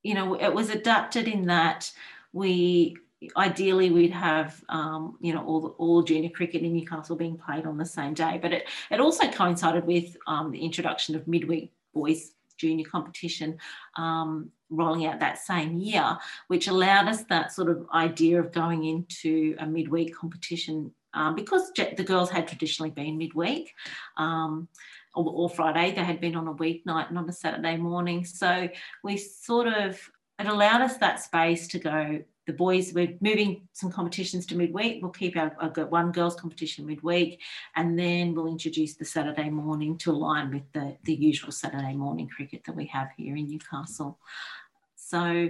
you 0.04 0.14
know, 0.14 0.36
it 0.36 0.54
was 0.54 0.70
adapted 0.70 1.28
in 1.28 1.46
that 1.48 1.92
we 2.34 2.98
ideally 3.38 3.90
we'd 3.92 4.12
have 4.12 4.62
um, 4.70 5.18
you 5.22 5.34
know 5.34 5.46
all 5.46 5.76
all 5.78 6.04
junior 6.04 6.30
cricket 6.30 6.62
in 6.64 6.74
Newcastle 6.74 7.16
being 7.16 7.38
played 7.38 7.66
on 7.66 7.78
the 7.78 7.86
same 7.86 8.14
day, 8.14 8.40
but 8.42 8.52
it 8.52 8.68
it 8.92 9.00
also 9.00 9.30
coincided 9.32 9.86
with 9.86 10.18
um, 10.28 10.52
the 10.52 10.60
introduction 10.60 11.16
of 11.16 11.28
midweek 11.28 11.72
boys 11.94 12.32
junior 12.64 12.86
competition 12.90 13.58
um, 13.96 14.50
rolling 14.70 15.06
out 15.06 15.20
that 15.20 15.38
same 15.38 15.78
year, 15.78 16.18
which 16.48 16.68
allowed 16.68 17.08
us 17.08 17.24
that 17.26 17.52
sort 17.52 17.70
of 17.70 17.86
idea 17.94 18.40
of 18.40 18.52
going 18.52 18.86
into 18.86 19.56
a 19.60 19.66
midweek 19.66 20.16
competition 20.16 20.92
um, 21.14 21.36
because 21.36 21.72
the 21.76 22.04
girls 22.04 22.30
had 22.30 22.48
traditionally 22.48 22.90
been 22.90 23.18
midweek. 23.18 23.74
Um, 24.18 24.68
or, 25.16 25.26
or, 25.26 25.50
Friday, 25.50 25.94
they 25.94 26.04
had 26.04 26.20
been 26.20 26.36
on 26.36 26.48
a 26.48 26.54
weeknight 26.56 27.10
and 27.10 27.18
on 27.20 27.30
a 27.30 27.34
Saturday 27.34 27.78
morning. 27.78 28.26
So 28.26 28.68
we 29.04 29.18
sort 29.18 29.68
of, 29.68 30.00
it 30.40 30.48
allowed 30.48 30.82
us 30.82 30.98
that 30.98 31.22
space 31.22 31.68
to 31.68 31.80
go, 31.80 32.24
the 32.46 32.54
boys, 32.54 32.94
we're 32.94 33.16
moving 33.22 33.68
some 33.74 33.92
competitions 33.92 34.46
to 34.48 34.56
midweek. 34.56 35.02
We'll 35.02 35.12
keep 35.12 35.38
our, 35.38 35.50
one 35.90 36.12
girls 36.12 36.36
competition 36.36 36.86
midweek, 36.86 37.40
and 37.76 37.98
then 37.98 38.34
we'll 38.34 38.48
introduce 38.48 38.96
the 38.96 39.06
Saturday 39.06 39.50
morning 39.50 39.98
to 40.00 40.12
align 40.12 40.52
with 40.52 40.64
the, 40.74 40.98
the 41.04 41.14
usual 41.14 41.52
Saturday 41.52 41.94
morning 41.94 42.28
cricket 42.28 42.64
that 42.66 42.76
we 42.76 42.86
have 42.88 43.10
here 43.18 43.36
in 43.36 43.48
Newcastle. 43.48 44.20
So 44.96 45.50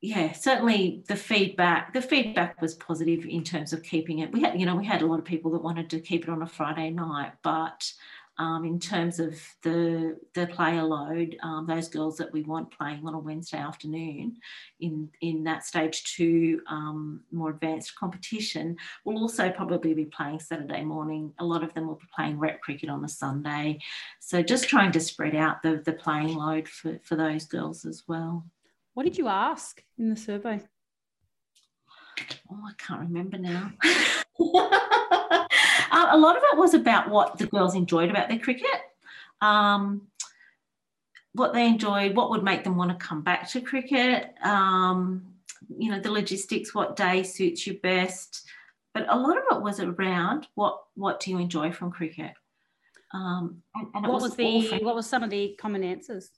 yeah, 0.00 0.32
certainly 0.32 1.04
the 1.08 1.16
feedback, 1.16 1.92
the 1.92 2.00
feedback 2.00 2.60
was 2.62 2.74
positive 2.74 3.26
in 3.26 3.44
terms 3.44 3.72
of 3.72 3.82
keeping 3.82 4.20
it. 4.20 4.32
We 4.32 4.40
had, 4.40 4.58
you 4.58 4.64
know, 4.64 4.76
we 4.76 4.86
had 4.86 5.02
a 5.02 5.06
lot 5.06 5.18
of 5.18 5.26
people 5.26 5.50
that 5.50 5.62
wanted 5.62 5.90
to 5.90 6.00
keep 6.00 6.22
it 6.22 6.30
on 6.30 6.42
a 6.42 6.46
Friday 6.46 6.90
night, 6.90 7.32
but 7.42 7.92
um, 8.40 8.64
in 8.64 8.80
terms 8.80 9.20
of 9.20 9.38
the 9.62 10.18
the 10.32 10.46
player 10.46 10.82
load, 10.82 11.36
um, 11.42 11.66
those 11.66 11.88
girls 11.88 12.16
that 12.16 12.32
we 12.32 12.42
want 12.42 12.70
playing 12.70 13.06
on 13.06 13.12
a 13.12 13.18
Wednesday 13.18 13.58
afternoon 13.58 14.38
in 14.80 15.10
in 15.20 15.44
that 15.44 15.66
stage 15.66 16.02
two 16.04 16.62
um, 16.66 17.20
more 17.30 17.50
advanced 17.50 17.94
competition 17.96 18.78
will 19.04 19.18
also 19.18 19.50
probably 19.50 19.92
be 19.92 20.06
playing 20.06 20.40
Saturday 20.40 20.82
morning. 20.82 21.34
A 21.38 21.44
lot 21.44 21.62
of 21.62 21.74
them 21.74 21.86
will 21.86 21.96
be 21.96 22.08
playing 22.16 22.38
rep 22.38 22.62
cricket 22.62 22.88
on 22.88 23.04
a 23.04 23.08
Sunday, 23.08 23.78
so 24.20 24.42
just 24.42 24.70
trying 24.70 24.92
to 24.92 25.00
spread 25.00 25.36
out 25.36 25.62
the 25.62 25.82
the 25.84 25.92
playing 25.92 26.34
load 26.34 26.66
for 26.66 26.98
for 27.02 27.16
those 27.16 27.44
girls 27.44 27.84
as 27.84 28.04
well. 28.08 28.46
What 28.94 29.02
did 29.02 29.18
you 29.18 29.28
ask 29.28 29.84
in 29.98 30.08
the 30.08 30.16
survey? 30.16 30.62
Oh, 32.50 32.60
I 32.66 32.72
can't 32.78 33.00
remember 33.00 33.36
now. 33.36 33.72
Uh, 35.90 36.08
a 36.10 36.18
lot 36.18 36.36
of 36.36 36.42
it 36.52 36.58
was 36.58 36.74
about 36.74 37.10
what 37.10 37.38
the 37.38 37.46
girls 37.46 37.74
enjoyed 37.74 38.10
about 38.10 38.28
their 38.28 38.38
cricket, 38.38 38.80
um, 39.40 40.02
what 41.32 41.52
they 41.52 41.66
enjoyed, 41.66 42.14
what 42.14 42.30
would 42.30 42.44
make 42.44 42.64
them 42.64 42.76
want 42.76 42.90
to 42.90 43.06
come 43.06 43.22
back 43.22 43.48
to 43.50 43.60
cricket, 43.60 44.34
um, 44.42 45.22
you 45.78 45.90
know, 45.90 46.00
the 46.00 46.10
logistics, 46.10 46.74
what 46.74 46.96
day 46.96 47.22
suits 47.22 47.66
you 47.66 47.78
best. 47.80 48.46
But 48.94 49.06
a 49.08 49.16
lot 49.16 49.36
of 49.36 49.44
it 49.52 49.62
was 49.62 49.80
around 49.80 50.48
what 50.54 50.82
what 50.94 51.20
do 51.20 51.30
you 51.30 51.38
enjoy 51.38 51.70
from 51.72 51.92
cricket. 51.92 52.32
Um, 53.12 53.62
and, 53.74 53.88
and 53.94 54.06
what 54.06 54.14
was, 54.14 54.22
was 54.22 54.36
the 54.36 54.78
what 54.82 54.94
was 54.94 55.08
some 55.08 55.22
of 55.22 55.30
the 55.30 55.56
common 55.60 55.84
answers? 55.84 56.30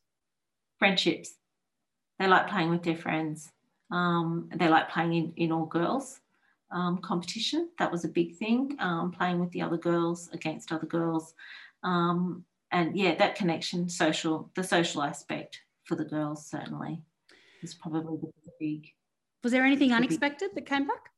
Friendships. 0.79 1.35
They 2.19 2.27
like 2.27 2.49
playing 2.49 2.71
with 2.71 2.83
their 2.83 2.97
friends. 2.97 3.51
Um, 3.91 4.49
they 4.55 4.69
like 4.69 4.91
playing 4.91 5.15
in, 5.15 5.33
in 5.37 5.53
all 5.53 5.67
girls 5.67 6.21
um, 6.73 6.99
competition. 6.99 7.71
That 7.79 7.93
was 7.93 8.05
a 8.05 8.09
big 8.09 8.37
thing, 8.37 8.77
um, 8.79 9.11
playing 9.11 9.41
with 9.41 9.51
the 9.53 9.63
other 9.63 9.77
girls 9.77 10.29
against 10.33 10.73
other 10.73 10.87
girls. 10.87 11.35
Um, 11.83 12.45
and 12.71 12.97
yeah, 12.97 13.15
that 13.17 13.35
connection, 13.35 13.89
social, 13.89 14.51
the 14.55 14.65
social 14.65 15.03
aspect 15.03 15.61
for 15.85 15.95
the 15.95 16.05
girls 16.05 16.47
certainly 16.47 17.03
is 17.63 17.75
probably 17.75 18.17
the 18.17 18.33
big. 18.59 18.89
Was 19.43 19.53
there 19.53 19.65
anything 19.65 19.93
unexpected 19.93 20.51
that 20.55 20.67
came 20.67 20.87
back? 20.87 21.11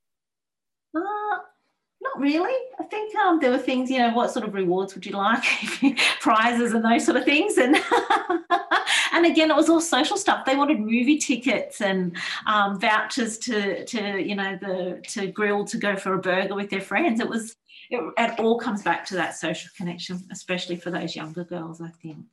Uh, 0.97 1.38
not 2.05 2.21
really. 2.21 2.55
I 2.79 2.85
think 2.85 3.14
um, 3.17 3.40
there 3.40 3.51
were 3.51 3.59
things, 3.59 3.90
you 3.90 3.99
know, 3.99 4.12
what 4.12 4.31
sort 4.31 4.47
of 4.47 4.55
rewards 4.55 4.95
would 4.95 5.07
you 5.07 5.12
like, 5.12 5.43
prizes 6.21 6.75
and 6.75 6.85
those 6.85 7.05
sort 7.05 7.17
of 7.17 7.25
things, 7.25 7.57
and 7.57 7.77
and 9.12 9.27
again, 9.27 9.51
it 9.51 9.57
was 9.57 9.71
all 9.71 9.81
social 9.81 10.19
stuff. 10.19 10.45
They 10.45 10.55
wanted 10.55 10.81
movie 10.81 11.19
tickets 11.19 11.81
and 11.81 12.17
um, 12.47 12.79
vouchers 12.79 13.38
to 13.38 13.85
to 13.87 14.23
you 14.23 14.37
know 14.37 14.59
the 14.61 15.03
to 15.09 15.29
grill 15.29 15.64
to 15.64 15.79
go 15.79 15.97
for 15.97 16.14
a 16.14 16.19
burger 16.19 16.55
with 16.55 16.71
their 16.71 16.83
friends. 16.83 17.21
It 17.21 17.29
was 17.29 17.57
it, 17.90 18.12
it 18.19 18.38
all 18.38 18.59
comes 18.59 18.83
back 18.83 19.07
to 19.07 19.14
that 19.14 19.35
social 19.35 19.71
connection, 19.77 20.21
especially 20.31 20.77
for 20.77 20.90
those 20.90 21.17
younger 21.17 21.45
girls. 21.45 21.81
I 21.81 21.88
think. 22.03 22.27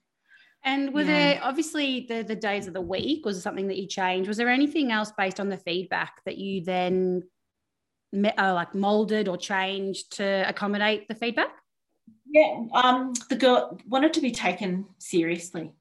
And 0.64 0.94
were 0.94 1.02
yeah. 1.02 1.08
there 1.08 1.40
obviously 1.44 2.06
the 2.10 2.24
the 2.24 2.36
days 2.36 2.68
of 2.68 2.74
the 2.74 2.82
week 2.82 3.26
was 3.26 3.42
something 3.42 3.68
that 3.68 3.78
you 3.78 3.88
changed? 3.88 4.28
Was 4.28 4.38
there 4.38 4.50
anything 4.50 4.92
else 4.92 5.14
based 5.18 5.40
on 5.40 5.48
the 5.48 5.58
feedback 5.58 6.24
that 6.26 6.38
you 6.38 6.62
then 6.62 7.24
uh, 8.14 8.54
like 8.54 8.76
molded 8.76 9.28
or 9.28 9.38
changed 9.38 10.18
to 10.18 10.46
accommodate 10.48 11.08
the 11.08 11.16
feedback? 11.16 11.50
Yeah, 12.28 12.66
um, 12.74 13.14
the 13.30 13.36
girl 13.36 13.78
wanted 13.88 14.14
to 14.14 14.22
be 14.22 14.32
taken 14.32 14.86
seriously. 15.00 15.74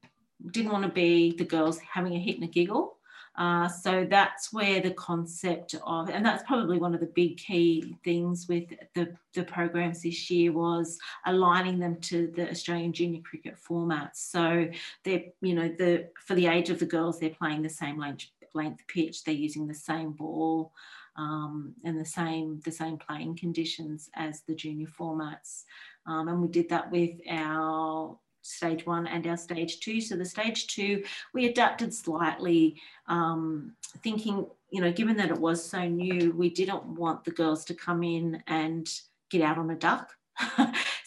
Didn't 0.51 0.71
want 0.71 0.83
to 0.83 0.91
be 0.91 1.35
the 1.37 1.45
girls 1.45 1.79
having 1.79 2.15
a 2.15 2.19
hit 2.19 2.35
and 2.35 2.43
a 2.43 2.47
giggle. 2.47 2.97
Uh, 3.37 3.67
so 3.69 4.05
that's 4.09 4.51
where 4.51 4.81
the 4.81 4.91
concept 4.91 5.75
of, 5.85 6.09
and 6.09 6.25
that's 6.25 6.43
probably 6.43 6.77
one 6.77 6.93
of 6.93 6.99
the 6.99 7.05
big 7.05 7.37
key 7.37 7.95
things 8.03 8.47
with 8.49 8.65
the, 8.93 9.15
the 9.33 9.43
programs 9.43 10.01
this 10.01 10.29
year 10.29 10.51
was 10.51 10.99
aligning 11.25 11.79
them 11.79 11.95
to 12.01 12.31
the 12.35 12.49
Australian 12.49 12.91
junior 12.91 13.21
cricket 13.21 13.55
formats. 13.55 14.17
So 14.17 14.67
they're, 15.05 15.23
you 15.41 15.55
know, 15.55 15.69
the 15.69 16.09
for 16.25 16.35
the 16.35 16.47
age 16.47 16.69
of 16.69 16.79
the 16.79 16.85
girls, 16.85 17.19
they're 17.19 17.29
playing 17.29 17.61
the 17.61 17.69
same 17.69 17.97
length, 17.97 18.25
length 18.53 18.85
pitch, 18.87 19.23
they're 19.23 19.33
using 19.33 19.65
the 19.65 19.73
same 19.73 20.11
ball. 20.11 20.73
Um, 21.17 21.75
and 21.83 21.99
the 21.99 22.05
same 22.05 22.61
the 22.63 22.71
same 22.71 22.97
playing 22.97 23.37
conditions 23.37 24.09
as 24.15 24.41
the 24.47 24.55
junior 24.55 24.87
formats, 24.87 25.63
um, 26.07 26.29
and 26.29 26.41
we 26.41 26.47
did 26.47 26.69
that 26.69 26.89
with 26.89 27.11
our 27.29 28.17
stage 28.41 28.85
one 28.85 29.07
and 29.07 29.25
our 29.27 29.37
stage 29.37 29.79
two. 29.79 30.01
So 30.01 30.15
the 30.15 30.25
stage 30.25 30.67
two, 30.67 31.03
we 31.33 31.45
adapted 31.47 31.93
slightly, 31.93 32.79
um, 33.07 33.73
thinking, 34.03 34.45
you 34.71 34.81
know, 34.81 34.91
given 34.91 35.17
that 35.17 35.31
it 35.31 35.37
was 35.37 35.63
so 35.63 35.87
new, 35.87 36.31
we 36.31 36.49
didn't 36.49 36.85
want 36.85 37.23
the 37.23 37.31
girls 37.31 37.65
to 37.65 37.73
come 37.73 38.03
in 38.03 38.41
and 38.47 38.89
get 39.29 39.41
out 39.41 39.57
on 39.57 39.69
a 39.69 39.75
duck. 39.75 40.11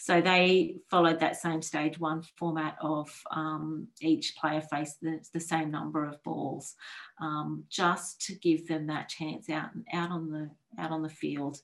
so 0.05 0.21
they 0.21 0.75
followed 0.91 1.19
that 1.19 1.35
same 1.35 1.63
stage 1.63 1.99
one 1.99 2.21
format 2.37 2.77
of 2.79 3.09
um, 3.31 3.87
each 4.01 4.35
player 4.35 4.61
faced 4.61 5.01
the, 5.01 5.19
the, 5.33 5.39
same 5.39 5.71
number 5.71 6.05
of 6.05 6.21
balls, 6.21 6.75
um, 7.19 7.63
just 7.69 8.21
to 8.21 8.35
give 8.35 8.67
them 8.67 8.85
that 8.85 9.09
chance 9.09 9.49
out 9.49 9.69
out 9.91 10.11
on 10.11 10.29
the 10.29 10.51
out 10.79 10.91
on 10.91 11.01
the 11.01 11.09
field 11.09 11.57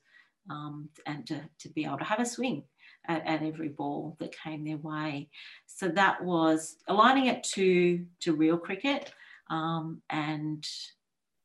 um, 0.50 0.88
and 1.06 1.24
to, 1.28 1.40
to 1.60 1.68
be 1.68 1.84
able 1.84 1.98
to 1.98 2.04
have 2.04 2.18
a 2.18 2.26
swing 2.26 2.64
at, 3.06 3.24
at 3.28 3.44
every 3.44 3.68
ball 3.68 4.16
that 4.18 4.34
came 4.36 4.64
their 4.64 4.76
way. 4.76 5.28
So 5.66 5.86
that 5.90 6.24
was 6.24 6.78
aligning 6.88 7.26
it 7.26 7.44
to 7.54 8.04
to 8.22 8.34
real 8.34 8.58
cricket 8.58 9.12
um, 9.50 10.02
and 10.10 10.66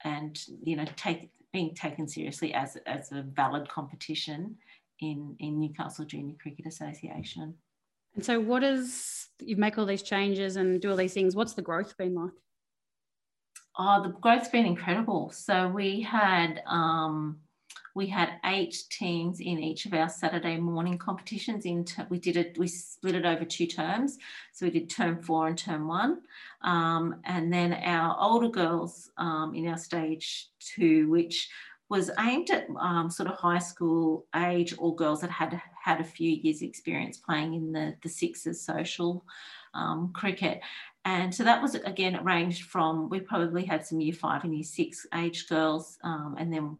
and 0.04 0.36
you 0.64 0.76
know 0.76 0.86
take 0.96 1.30
being 1.54 1.76
taken 1.76 2.08
seriously 2.08 2.56
as 2.56 2.76
as 2.88 3.12
a 3.12 3.22
valid 3.22 3.70
competition 3.70 4.58
in 5.02 5.36
in 5.40 5.60
Newcastle 5.60 6.06
Junior 6.06 6.36
Cricket 6.42 6.66
Association. 6.66 7.56
And 8.16 8.26
so, 8.26 8.40
what 8.40 8.64
is 8.64 9.28
you 9.40 9.56
make 9.58 9.78
all 9.78 9.86
these 9.86 10.04
changes 10.04 10.56
and 10.56 10.82
do 10.82 10.90
all 10.90 10.98
these 10.98 11.14
things? 11.14 11.36
What's 11.36 11.54
the 11.54 11.62
growth 11.62 11.96
been 11.98 12.16
like? 12.16 12.32
Oh, 13.78 14.02
the 14.02 14.10
growth's 14.10 14.50
been 14.50 14.66
incredible. 14.66 15.30
So 15.30 15.68
we 15.68 16.02
had 16.02 16.64
um, 16.66 17.38
we 17.94 18.08
had 18.08 18.40
eight 18.46 18.76
teams 18.90 19.40
in 19.40 19.60
each 19.60 19.86
of 19.86 19.94
our 19.94 20.10
Saturday 20.10 20.58
morning 20.58 20.98
competitions. 20.98 21.66
In 21.66 21.86
ter- 21.86 22.08
we 22.10 22.18
did 22.18 22.38
it, 22.38 22.58
we 22.58 22.68
split 22.68 23.14
it 23.14 23.26
over 23.26 23.46
two 23.46 23.68
terms. 23.68 24.18
So 24.54 24.66
we 24.66 24.72
did 24.72 24.90
term 24.90 25.22
four 25.22 25.48
and 25.48 25.58
term 25.58 25.88
one, 25.88 26.22
um, 26.64 27.22
and 27.26 27.54
then 27.54 27.74
our 27.74 28.18
older 28.20 28.50
girls 28.50 29.12
um, 29.18 29.54
in 29.54 29.68
our 29.68 29.78
stage 29.78 30.50
two, 30.60 31.08
which 31.10 31.48
was 31.89 32.12
aimed 32.19 32.50
at 32.50 32.67
um, 32.80 33.10
sort 33.10 33.30
of 33.30 33.38
high 33.38 33.60
school 33.60 34.26
age 34.36 34.73
or 34.78 34.95
girls 34.95 35.21
that 35.21 35.30
had 35.30 35.62
had 35.82 36.02
a 36.02 36.04
few 36.04 36.32
years 36.32 36.62
experience 36.62 37.17
playing 37.17 37.54
in 37.54 37.71
the 37.71 37.95
the 38.04 38.10
sixes 38.10 38.65
social 38.65 39.26
um, 39.73 40.12
cricket. 40.13 40.60
And 41.06 41.34
so 41.34 41.43
that 41.45 41.62
was 41.62 41.76
again, 41.76 42.15
it 42.15 42.23
ranged 42.23 42.63
from 42.63 43.10
we 43.10 43.21
probably 43.21 43.63
had 43.63 43.86
some 43.86 44.02
year 44.02 44.13
five 44.13 44.43
and 44.43 44.54
year 44.54 44.63
six 44.63 45.06
age 45.15 45.47
girls, 45.47 45.97
um, 46.04 46.36
and 46.38 46.52
then 46.52 46.78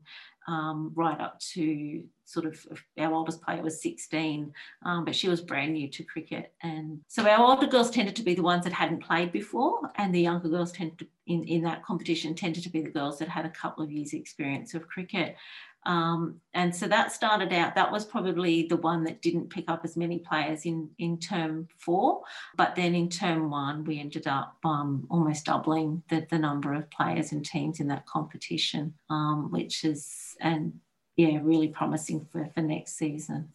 um, 0.48 0.92
right 0.96 1.20
up 1.20 1.40
to 1.54 2.04
sort 2.28 2.46
of 2.46 2.84
our 2.98 3.14
oldest 3.14 3.42
player 3.42 3.62
was 3.62 3.82
16, 3.82 4.54
um, 4.84 5.06
but 5.06 5.16
she 5.16 5.30
was 5.30 5.40
brand 5.40 5.74
new 5.74 5.88
to 5.88 6.04
cricket. 6.04 6.54
And 6.62 7.00
so 7.08 7.26
our 7.26 7.40
older 7.40 7.68
girls 7.68 7.90
tended 7.90 8.18
to 8.18 8.24
be 8.24 8.36
the 8.36 8.44
ones 8.44 8.66
that 8.66 8.74
hadn't 8.74 9.02
played 9.04 9.32
before, 9.32 9.90
and 9.96 10.14
the 10.14 10.22
younger 10.22 10.50
girls 10.50 10.74
tended 10.74 11.00
to, 11.00 11.08
in, 11.26 11.46
in 11.46 11.64
that 11.64 11.84
competition 11.84 12.36
tended 12.36 12.64
to 12.64 12.70
be 12.70 12.82
the 12.82 12.92
girls 12.92 13.18
that 13.20 13.30
had 13.30 13.46
a 13.46 13.50
couple 13.50 13.82
of 13.82 13.92
years' 13.92 14.14
experience 14.14 14.74
of 14.74 14.90
cricket. 14.90 15.38
Um, 15.86 16.42
and 16.54 16.76
so 16.76 16.86
that 16.90 17.14
started 17.14 17.54
out, 17.54 17.76
that 17.76 17.94
was 17.94 18.04
probably 18.04 18.68
the 18.68 18.76
one 18.76 19.06
that 19.06 19.22
didn't 19.22 19.50
pick 19.50 19.70
up 19.70 19.82
as 19.86 19.96
many 19.96 20.20
players 20.20 20.66
in, 20.66 20.90
in 21.00 21.18
term 21.18 21.70
four. 21.78 22.24
But 22.58 22.76
then 22.76 22.94
in 22.94 23.08
term 23.08 23.50
one, 23.50 23.86
we 23.86 24.02
ended 24.02 24.28
up 24.28 24.58
um, 24.66 25.08
almost 25.10 25.46
doubling 25.46 26.04
the, 26.10 26.28
the 26.30 26.40
number 26.40 26.74
of 26.74 26.92
players 26.92 27.32
and 27.32 27.46
teams 27.46 27.80
in 27.80 27.88
that 27.88 28.06
competition, 28.06 28.96
um, 29.10 29.50
which 29.50 29.86
is, 29.86 30.36
and 30.42 30.74
yeah, 31.18 31.40
really 31.42 31.68
promising 31.68 32.26
for, 32.32 32.48
for 32.54 32.62
next 32.62 32.96
season. 32.96 33.50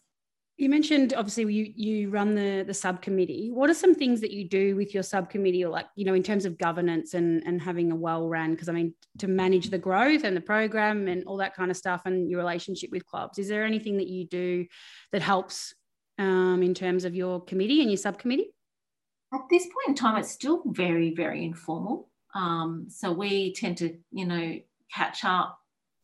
You 0.59 0.69
mentioned 0.69 1.15
obviously 1.17 1.53
you 1.53 1.73
you 1.75 2.11
run 2.11 2.35
the 2.35 2.63
the 2.67 2.75
subcommittee. 2.75 3.51
What 3.51 3.71
are 3.71 3.75
some 3.75 3.95
things 3.95 4.21
that 4.21 4.33
you 4.33 4.49
do 4.49 4.77
with 4.77 4.93
your 4.93 5.03
subcommittee, 5.03 5.65
or 5.65 5.71
like 5.71 5.87
you 5.97 6.05
know, 6.05 6.15
in 6.15 6.23
terms 6.23 6.45
of 6.45 6.59
governance 6.59 7.15
and 7.15 7.43
and 7.47 7.61
having 7.61 7.91
a 7.91 7.97
well 7.97 8.29
run? 8.29 8.51
Because 8.51 8.69
I 8.69 8.73
mean, 8.73 8.95
to 9.19 9.29
manage 9.29 9.71
the 9.71 9.79
growth 9.79 10.25
and 10.25 10.37
the 10.37 10.43
program 10.43 11.09
and 11.09 11.25
all 11.25 11.39
that 11.39 11.55
kind 11.55 11.71
of 11.71 11.77
stuff, 11.77 12.03
and 12.05 12.29
your 12.29 12.39
relationship 12.39 12.91
with 12.91 13.07
clubs. 13.07 13.39
Is 13.39 13.49
there 13.49 13.65
anything 13.65 13.97
that 13.97 14.09
you 14.09 14.27
do 14.27 14.67
that 15.13 15.23
helps 15.23 15.75
um, 16.19 16.63
in 16.63 16.75
terms 16.75 17.05
of 17.05 17.15
your 17.15 17.41
committee 17.41 17.81
and 17.81 17.91
your 17.91 17.97
subcommittee? 17.97 18.53
At 19.33 19.49
this 19.51 19.65
point 19.65 19.89
in 19.89 19.95
time, 19.95 20.19
it's 20.19 20.31
still 20.31 20.63
very 20.67 21.15
very 21.15 21.45
informal. 21.45 22.11
Um, 22.35 22.87
so 22.89 23.11
we 23.11 23.55
tend 23.55 23.79
to 23.79 23.97
you 24.11 24.27
know 24.27 24.59
catch 24.93 25.25
up 25.25 25.62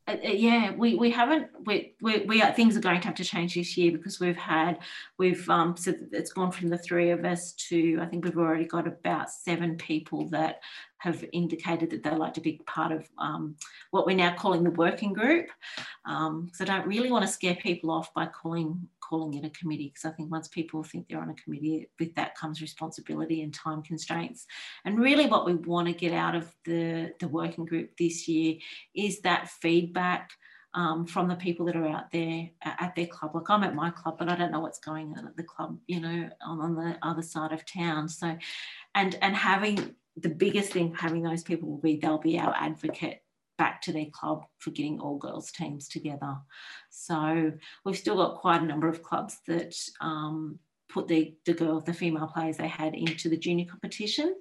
uh, 0.09 0.16
yeah, 0.23 0.73
we, 0.73 0.94
we 0.94 1.11
haven't, 1.11 1.49
we, 1.66 1.94
we, 2.01 2.21
we 2.21 2.42
are, 2.42 2.53
things 2.53 2.77
are 2.77 2.81
going 2.81 3.01
to 3.01 3.07
have 3.07 3.16
to 3.16 3.25
change 3.25 3.55
this 3.55 3.77
year 3.77 3.92
because 3.92 4.18
we've 4.18 4.37
had, 4.37 4.79
we've, 5.18 5.49
um, 5.51 5.77
so 5.77 5.92
it's 6.12 6.33
gone 6.33 6.51
from 6.51 6.68
the 6.68 6.79
three 6.79 7.11
of 7.11 7.25
us 7.25 7.53
to, 7.53 7.99
I 8.01 8.07
think 8.07 8.25
we've 8.25 8.38
already 8.38 8.64
got 8.64 8.87
about 8.87 9.31
seven 9.31 9.77
people 9.77 10.29
that 10.31 10.61
have 10.99 11.25
indicated 11.33 11.90
that 11.90 12.03
they'd 12.03 12.16
like 12.16 12.35
to 12.35 12.40
be 12.40 12.61
part 12.66 12.90
of 12.90 13.09
um, 13.18 13.55
what 13.90 14.07
we're 14.07 14.16
now 14.16 14.35
calling 14.35 14.64
the 14.64 14.71
working 14.71 15.12
group. 15.12 15.47
Um, 16.07 16.51
so 16.55 16.64
I 16.64 16.66
don't 16.66 16.87
really 16.87 17.12
want 17.12 17.27
to 17.27 17.33
scare 17.33 17.55
people 17.57 17.90
off 17.90 18.12
by 18.14 18.27
calling 18.27 18.88
calling 19.09 19.35
it 19.35 19.47
a 19.47 19.51
committee 19.51 19.88
because 19.88 20.05
I 20.05 20.14
think 20.14 20.31
once 20.31 20.49
people 20.49 20.83
think 20.83 21.09
they're 21.09 21.21
on 21.21 21.31
a 21.31 21.35
committee, 21.35 21.88
with 21.99 22.14
that 22.16 22.37
comes 22.37 22.61
responsibility 22.61 23.42
and 23.42 23.53
time 23.53 23.83
constraints. 23.83 24.47
And 24.85 24.99
really, 24.99 25.27
what 25.27 25.47
we 25.47 25.55
want 25.55 25.88
to 25.88 25.94
get 25.94 26.12
out 26.12 26.35
of 26.35 26.53
the 26.64 27.12
the 27.21 27.29
working 27.29 27.64
group 27.64 27.97
this 27.99 28.29
year 28.29 28.57
is 28.94 29.21
that 29.21 29.49
feedback. 29.49 30.31
Um, 30.75 31.07
from 31.07 31.29
the 31.29 31.35
people 31.35 31.64
that 31.66 31.77
are 31.77 31.88
out 31.88 32.11
there 32.12 32.51
at 32.62 32.94
their 32.94 33.07
club. 33.07 33.35
Like 33.35 33.49
I'm 33.49 33.64
at 33.64 33.75
my 33.75 33.90
club, 33.90 34.16
but 34.18 34.29
I 34.29 34.37
don't 34.37 34.53
know 34.53 34.61
what's 34.61 34.79
going 34.79 35.14
on 35.16 35.27
at 35.27 35.35
the 35.35 35.42
club, 35.42 35.79
you 35.87 35.99
know, 35.99 36.29
on, 36.42 36.61
on 36.61 36.75
the 36.77 36.99
other 37.01 37.23
side 37.23 37.53
of 37.53 37.64
town. 37.64 38.07
So, 38.07 38.37
and 38.94 39.18
and 39.23 39.35
having 39.35 39.97
the 40.21 40.29
biggest 40.29 40.73
thing 40.73 40.94
having 40.94 41.23
those 41.23 41.42
people 41.42 41.71
will 41.71 41.79
be 41.79 41.97
they'll 41.97 42.18
be 42.18 42.38
our 42.38 42.55
advocate 42.55 43.23
back 43.59 43.83
to 43.83 43.92
their 43.92 44.07
club 44.12 44.44
for 44.59 44.71
getting 44.71 45.01
all 45.01 45.18
girls 45.18 45.51
teams 45.51 45.88
together. 45.88 46.37
So 46.90 47.53
we've 47.85 47.99
still 47.99 48.16
got 48.16 48.40
quite 48.40 48.62
a 48.62 48.66
number 48.66 48.88
of 48.88 49.03
clubs 49.03 49.38
that 49.47 49.75
um, 50.01 50.59
put 50.88 51.09
the, 51.09 51.35
the 51.44 51.53
girl, 51.53 51.81
the 51.81 51.92
female 51.92 52.29
players 52.29 52.57
they 52.57 52.68
had 52.68 52.94
into 52.94 53.29
the 53.29 53.37
junior 53.37 53.66
competition. 53.66 54.35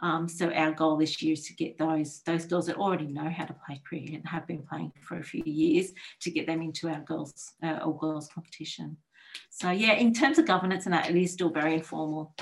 Um, 0.00 0.28
so 0.28 0.50
our 0.50 0.72
goal 0.72 0.96
this 0.96 1.22
year 1.22 1.34
is 1.34 1.46
to 1.46 1.54
get 1.54 1.78
those 1.78 2.22
those 2.22 2.46
girls 2.46 2.66
that 2.66 2.76
already 2.76 3.06
know 3.06 3.28
how 3.28 3.44
to 3.44 3.54
play 3.66 3.80
cricket 3.86 4.14
and 4.14 4.26
have 4.26 4.46
been 4.46 4.62
playing 4.62 4.92
for 5.02 5.18
a 5.18 5.22
few 5.22 5.42
years 5.44 5.92
to 6.22 6.30
get 6.30 6.46
them 6.46 6.62
into 6.62 6.88
our 6.88 7.00
girls 7.00 7.52
uh, 7.62 7.78
all 7.84 7.92
girls 7.92 8.28
competition. 8.34 8.96
So 9.50 9.70
yeah, 9.70 9.92
in 9.92 10.12
terms 10.12 10.38
of 10.38 10.46
governance 10.46 10.86
and 10.86 10.94
that, 10.94 11.08
it 11.08 11.16
is 11.16 11.32
still 11.32 11.50
very 11.50 11.74
informal. 11.74 12.34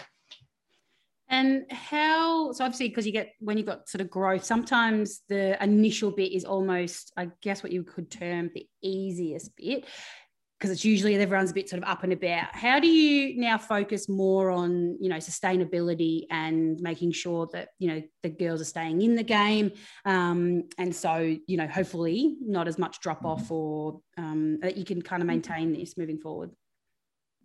And 1.30 1.70
how, 1.70 2.52
so 2.52 2.64
obviously, 2.64 2.88
because 2.88 3.06
you 3.06 3.12
get, 3.12 3.34
when 3.38 3.56
you've 3.56 3.66
got 3.66 3.88
sort 3.88 4.00
of 4.00 4.10
growth, 4.10 4.44
sometimes 4.44 5.22
the 5.28 5.62
initial 5.62 6.10
bit 6.10 6.32
is 6.32 6.44
almost, 6.44 7.12
I 7.16 7.28
guess, 7.40 7.62
what 7.62 7.70
you 7.70 7.84
could 7.84 8.10
term 8.10 8.50
the 8.52 8.66
easiest 8.82 9.54
bit, 9.56 9.84
because 10.58 10.72
it's 10.72 10.84
usually 10.84 11.14
everyone's 11.14 11.52
a 11.52 11.54
bit 11.54 11.68
sort 11.68 11.82
of 11.82 11.88
up 11.88 12.02
and 12.02 12.12
about. 12.12 12.54
How 12.54 12.80
do 12.80 12.88
you 12.88 13.40
now 13.40 13.56
focus 13.58 14.08
more 14.08 14.50
on, 14.50 14.98
you 15.00 15.08
know, 15.08 15.16
sustainability 15.16 16.24
and 16.30 16.78
making 16.80 17.12
sure 17.12 17.48
that, 17.52 17.68
you 17.78 17.88
know, 17.88 18.02
the 18.22 18.28
girls 18.28 18.60
are 18.60 18.64
staying 18.64 19.00
in 19.00 19.14
the 19.14 19.22
game? 19.22 19.70
Um, 20.04 20.64
and 20.78 20.94
so, 20.94 21.36
you 21.46 21.56
know, 21.56 21.68
hopefully 21.68 22.36
not 22.42 22.68
as 22.68 22.76
much 22.76 23.00
drop 23.00 23.24
off 23.24 23.50
or 23.50 24.00
um, 24.18 24.58
that 24.62 24.76
you 24.76 24.84
can 24.84 25.00
kind 25.00 25.22
of 25.22 25.28
maintain 25.28 25.72
this 25.72 25.96
moving 25.96 26.18
forward? 26.18 26.50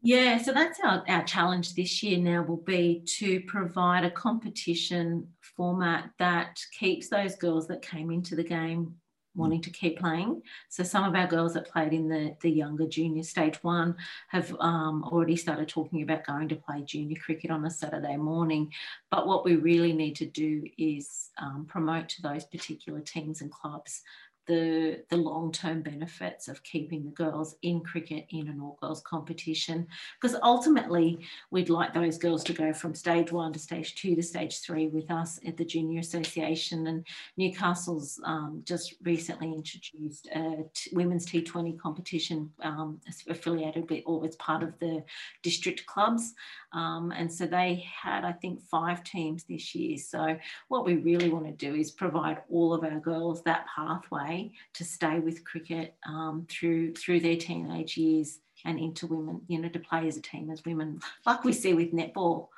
Yeah, 0.06 0.38
so 0.38 0.54
that's 0.54 0.80
our, 0.82 1.04
our 1.08 1.24
challenge 1.24 1.74
this 1.74 2.04
year 2.04 2.20
now 2.20 2.44
will 2.44 2.58
be 2.58 3.02
to 3.18 3.42
provide 3.48 4.06
a 4.06 4.12
competition 4.12 5.28
format 5.42 6.12
that 6.20 6.60
keeps 6.78 7.10
those 7.10 7.36
girls 7.36 7.68
that 7.70 7.82
came 7.82 8.12
into 8.12 8.36
the 8.36 8.44
game 8.44 8.94
wanting 9.34 9.62
to 9.62 9.72
keep 9.72 10.00
playing. 10.00 10.44
So 10.70 10.84
some 10.84 11.04
of 11.06 11.16
our 11.16 11.26
girls 11.26 11.56
that 11.56 11.68
played 11.68 11.92
in 11.92 12.08
the, 12.08 12.36
the 12.42 12.52
younger 12.52 12.88
junior 12.88 13.24
stage 13.24 13.62
one 13.64 13.96
have 14.30 14.56
um, 14.60 15.04
already 15.06 15.36
started 15.36 15.68
talking 15.68 16.04
about 16.04 16.26
going 16.26 16.50
to 16.50 16.56
play 16.56 16.84
junior 16.84 17.18
cricket 17.20 17.50
on 17.50 17.66
a 17.66 17.72
Saturday 17.72 18.16
morning. 18.16 18.72
But 19.10 19.26
what 19.26 19.44
we 19.44 19.56
really 19.56 19.92
need 19.92 20.16
to 20.18 20.28
do 20.28 20.64
is 20.78 21.32
um, 21.40 21.66
promote 21.68 22.10
to 22.10 22.22
those 22.22 22.46
particular 22.46 23.02
teams 23.02 23.42
and 23.42 23.52
clubs 23.52 24.04
the, 24.48 25.04
the 25.10 25.18
long 25.18 25.52
term 25.52 25.82
benefits 25.82 26.48
of 26.48 26.64
keeping 26.64 27.04
the 27.04 27.12
girls 27.12 27.56
in 27.62 27.82
cricket 27.82 28.26
in 28.30 28.48
an 28.48 28.60
all 28.62 28.78
girls 28.82 29.02
competition. 29.02 29.88
Because 30.22 30.38
ultimately, 30.44 31.20
we'd 31.52 31.70
like 31.70 31.94
those 31.94 32.18
girls 32.18 32.44
to 32.46 32.54
go 32.54 32.74
from 32.74 32.94
stage 32.94 33.32
one 33.32 33.54
to 33.54 33.60
stage 33.60 33.96
two 33.96 34.16
to 34.16 34.24
stage 34.24 34.60
three 34.60 34.88
with 34.88 35.10
us 35.10 35.40
at 35.48 35.58
the 35.58 35.66
Junior 35.66 36.00
Association. 36.00 36.88
And 36.88 37.06
Newcastle's 37.38 38.20
um, 38.24 38.62
just 38.66 38.96
recently 39.04 39.54
introduced 39.54 40.28
a 40.28 40.66
t- 40.74 40.92
women's 40.94 41.26
T20 41.26 41.80
competition 41.80 42.52
um, 42.62 43.00
affiliated 43.28 43.90
with, 43.90 44.04
or 44.06 44.26
it's 44.26 44.36
part 44.38 44.64
of 44.64 44.78
the 44.80 45.04
district 45.42 45.86
clubs. 45.86 46.34
Um, 46.74 47.12
and 47.12 47.32
so 47.32 47.46
they 47.46 47.86
had, 48.02 48.26
I 48.26 48.34
think, 48.34 48.62
five 48.62 49.04
teams 49.04 49.44
this 49.44 49.74
year. 49.74 49.98
So 49.98 50.38
what 50.68 50.86
we 50.86 50.96
really 50.98 51.30
want 51.30 51.46
to 51.46 51.52
do 51.52 51.74
is 51.74 51.92
provide 51.92 52.42
all 52.50 52.74
of 52.74 52.84
our 52.84 53.00
girls 53.00 53.42
that 53.44 53.66
pathway 53.74 54.35
to 54.74 54.84
stay 54.84 55.20
with 55.20 55.46
cricket 55.46 55.96
um, 56.08 56.46
through 56.50 56.94
through 56.96 57.20
their 57.20 57.36
teenage 57.36 57.98
years 57.98 58.40
and 58.64 58.80
into 58.80 59.08
women, 59.08 59.42
you 59.48 59.60
know, 59.60 59.70
to 59.70 59.80
play 59.80 60.08
as 60.08 60.18
a 60.18 60.22
team 60.22 60.50
as 60.50 60.66
women, 60.66 61.00
like 61.26 61.44
we 61.44 61.54
see 61.54 61.74
with 61.74 61.94
netball. 61.94 62.50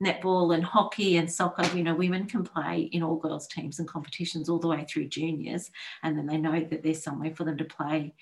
Netball 0.00 0.54
and 0.54 0.62
hockey 0.62 1.16
and 1.16 1.28
soccer, 1.28 1.66
you 1.76 1.82
know, 1.82 1.92
women 1.92 2.26
can 2.26 2.44
play 2.44 2.82
in 2.92 3.02
all 3.02 3.16
girls 3.16 3.48
teams 3.48 3.80
and 3.80 3.88
competitions 3.88 4.48
all 4.48 4.60
the 4.60 4.68
way 4.68 4.86
through 4.88 5.08
juniors, 5.08 5.72
and 6.04 6.16
then 6.16 6.24
they 6.24 6.36
know 6.36 6.60
that 6.70 6.84
there's 6.84 7.02
somewhere 7.02 7.34
for 7.34 7.42
them 7.42 7.58
to 7.58 7.64
play 7.64 8.14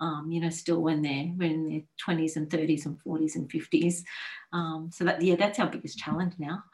um, 0.00 0.30
you 0.30 0.40
know, 0.40 0.48
still 0.48 0.80
when 0.80 1.02
they're 1.02 1.26
when 1.36 1.50
in 1.50 1.68
their 1.68 2.16
20s 2.16 2.36
and 2.36 2.48
30s 2.48 2.86
and 2.86 2.98
40s 3.06 3.36
and 3.36 3.48
50s. 3.48 4.02
Um, 4.52 4.90
so 4.92 5.04
that 5.04 5.22
yeah, 5.22 5.36
that's 5.36 5.58
our 5.58 5.68
biggest 5.68 5.98
challenge 5.98 6.34
now. 6.38 6.64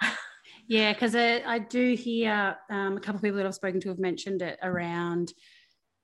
yeah, 0.68 0.92
because 0.92 1.14
I, 1.14 1.42
I, 1.44 1.58
do 1.58 1.94
hear 1.94 2.56
um, 2.70 2.96
a 2.96 3.00
couple 3.00 3.16
of 3.16 3.22
people 3.22 3.36
that 3.38 3.46
I've 3.46 3.54
spoken 3.54 3.80
to 3.80 3.88
have 3.88 3.98
mentioned 3.98 4.42
it 4.42 4.58
around 4.62 5.34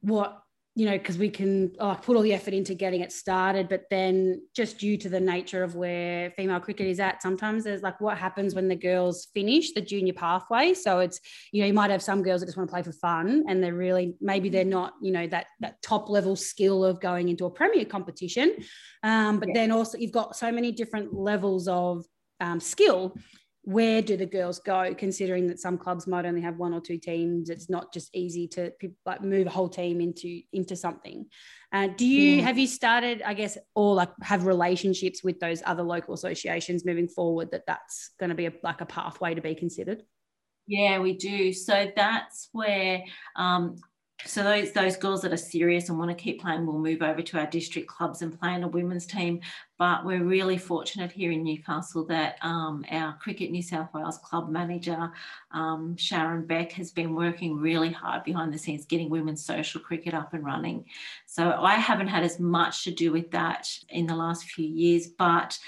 what 0.02 0.42
you 0.74 0.86
know, 0.86 0.96
because 0.96 1.18
we 1.18 1.28
can 1.28 1.70
like 1.78 2.00
put 2.00 2.16
all 2.16 2.22
the 2.22 2.32
effort 2.32 2.54
into 2.54 2.74
getting 2.74 3.02
it 3.02 3.12
started, 3.12 3.68
but 3.68 3.82
then 3.90 4.40
just 4.56 4.78
due 4.78 4.96
to 4.96 5.10
the 5.10 5.20
nature 5.20 5.62
of 5.62 5.74
where 5.74 6.30
female 6.30 6.60
cricket 6.60 6.86
is 6.86 6.98
at, 6.98 7.20
sometimes 7.20 7.64
there's 7.64 7.82
like 7.82 8.00
what 8.00 8.16
happens 8.16 8.54
when 8.54 8.68
the 8.68 8.76
girls 8.76 9.28
finish 9.34 9.72
the 9.72 9.82
junior 9.82 10.14
pathway. 10.14 10.72
So 10.72 11.00
it's, 11.00 11.20
you 11.52 11.60
know, 11.60 11.66
you 11.66 11.74
might 11.74 11.90
have 11.90 12.02
some 12.02 12.22
girls 12.22 12.40
that 12.40 12.46
just 12.46 12.56
want 12.56 12.70
to 12.70 12.72
play 12.72 12.82
for 12.82 12.92
fun 12.92 13.44
and 13.48 13.62
they're 13.62 13.74
really, 13.74 14.14
maybe 14.22 14.48
they're 14.48 14.64
not, 14.64 14.94
you 15.02 15.12
know, 15.12 15.26
that, 15.26 15.48
that 15.60 15.82
top 15.82 16.08
level 16.08 16.36
skill 16.36 16.86
of 16.86 17.00
going 17.00 17.28
into 17.28 17.44
a 17.44 17.50
premier 17.50 17.84
competition. 17.84 18.56
Um, 19.02 19.40
but 19.40 19.48
yeah. 19.48 19.54
then 19.54 19.72
also 19.72 19.98
you've 19.98 20.10
got 20.10 20.36
so 20.36 20.50
many 20.50 20.72
different 20.72 21.12
levels 21.12 21.68
of 21.68 22.06
um, 22.40 22.60
skill 22.60 23.14
where 23.64 24.02
do 24.02 24.16
the 24.16 24.26
girls 24.26 24.58
go 24.58 24.92
considering 24.96 25.46
that 25.46 25.60
some 25.60 25.78
clubs 25.78 26.08
might 26.08 26.26
only 26.26 26.40
have 26.40 26.56
one 26.56 26.74
or 26.74 26.80
two 26.80 26.98
teams 26.98 27.48
it's 27.48 27.70
not 27.70 27.92
just 27.92 28.10
easy 28.12 28.48
to 28.48 28.72
like 29.06 29.22
move 29.22 29.46
a 29.46 29.50
whole 29.50 29.68
team 29.68 30.00
into 30.00 30.40
into 30.52 30.74
something 30.74 31.26
uh, 31.72 31.88
do 31.96 32.04
you 32.04 32.36
yeah. 32.36 32.42
have 32.42 32.58
you 32.58 32.66
started 32.66 33.22
i 33.22 33.32
guess 33.32 33.56
or 33.76 33.94
like 33.94 34.10
have 34.20 34.46
relationships 34.46 35.22
with 35.22 35.38
those 35.38 35.62
other 35.64 35.84
local 35.84 36.12
associations 36.12 36.84
moving 36.84 37.06
forward 37.06 37.50
that 37.52 37.64
that's 37.66 38.10
going 38.18 38.30
to 38.30 38.36
be 38.36 38.46
a, 38.46 38.52
like 38.64 38.80
a 38.80 38.86
pathway 38.86 39.32
to 39.32 39.40
be 39.40 39.54
considered 39.54 40.02
yeah, 40.66 41.00
we 41.00 41.14
do. 41.14 41.52
So 41.52 41.90
that's 41.94 42.48
where 42.52 43.02
um, 43.36 43.76
so 44.24 44.42
those 44.42 44.72
those 44.72 44.96
girls 44.96 45.22
that 45.22 45.32
are 45.32 45.36
serious 45.36 45.88
and 45.88 45.98
want 45.98 46.10
to 46.10 46.22
keep 46.22 46.40
playing 46.40 46.66
will 46.66 46.78
move 46.78 47.02
over 47.02 47.22
to 47.22 47.38
our 47.38 47.46
district 47.46 47.88
clubs 47.88 48.22
and 48.22 48.38
play 48.38 48.54
in 48.54 48.62
a 48.62 48.68
women's 48.68 49.06
team. 49.06 49.40
But 49.78 50.04
we're 50.04 50.22
really 50.24 50.58
fortunate 50.58 51.10
here 51.10 51.32
in 51.32 51.42
Newcastle 51.42 52.04
that 52.06 52.36
um, 52.42 52.84
our 52.90 53.16
Cricket 53.18 53.50
New 53.50 53.62
South 53.62 53.92
Wales 53.92 54.18
club 54.18 54.48
manager 54.48 55.10
um, 55.50 55.96
Sharon 55.96 56.46
Beck 56.46 56.72
has 56.72 56.92
been 56.92 57.14
working 57.14 57.56
really 57.56 57.90
hard 57.90 58.22
behind 58.24 58.52
the 58.52 58.58
scenes 58.58 58.84
getting 58.84 59.10
women's 59.10 59.44
social 59.44 59.80
cricket 59.80 60.14
up 60.14 60.34
and 60.34 60.44
running. 60.44 60.84
So 61.26 61.52
I 61.52 61.74
haven't 61.74 62.08
had 62.08 62.22
as 62.22 62.38
much 62.38 62.84
to 62.84 62.90
do 62.92 63.10
with 63.12 63.30
that 63.32 63.68
in 63.88 64.06
the 64.06 64.16
last 64.16 64.44
few 64.44 64.66
years, 64.66 65.08
but 65.08 65.58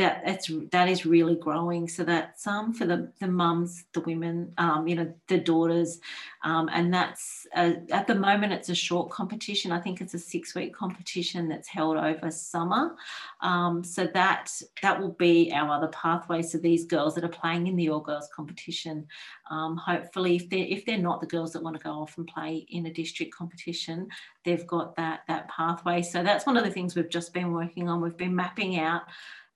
that 0.00 0.22
that's 0.24 0.50
that 0.72 0.88
is 0.88 1.04
really 1.04 1.34
growing. 1.34 1.86
So 1.86 2.04
that's 2.04 2.46
um, 2.46 2.72
for 2.72 2.86
the 2.86 3.12
the 3.20 3.28
mums, 3.28 3.84
the 3.92 4.00
women, 4.00 4.52
um, 4.56 4.88
you 4.88 4.96
know, 4.96 5.12
the 5.28 5.38
daughters, 5.38 6.00
um, 6.42 6.70
and 6.72 6.92
that's 6.92 7.46
a, 7.54 7.76
at 7.90 8.06
the 8.06 8.14
moment 8.14 8.54
it's 8.54 8.70
a 8.70 8.74
short 8.74 9.10
competition. 9.10 9.72
I 9.72 9.78
think 9.78 10.00
it's 10.00 10.14
a 10.14 10.18
six 10.18 10.54
week 10.54 10.74
competition 10.74 11.48
that's 11.48 11.68
held 11.68 11.98
over 11.98 12.30
summer. 12.30 12.96
Um, 13.42 13.84
so 13.84 14.06
that 14.14 14.50
that 14.80 14.98
will 14.98 15.12
be 15.12 15.52
our 15.52 15.70
other 15.70 15.88
pathway. 15.88 16.40
So 16.40 16.56
these 16.56 16.86
girls 16.86 17.14
that 17.16 17.24
are 17.24 17.28
playing 17.28 17.66
in 17.66 17.76
the 17.76 17.90
all 17.90 18.00
girls 18.00 18.28
competition, 18.34 19.06
um, 19.50 19.76
hopefully, 19.76 20.36
if 20.36 20.48
they're 20.48 20.66
if 20.66 20.86
they're 20.86 20.96
not 20.96 21.20
the 21.20 21.26
girls 21.26 21.52
that 21.52 21.62
want 21.62 21.76
to 21.76 21.82
go 21.82 21.92
off 21.92 22.16
and 22.16 22.26
play 22.26 22.66
in 22.70 22.86
a 22.86 22.92
district 22.92 23.34
competition, 23.34 24.08
they've 24.46 24.66
got 24.66 24.96
that 24.96 25.24
that 25.28 25.48
pathway. 25.48 26.00
So 26.00 26.22
that's 26.22 26.46
one 26.46 26.56
of 26.56 26.64
the 26.64 26.70
things 26.70 26.96
we've 26.96 27.10
just 27.10 27.34
been 27.34 27.52
working 27.52 27.86
on. 27.90 28.00
We've 28.00 28.16
been 28.16 28.34
mapping 28.34 28.78
out 28.78 29.02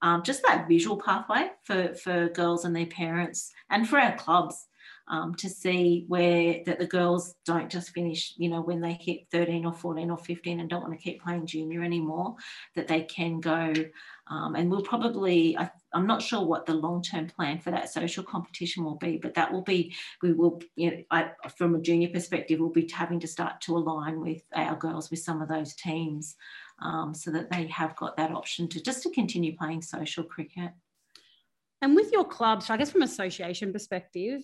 um, 0.05 0.23
just 0.23 0.43
that 0.43 0.69
visual 0.69 0.99
pathway 0.99 1.49
for, 1.63 1.95
for 1.95 2.29
girls 2.29 2.67
and 2.67 2.77
their 2.77 2.85
parents 2.85 3.51
and 3.71 3.89
for 3.89 3.99
our 3.99 4.15
clubs 4.17 4.67
um, 5.09 5.35
to 5.37 5.49
see 5.49 6.05
where 6.09 6.61
that 6.67 6.79
the 6.79 6.87
girls 6.87 7.35
don't 7.47 7.71
just 7.71 7.91
finish, 7.91 8.35
you 8.37 8.51
know, 8.51 8.61
when 8.61 8.83
they 8.83 8.99
hit 9.01 9.27
13 9.33 9.65
or 9.65 9.73
14 9.73 10.11
or 10.11 10.19
15 10.19 10.61
and 10.61 10.69
don't 10.69 10.83
want 10.83 10.93
to 10.93 11.03
keep 11.03 11.23
playing 11.23 11.47
junior 11.47 11.83
anymore, 11.83 12.37
that 12.75 12.87
they 12.87 13.01
can 13.03 13.41
go. 13.41 13.73
Um, 14.27 14.55
and 14.55 14.71
we'll 14.71 14.83
probably, 14.83 15.57
I, 15.57 15.71
am 15.95 16.07
not 16.07 16.21
sure 16.21 16.45
what 16.45 16.67
the 16.67 16.75
long 16.75 17.01
term 17.01 17.27
plan 17.27 17.59
for 17.59 17.71
that 17.71 17.91
social 17.91 18.25
competition 18.25 18.85
will 18.85 18.97
be, 18.97 19.17
but 19.17 19.33
that 19.35 19.51
will 19.51 19.63
be, 19.63 19.95
we 20.23 20.35
will, 20.35 20.61
you 20.77 20.91
know, 20.91 21.03
I, 21.11 21.31
from 21.57 21.75
a 21.75 21.81
junior 21.81 22.11
perspective, 22.11 22.61
we'll 22.61 22.69
be 22.69 22.91
having 22.93 23.21
to 23.21 23.29
start 23.29 23.63
to 23.63 23.77
align 23.77 24.21
with 24.21 24.43
our 24.55 24.77
girls 24.77 25.11
with 25.11 25.21
some 25.21 25.41
of 25.41 25.49
those 25.49 25.75
teams 25.75 26.37
um, 26.83 27.15
so 27.15 27.31
that 27.31 27.51
they 27.51 27.67
have 27.69 27.97
got 27.97 28.17
that 28.17 28.33
option 28.33 28.69
to 28.69 28.83
just 28.83 29.03
to 29.03 29.11
continue 29.11 29.57
playing 29.57 29.83
social 29.83 30.25
cricket. 30.25 30.71
And 31.83 31.95
with 31.95 32.13
your 32.13 32.25
clubs, 32.25 32.71
I 32.71 32.77
guess 32.77 32.91
from 32.91 33.03
association 33.03 33.73
perspective, 33.73 34.43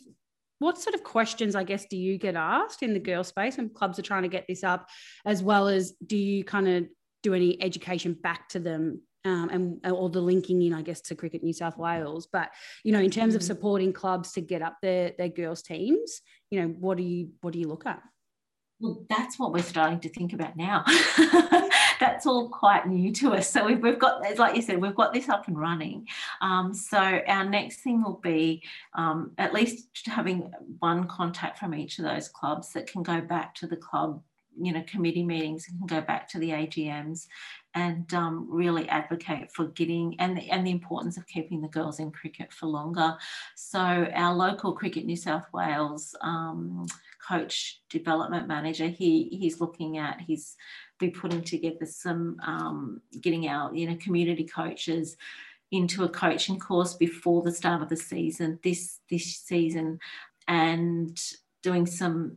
what 0.58 0.78
sort 0.78 0.94
of 0.94 1.02
questions, 1.02 1.54
I 1.54 1.64
guess, 1.64 1.86
do 1.86 1.96
you 1.96 2.18
get 2.18 2.36
asked 2.36 2.82
in 2.82 2.92
the 2.92 3.00
girl 3.00 3.24
space 3.24 3.56
when 3.56 3.70
clubs 3.70 3.98
are 3.98 4.02
trying 4.02 4.22
to 4.22 4.28
get 4.28 4.44
this 4.46 4.62
up, 4.62 4.88
as 5.24 5.42
well 5.42 5.68
as 5.68 5.92
do 6.06 6.16
you 6.16 6.44
kind 6.44 6.68
of 6.68 6.86
do 7.22 7.34
any 7.34 7.60
education 7.62 8.12
back 8.12 8.48
to 8.50 8.58
them 8.58 9.00
um, 9.24 9.50
and 9.50 9.92
or 9.92 10.08
the 10.08 10.20
linking 10.20 10.62
in, 10.62 10.72
I 10.72 10.82
guess, 10.82 11.00
to 11.02 11.14
Cricket 11.14 11.42
New 11.42 11.52
South 11.52 11.76
Wales. 11.76 12.28
But 12.30 12.50
you 12.84 12.92
know, 12.92 13.00
in 13.00 13.10
terms 13.10 13.34
of 13.34 13.42
mm. 13.42 13.46
supporting 13.46 13.92
clubs 13.92 14.32
to 14.32 14.40
get 14.40 14.62
up 14.62 14.76
their 14.82 15.12
their 15.18 15.28
girls 15.28 15.62
teams, 15.62 16.20
you 16.50 16.60
know, 16.60 16.68
what 16.68 16.96
do 16.96 17.02
you 17.02 17.30
what 17.40 17.52
do 17.52 17.58
you 17.58 17.68
look 17.68 17.86
at? 17.86 18.00
Well, 18.80 19.04
that's 19.10 19.38
what 19.38 19.52
we're 19.52 19.62
starting 19.62 20.00
to 20.00 20.08
think 20.08 20.32
about 20.32 20.56
now. 20.56 20.84
that's 22.20 22.26
all 22.26 22.50
quite 22.50 22.86
new 22.86 23.10
to 23.10 23.32
us. 23.32 23.48
So 23.48 23.64
we've, 23.64 23.80
we've 23.80 23.98
got, 23.98 24.20
like 24.38 24.54
you 24.54 24.60
said, 24.60 24.78
we've 24.78 24.94
got 24.94 25.14
this 25.14 25.30
up 25.30 25.48
and 25.48 25.58
running. 25.58 26.06
Um, 26.42 26.74
so 26.74 26.98
our 26.98 27.48
next 27.48 27.78
thing 27.78 28.02
will 28.02 28.20
be 28.22 28.62
um, 28.92 29.30
at 29.38 29.54
least 29.54 29.88
having 30.04 30.52
one 30.80 31.08
contact 31.08 31.58
from 31.58 31.74
each 31.74 31.98
of 31.98 32.04
those 32.04 32.28
clubs 32.28 32.74
that 32.74 32.86
can 32.86 33.02
go 33.02 33.22
back 33.22 33.54
to 33.54 33.66
the 33.66 33.76
club 33.76 34.22
you 34.60 34.72
know 34.72 34.82
committee 34.86 35.22
meetings 35.22 35.66
and 35.68 35.78
can 35.78 35.86
go 35.86 36.04
back 36.04 36.28
to 36.28 36.38
the 36.38 36.50
AGMs 36.50 37.28
and 37.74 38.12
um, 38.14 38.48
really 38.50 38.88
advocate 38.88 39.50
for 39.52 39.68
getting 39.68 40.16
and 40.18 40.36
the, 40.36 40.50
and 40.50 40.66
the 40.66 40.72
importance 40.72 41.16
of 41.16 41.26
keeping 41.26 41.60
the 41.60 41.68
girls 41.68 42.00
in 42.00 42.10
cricket 42.10 42.52
for 42.52 42.66
longer. 42.66 43.16
So 43.54 43.78
our 43.78 44.34
local 44.34 44.72
Cricket 44.72 45.06
New 45.06 45.16
South 45.16 45.46
Wales 45.54 46.14
um, 46.20 46.86
coach 47.26 47.80
development 47.88 48.48
manager, 48.48 48.88
he 48.88 49.28
he's 49.40 49.60
looking 49.60 49.98
at 49.98 50.20
he's 50.20 50.56
be 51.00 51.10
putting 51.10 51.42
together 51.42 51.86
some 51.86 52.38
um, 52.46 53.00
getting 53.20 53.48
our 53.48 53.74
you 53.74 53.88
know 53.88 53.96
community 53.96 54.44
coaches 54.44 55.16
into 55.72 56.04
a 56.04 56.08
coaching 56.08 56.58
course 56.58 56.94
before 56.94 57.42
the 57.42 57.52
start 57.52 57.82
of 57.82 57.88
the 57.88 57.96
season 57.96 58.58
this 58.62 59.00
this 59.10 59.36
season 59.38 59.98
and 60.48 61.20
doing 61.62 61.86
some 61.86 62.36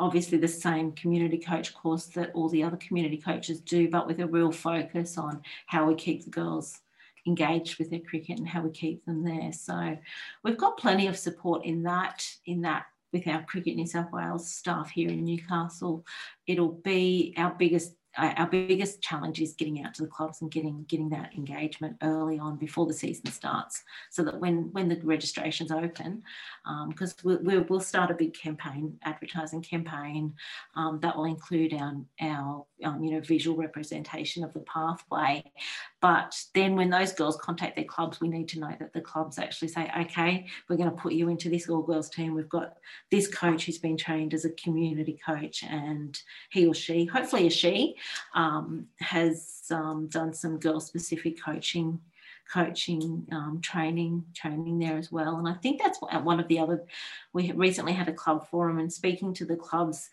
obviously 0.00 0.38
the 0.38 0.48
same 0.48 0.92
community 0.92 1.38
coach 1.38 1.74
course 1.74 2.06
that 2.06 2.30
all 2.34 2.48
the 2.48 2.62
other 2.62 2.78
community 2.78 3.18
coaches 3.18 3.60
do 3.60 3.88
but 3.88 4.06
with 4.06 4.20
a 4.20 4.26
real 4.26 4.50
focus 4.50 5.18
on 5.18 5.42
how 5.66 5.86
we 5.86 5.94
keep 5.94 6.24
the 6.24 6.30
girls 6.30 6.80
engaged 7.26 7.78
with 7.78 7.90
their 7.90 8.00
cricket 8.00 8.38
and 8.38 8.48
how 8.48 8.62
we 8.62 8.70
keep 8.70 9.04
them 9.04 9.22
there. 9.22 9.52
So 9.52 9.96
we've 10.42 10.58
got 10.58 10.78
plenty 10.78 11.06
of 11.06 11.16
support 11.16 11.64
in 11.64 11.82
that 11.84 12.26
in 12.46 12.62
that 12.62 12.86
with 13.12 13.26
our 13.26 13.42
Cricket 13.44 13.76
New 13.76 13.86
South 13.86 14.12
Wales 14.12 14.48
staff 14.48 14.90
here 14.90 15.08
in 15.08 15.24
Newcastle. 15.24 16.04
It'll 16.46 16.72
be 16.72 17.34
our 17.36 17.54
biggest 17.58 17.94
our 18.18 18.46
biggest 18.46 19.00
challenge 19.00 19.40
is 19.40 19.54
getting 19.54 19.82
out 19.82 19.94
to 19.94 20.02
the 20.02 20.08
clubs 20.08 20.42
and 20.42 20.50
getting 20.50 20.84
getting 20.84 21.08
that 21.08 21.32
engagement 21.34 21.96
early 22.02 22.38
on 22.38 22.56
before 22.56 22.86
the 22.86 22.92
season 22.92 23.26
starts, 23.26 23.82
so 24.10 24.22
that 24.22 24.38
when 24.38 24.70
when 24.72 24.88
the 24.88 25.00
registrations 25.02 25.72
open, 25.72 26.22
because 26.88 27.14
um, 27.24 27.38
we, 27.42 27.58
will 27.58 27.80
start 27.80 28.10
a 28.10 28.14
big 28.14 28.34
campaign, 28.34 28.98
advertising 29.02 29.62
campaign 29.62 30.34
um, 30.76 31.00
that 31.00 31.16
will 31.16 31.24
include 31.24 31.72
our 31.72 31.94
our 32.20 32.66
um, 32.84 33.02
you 33.02 33.12
know 33.12 33.20
visual 33.20 33.56
representation 33.56 34.44
of 34.44 34.52
the 34.52 34.60
pathway, 34.60 35.42
but 36.02 36.36
then 36.52 36.74
when 36.74 36.90
those 36.90 37.12
girls 37.12 37.36
contact 37.36 37.76
their 37.76 37.84
clubs, 37.84 38.20
we 38.20 38.28
need 38.28 38.48
to 38.48 38.58
know 38.58 38.74
that 38.80 38.92
the 38.92 39.00
clubs 39.00 39.38
actually 39.38 39.68
say, 39.68 39.88
okay, 40.00 40.46
we're 40.68 40.76
going 40.76 40.90
to 40.90 40.96
put 40.96 41.12
you 41.12 41.28
into 41.28 41.48
this 41.48 41.68
all 41.68 41.80
girls 41.80 42.10
team. 42.10 42.34
We've 42.34 42.48
got 42.48 42.78
this 43.12 43.28
coach 43.28 43.64
who's 43.64 43.78
been 43.78 43.96
trained 43.96 44.34
as 44.34 44.44
a 44.44 44.50
community 44.50 45.20
coach, 45.24 45.62
and 45.62 46.20
he 46.50 46.66
or 46.66 46.74
she, 46.74 47.04
hopefully 47.04 47.46
a 47.46 47.50
she, 47.50 47.94
um, 48.34 48.88
has 48.98 49.62
um, 49.70 50.08
done 50.08 50.34
some 50.34 50.58
girl 50.58 50.80
specific 50.80 51.42
coaching 51.42 52.00
coaching 52.52 53.24
um, 53.30 53.60
training 53.62 54.24
training 54.34 54.78
there 54.78 54.98
as 54.98 55.12
well 55.12 55.36
and 55.36 55.48
i 55.48 55.54
think 55.54 55.80
that's 55.80 55.98
one 56.00 56.40
of 56.40 56.48
the 56.48 56.58
other 56.58 56.84
we 57.32 57.52
recently 57.52 57.92
had 57.92 58.08
a 58.08 58.12
club 58.12 58.46
forum 58.50 58.78
and 58.78 58.92
speaking 58.92 59.32
to 59.32 59.46
the 59.46 59.56
clubs 59.56 60.10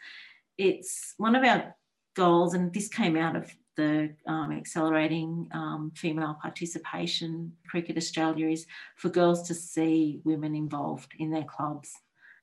it's 0.58 1.15
one 1.17 1.36
of 1.36 1.43
our 1.43 1.75
goals 2.15 2.54
and 2.54 2.71
this 2.71 2.88
came 2.88 3.17
out 3.17 3.36
of 3.36 3.52
the 3.79 4.13
um, 4.27 4.51
accelerating 4.51 5.47
um, 5.53 5.91
female 5.95 6.37
participation 6.41 7.51
cricket 7.65 7.95
australia 7.95 8.47
is 8.49 8.65
for 8.97 9.09
girls 9.09 9.47
to 9.47 9.53
see 9.53 10.19
women 10.25 10.53
involved 10.53 11.13
in 11.17 11.31
their 11.31 11.45
clubs 11.45 11.89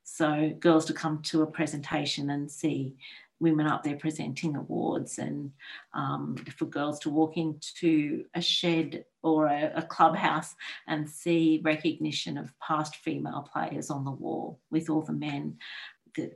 so 0.03 0.51
girls 0.61 0.87
to 0.87 0.95
come 0.95 1.21
to 1.21 1.43
a 1.43 1.47
presentation 1.47 2.31
and 2.31 2.51
see 2.51 2.97
women 3.39 3.67
up 3.67 3.83
there 3.83 3.97
presenting 3.97 4.57
awards 4.57 5.19
and 5.19 5.51
um, 5.95 6.37
for 6.57 6.65
girls 6.65 6.99
to 7.01 7.11
walk 7.11 7.37
into 7.37 8.25
a 8.35 8.41
shed 8.41 9.05
or 9.23 9.47
a, 9.47 9.73
a, 9.77 9.83
clubhouse 9.83 10.55
and 10.87 11.09
see 11.09 11.61
recognition 11.63 12.39
of 12.39 12.55
past 12.61 12.97
female 12.97 13.47
players 13.53 13.91
on 13.91 14.05
the 14.05 14.11
wall 14.11 14.59
with 14.71 14.89
all 14.89 15.03
the 15.03 15.13
men. 15.13 15.59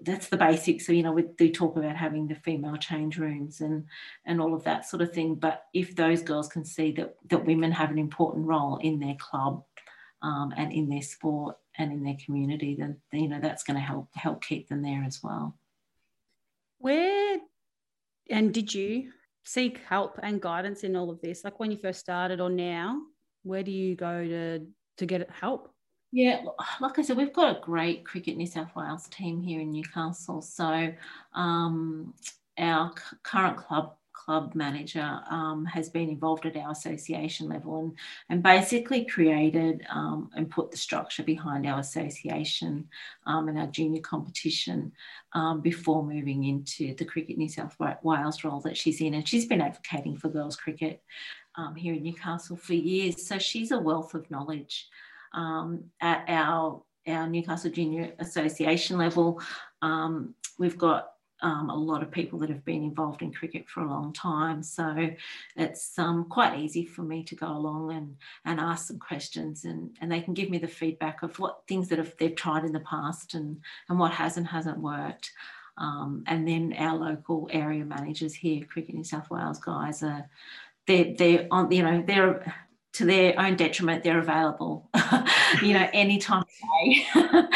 That's 0.03 0.29
the 0.29 0.37
basics. 0.37 0.87
So, 0.87 0.93
you 0.93 1.03
know, 1.03 1.13
we 1.13 1.25
do 1.37 1.51
talk 1.51 1.77
about 1.77 1.97
having 1.97 2.27
the 2.27 2.35
female 2.35 2.77
change 2.77 3.19
rooms 3.19 3.61
and 3.61 3.87
and 4.25 4.41
all 4.41 4.55
of 4.55 4.65
that 4.65 4.87
sort 4.87 5.03
of 5.03 5.13
thing. 5.13 5.35
But 5.35 5.65
if 5.73 5.97
those 5.97 6.23
girls 6.23 6.49
can 6.49 6.65
see 6.65 6.93
that 6.93 7.15
that 7.29 7.45
women 7.45 7.73
have 7.73 7.91
an 7.91 7.99
important 7.99 8.47
role 8.47 8.77
in 8.79 8.99
their 8.99 9.17
club 9.19 9.65
um, 10.23 10.53
and 10.57 10.73
in 10.73 10.89
their 10.89 11.03
sport 11.03 11.57
and 11.79 11.93
in 11.93 12.03
their 12.03 12.17
community, 12.25 12.77
then 12.79 12.99
you 13.13 13.29
know 13.29 13.41
that's 13.41 13.63
going 13.63 13.77
to 13.77 13.85
help 13.85 14.09
help 14.15 14.45
keep 14.45 14.69
them 14.69 14.83
there 14.83 15.05
as 15.05 15.23
well. 15.23 15.57
Where 16.79 17.39
and 18.31 18.55
did 18.55 18.73
you 18.73 19.11
seek 19.45 19.79
help 19.89 20.19
and 20.23 20.41
guidance 20.41 20.85
in 20.85 20.97
all 20.97 21.11
of 21.11 21.21
this? 21.21 21.45
Like 21.45 21.59
when 21.59 21.71
you 21.71 21.79
first 21.79 22.01
started 22.01 22.41
or 22.41 22.51
now, 22.51 23.01
where 23.43 23.63
do 23.63 23.71
you 23.71 23.97
go 23.97 24.25
to 24.25 24.67
to 24.99 25.07
get 25.07 25.29
help? 25.31 25.75
Yeah, 26.13 26.43
like 26.81 26.99
I 26.99 27.03
said, 27.03 27.17
we've 27.17 27.33
got 27.33 27.57
a 27.57 27.61
great 27.61 28.05
Cricket 28.05 28.37
New 28.37 28.47
South 28.47 28.75
Wales 28.75 29.07
team 29.09 29.41
here 29.41 29.61
in 29.61 29.71
Newcastle. 29.71 30.43
So 30.43 30.93
um, 31.35 32.15
our 32.59 32.93
current 33.23 33.57
club 33.57 33.95
club 34.13 34.55
manager 34.55 35.21
um, 35.31 35.65
has 35.65 35.89
been 35.89 36.11
involved 36.11 36.45
at 36.45 36.57
our 36.57 36.73
association 36.73 37.49
level 37.49 37.79
and, 37.81 37.93
and 38.29 38.43
basically 38.43 39.05
created 39.05 39.85
um, 39.89 40.31
and 40.37 40.51
put 40.51 40.71
the 40.71 40.77
structure 40.77 41.23
behind 41.23 41.67
our 41.67 41.81
association 41.81 42.87
um, 43.27 43.49
and 43.49 43.59
our 43.59 43.67
junior 43.69 44.03
competition 44.03 44.93
um, 45.33 45.61
before 45.63 46.05
moving 46.05 46.45
into 46.45 46.95
the 46.97 47.05
Cricket 47.05 47.39
New 47.39 47.49
South 47.49 47.75
Wales 48.03 48.45
role 48.45 48.61
that 48.61 48.77
she's 48.77 49.01
in. 49.01 49.15
And 49.15 49.27
she's 49.27 49.47
been 49.47 49.63
advocating 49.63 50.17
for 50.17 50.29
girls 50.29 50.57
cricket 50.57 51.03
um, 51.55 51.75
here 51.75 51.95
in 51.95 52.03
Newcastle 52.03 52.57
for 52.57 52.75
years. 52.75 53.27
So 53.27 53.39
she's 53.39 53.71
a 53.71 53.79
wealth 53.79 54.13
of 54.15 54.31
knowledge 54.31 54.89
um, 55.33 55.85
at 56.01 56.25
our 56.29 56.83
our 57.07 57.27
Newcastle 57.27 57.71
Junior 57.71 58.13
Association 58.19 58.99
level. 58.99 59.41
we've 60.59 60.79
got 60.79 61.13
um, 61.43 61.71
a 61.71 61.75
lot 61.75 62.03
of 62.03 62.11
people 62.11 62.39
that 62.41 62.51
have 62.51 62.65
been 62.65 62.83
involved 62.83 63.23
in 63.23 63.33
cricket 63.33 63.69
for 63.69 63.81
a 63.81 63.89
long 63.89 64.13
time. 64.13 64.63
So 64.63 65.11
it's 65.57 65.99
um, 65.99 66.27
quite 66.29 66.59
easy 66.59 66.85
for 66.85 67.03
me 67.03 67.23
to 67.25 67.35
go 67.35 67.49
along 67.49 67.93
and, 67.93 68.17
and 68.45 68.61
ask 68.61 68.89
some 68.89 68.99
questions 68.99 69.65
and, 69.65 69.97
and 70.01 70.11
they 70.11 70.21
can 70.21 70.35
give 70.35 70.51
me 70.51 70.59
the 70.59 70.69
feedback 70.69 71.23
of 71.23 71.39
what 71.39 71.63
things 71.67 71.89
that 71.89 71.99
have, 71.99 72.15
they've 72.19 72.35
tried 72.35 72.65
in 72.65 72.73
the 72.73 72.81
past 72.81 73.35
and, 73.35 73.61
and 73.89 73.99
what 73.99 74.13
has 74.13 74.37
and 74.37 74.47
hasn't 74.47 74.79
worked. 74.79 75.31
Um, 75.79 76.25
and 76.27 76.47
then 76.47 76.75
our 76.79 76.97
local 76.97 77.49
area 77.53 77.85
managers 77.85 78.35
here, 78.35 78.65
Cricket 78.65 78.95
New 78.95 79.05
South 79.05 79.31
Wales 79.31 79.61
guys, 79.61 80.03
are 80.03 80.29
they're, 80.87 81.15
they're 81.17 81.47
on, 81.51 81.71
you 81.71 81.83
know, 81.83 82.03
they're 82.07 82.55
to 83.01 83.07
their 83.07 83.39
own 83.41 83.57
detriment, 83.57 84.05
they're 84.05 84.19
available, 84.19 84.91
you 85.63 85.73
know, 85.73 85.89
anytime 85.95 86.43
of 86.43 86.49
day. 86.85 87.07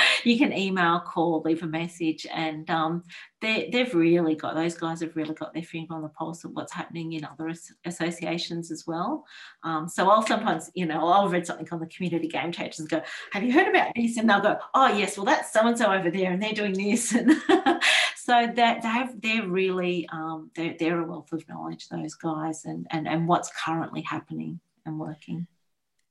you 0.24 0.38
can 0.38 0.54
email, 0.54 1.00
call, 1.00 1.42
leave 1.44 1.62
a 1.62 1.66
message, 1.66 2.26
and 2.33 2.70
um, 2.70 3.02
they, 3.42 3.68
they've 3.70 3.94
really 3.94 4.37
got 4.37 4.54
those 4.54 4.74
guys 4.74 5.02
have 5.02 5.14
really 5.14 5.35
got 5.35 5.52
their 5.52 5.62
finger 5.62 5.92
on 5.92 6.00
the 6.00 6.09
pulse 6.09 6.44
of 6.44 6.52
what's 6.52 6.72
happening 6.72 7.12
in 7.12 7.26
other 7.26 7.52
associations 7.85 8.70
as 8.70 8.87
well. 8.87 9.26
Um, 9.64 9.87
so 9.87 10.09
I'll 10.09 10.26
sometimes, 10.26 10.70
you 10.74 10.87
know, 10.87 11.07
I'll 11.07 11.28
read 11.28 11.46
something 11.46 11.68
on 11.70 11.80
the 11.80 11.88
community 11.88 12.26
game 12.26 12.50
changers 12.50 12.80
and 12.80 12.88
go, 12.88 13.02
"Have 13.33 13.44
you 13.44 13.52
heard 13.52 13.68
about 13.68 13.92
this?" 13.94 14.16
And 14.16 14.28
they'll 14.30 14.40
go, 14.40 14.57
"Oh 14.72 14.96
yes, 14.96 15.18
well 15.18 15.26
that's 15.26 15.52
so 15.52 15.66
and 15.66 15.76
so 15.76 15.92
over 15.92 16.11
there, 16.11 16.33
and 16.33 16.42
they're 16.42 16.52
doing 16.52 16.72
this." 16.72 17.14
And 17.24 17.83
so 18.16 18.50
that 18.57 18.80
they 18.80 18.88
have, 18.88 19.20
they're 19.20 19.46
really 19.46 20.09
um, 20.11 20.50
they're, 20.57 20.74
they're 20.78 21.02
a 21.02 21.07
wealth 21.07 21.30
of 21.35 21.46
knowledge, 21.46 21.90
those 21.90 22.14
guys, 22.14 22.64
and 22.64 22.87
and 22.90 23.07
and 23.07 23.28
what's 23.28 23.50
currently 23.62 24.00
happening 24.00 24.61
and 24.87 24.99
working. 24.99 25.47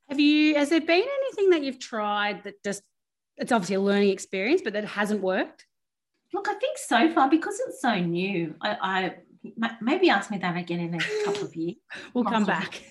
Have 0.09 0.19
you, 0.19 0.55
has 0.55 0.69
there 0.69 0.81
been 0.81 1.07
anything 1.23 1.49
that 1.51 1.63
you've 1.63 1.79
tried 1.79 2.43
that 2.43 2.63
just, 2.63 2.83
it's 3.37 3.51
obviously 3.51 3.75
a 3.75 3.81
learning 3.81 4.09
experience, 4.09 4.61
but 4.63 4.73
that 4.73 4.85
hasn't 4.85 5.21
worked? 5.21 5.65
Look, 6.33 6.47
I 6.49 6.55
think 6.55 6.77
so 6.77 7.11
far, 7.13 7.29
because 7.29 7.59
it's 7.67 7.81
so 7.81 7.99
new, 7.99 8.55
I, 8.61 8.77
I 8.81 9.15
maybe 9.81 10.09
ask 10.09 10.31
me 10.31 10.37
that 10.39 10.57
again 10.57 10.79
in 10.79 10.95
a 10.95 11.25
couple 11.25 11.43
of 11.43 11.55
years. 11.55 11.77
we'll 12.13 12.23
come 12.23 12.45
back. 12.45 12.81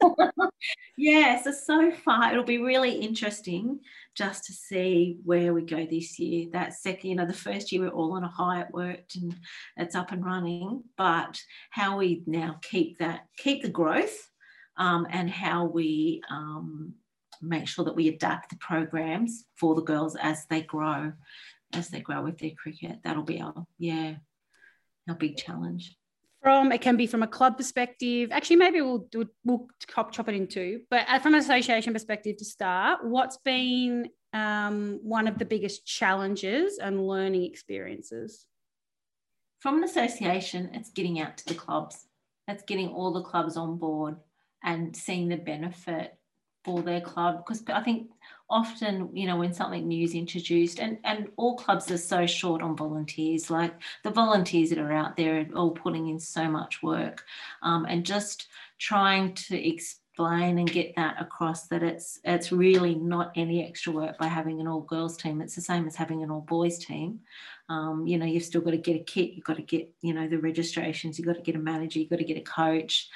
yeah, 0.96 1.40
so 1.42 1.52
so 1.52 1.90
far 1.90 2.30
it'll 2.30 2.44
be 2.44 2.58
really 2.58 2.92
interesting 2.92 3.80
just 4.14 4.44
to 4.44 4.52
see 4.52 5.18
where 5.24 5.52
we 5.52 5.62
go 5.62 5.86
this 5.86 6.18
year. 6.18 6.48
That 6.52 6.74
second, 6.74 7.10
you 7.10 7.16
know, 7.16 7.26
the 7.26 7.32
first 7.32 7.72
year 7.72 7.82
we're 7.82 7.90
all 7.90 8.12
on 8.12 8.24
a 8.24 8.28
high, 8.28 8.60
it 8.60 8.68
worked 8.72 9.16
and 9.16 9.34
it's 9.76 9.94
up 9.94 10.12
and 10.12 10.24
running, 10.24 10.82
but 10.96 11.40
how 11.70 11.98
we 11.98 12.22
now 12.26 12.58
keep 12.62 12.98
that, 12.98 13.26
keep 13.38 13.62
the 13.62 13.68
growth 13.68 14.30
um, 14.76 15.06
and 15.10 15.30
how 15.30 15.64
we 15.64 16.22
um, 16.30 16.94
make 17.40 17.68
sure 17.68 17.84
that 17.84 17.96
we 17.96 18.08
adapt 18.08 18.50
the 18.50 18.56
programs 18.56 19.44
for 19.56 19.74
the 19.74 19.82
girls 19.82 20.16
as 20.16 20.46
they 20.46 20.62
grow, 20.62 21.12
as 21.72 21.88
they 21.88 22.00
grow 22.00 22.22
with 22.22 22.38
their 22.38 22.52
cricket. 22.52 22.98
That'll 23.04 23.22
be 23.22 23.40
our, 23.40 23.66
yeah, 23.78 24.14
our 25.08 25.14
big 25.14 25.36
challenge. 25.36 25.96
From 26.42 26.72
it 26.72 26.80
can 26.80 26.96
be 26.96 27.06
from 27.06 27.22
a 27.22 27.28
club 27.28 27.56
perspective. 27.56 28.30
Actually, 28.32 28.56
maybe 28.56 28.80
we'll 28.80 29.06
do 29.10 29.28
we'll 29.44 29.68
chop, 29.88 30.10
chop 30.10 30.28
it 30.28 30.34
in 30.34 30.48
two. 30.48 30.80
But 30.90 31.06
uh, 31.08 31.20
from 31.20 31.34
an 31.34 31.40
association 31.40 31.92
perspective 31.92 32.36
to 32.38 32.44
start, 32.44 33.04
what's 33.04 33.36
been 33.44 34.08
um, 34.32 34.98
one 35.02 35.28
of 35.28 35.38
the 35.38 35.44
biggest 35.44 35.86
challenges 35.86 36.78
and 36.78 37.06
learning 37.06 37.44
experiences? 37.44 38.46
From 39.60 39.78
an 39.78 39.84
association, 39.84 40.70
it's 40.72 40.90
getting 40.90 41.20
out 41.20 41.36
to 41.38 41.46
the 41.46 41.54
clubs. 41.54 42.06
It's 42.48 42.64
getting 42.64 42.88
all 42.88 43.12
the 43.12 43.22
clubs 43.22 43.56
on 43.56 43.78
board 43.78 44.16
and 44.64 44.94
seeing 44.96 45.28
the 45.28 45.36
benefit 45.36 46.16
for 46.64 46.82
their 46.82 47.00
club 47.00 47.38
because 47.38 47.62
I 47.68 47.82
think 47.82 48.10
often 48.48 49.08
you 49.12 49.26
know 49.26 49.36
when 49.36 49.52
something 49.52 49.88
new 49.88 50.04
is 50.04 50.14
introduced 50.14 50.78
and 50.78 50.98
and 51.04 51.28
all 51.36 51.56
clubs 51.56 51.90
are 51.90 51.96
so 51.96 52.26
short 52.26 52.62
on 52.62 52.76
volunteers 52.76 53.50
like 53.50 53.74
the 54.04 54.10
volunteers 54.10 54.70
that 54.70 54.78
are 54.78 54.92
out 54.92 55.16
there 55.16 55.40
are 55.40 55.56
all 55.56 55.70
putting 55.70 56.08
in 56.08 56.20
so 56.20 56.48
much 56.48 56.82
work 56.82 57.24
um, 57.62 57.84
and 57.86 58.06
just 58.06 58.48
trying 58.78 59.34
to 59.34 59.56
explain 59.56 60.58
and 60.58 60.70
get 60.70 60.94
that 60.94 61.16
across 61.20 61.68
that 61.68 61.82
it's 61.82 62.20
it's 62.24 62.52
really 62.52 62.94
not 62.94 63.32
any 63.34 63.66
extra 63.66 63.92
work 63.92 64.18
by 64.18 64.26
having 64.26 64.60
an 64.60 64.68
all 64.68 64.82
girls 64.82 65.16
team. 65.16 65.40
It's 65.40 65.54
the 65.54 65.62
same 65.62 65.86
as 65.86 65.96
having 65.96 66.22
an 66.22 66.30
all 66.30 66.42
boys 66.42 66.78
team. 66.78 67.20
Um, 67.68 68.06
you 68.06 68.18
know 68.18 68.26
you've 68.26 68.42
still 68.42 68.60
got 68.60 68.72
to 68.72 68.76
get 68.76 68.96
a 68.96 69.04
kit 69.04 69.32
you've 69.32 69.44
got 69.44 69.56
to 69.56 69.62
get 69.62 69.88
you 70.02 70.12
know 70.12 70.28
the 70.28 70.36
registrations 70.36 71.18
you've 71.18 71.28
got 71.28 71.36
to 71.36 71.42
get 71.42 71.54
a 71.54 71.60
manager 71.60 71.98
you've 71.98 72.10
got 72.10 72.18
to 72.18 72.24
get 72.24 72.36
a 72.36 72.42
coach 72.42 73.08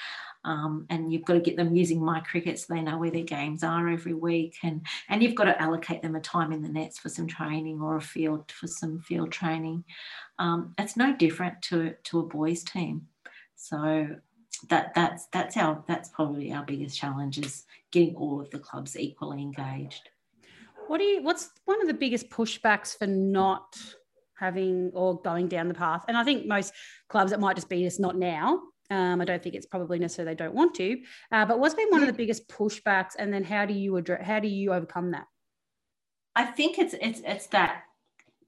um, 0.47 0.87
and 0.91 1.13
you've 1.13 1.25
got 1.25 1.35
to 1.35 1.41
get 1.41 1.57
them 1.57 1.75
using 1.75 2.03
my 2.03 2.21
cricket 2.21 2.59
so 2.59 2.67
they 2.73 2.81
know 2.81 2.99
where 2.99 3.11
their 3.11 3.25
games 3.25 3.65
are 3.65 3.89
every 3.89 4.15
week 4.15 4.57
and 4.63 4.87
and 5.09 5.21
you've 5.23 5.35
got 5.35 5.45
to 5.45 5.61
allocate 5.61 6.03
them 6.03 6.15
a 6.15 6.21
time 6.21 6.53
in 6.53 6.63
the 6.63 6.69
nets 6.69 7.01
for 7.01 7.09
some 7.09 7.27
training 7.27 7.81
or 7.81 7.97
a 7.97 8.01
field 8.01 8.51
for 8.53 8.69
some 8.69 9.01
field 9.01 9.33
training. 9.33 9.85
Um, 10.39 10.73
it's 10.79 10.97
no 10.97 11.15
different 11.15 11.61
to 11.63 11.95
to 12.05 12.21
a 12.21 12.23
boys 12.23 12.63
team. 12.63 13.09
So 13.57 14.09
that 14.70 14.95
that's 14.95 15.27
that's 15.33 15.57
our 15.57 15.83
that's 15.89 16.11
probably 16.11 16.53
our 16.53 16.64
biggest 16.64 16.97
challenge 16.97 17.39
is 17.39 17.64
getting 17.91 18.14
all 18.14 18.41
of 18.41 18.49
the 18.51 18.61
clubs 18.61 18.97
equally 18.97 19.43
engaged. 19.43 20.09
What 20.87 20.99
do 20.99 21.05
you 21.05 21.23
what's 21.25 21.51
one 21.64 21.83
of 21.83 21.89
the 21.89 21.95
biggest 21.95 22.31
pushbacks 22.31 22.97
for 22.97 23.09
not 23.09 23.77
having 24.39 24.93
or 24.95 25.20
going 25.23 25.49
down 25.49 25.66
the 25.66 25.75
path? 25.75 26.05
And 26.07 26.16
i 26.16 26.23
think 26.23 26.47
most 26.47 26.73
clubs 27.09 27.33
it 27.33 27.41
might 27.41 27.57
just 27.57 27.68
be 27.68 27.83
just 27.83 27.99
not 27.99 28.16
now 28.16 28.61
um, 28.91 29.20
I 29.20 29.24
don't 29.24 29.43
think 29.43 29.55
it's 29.55 29.66
probably 29.66 29.99
necessarily 29.99 30.34
they 30.34 30.45
don't 30.45 30.55
want 30.55 30.74
to. 30.76 30.99
Uh, 31.32 31.45
but 31.47 31.59
what's 31.59 31.74
been 31.74 31.91
one 31.91 32.03
of 32.03 32.07
the 32.07 32.12
biggest 32.12 32.49
pushbacks, 32.49 33.12
and 33.18 33.32
then 33.32 33.45
how 33.45 33.66
do 33.66 33.74
you 33.74 33.97
address? 33.97 34.26
How 34.26 34.41
do 34.41 34.49
you 34.49 34.72
overcome 34.72 35.12
that? 35.12 35.26
I 36.34 36.45
think 36.45 36.78
it's 36.78 36.95
it's 37.01 37.22
it's 37.24 37.47
that 37.49 37.82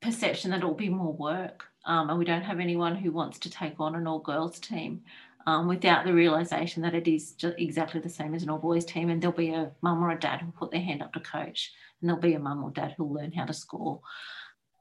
perception 0.00 0.50
that 0.50 0.58
it'll 0.58 0.74
be 0.74 0.88
more 0.88 1.12
work, 1.12 1.66
um, 1.84 2.10
and 2.10 2.18
we 2.18 2.24
don't 2.24 2.42
have 2.42 2.60
anyone 2.60 2.96
who 2.96 3.10
wants 3.12 3.38
to 3.40 3.50
take 3.50 3.80
on 3.80 3.94
an 3.94 4.06
all 4.06 4.20
girls 4.20 4.58
team. 4.58 5.02
um, 5.48 5.66
without 5.66 6.04
the 6.04 6.12
realization 6.12 6.82
that 6.82 6.94
it 6.94 7.08
is 7.08 7.32
just 7.32 7.58
exactly 7.58 8.00
the 8.00 8.08
same 8.08 8.34
as 8.34 8.42
an 8.42 8.50
all 8.50 8.58
boys 8.58 8.84
team. 8.84 9.08
And 9.08 9.22
there'll 9.22 9.34
be 9.36 9.54
a 9.54 9.70
mum 9.80 10.04
or 10.04 10.10
a 10.10 10.20
dad 10.20 10.42
who'll 10.42 10.52
put 10.52 10.70
their 10.70 10.82
hand 10.82 11.02
up 11.02 11.14
to 11.14 11.20
coach, 11.20 11.72
and 12.00 12.08
there'll 12.08 12.20
be 12.20 12.34
a 12.34 12.38
mum 12.38 12.62
or 12.62 12.70
dad 12.70 12.94
who'll 12.96 13.12
learn 13.12 13.32
how 13.32 13.46
to 13.46 13.54
score. 13.54 14.00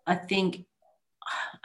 I 0.06 0.16
think. 0.16 0.66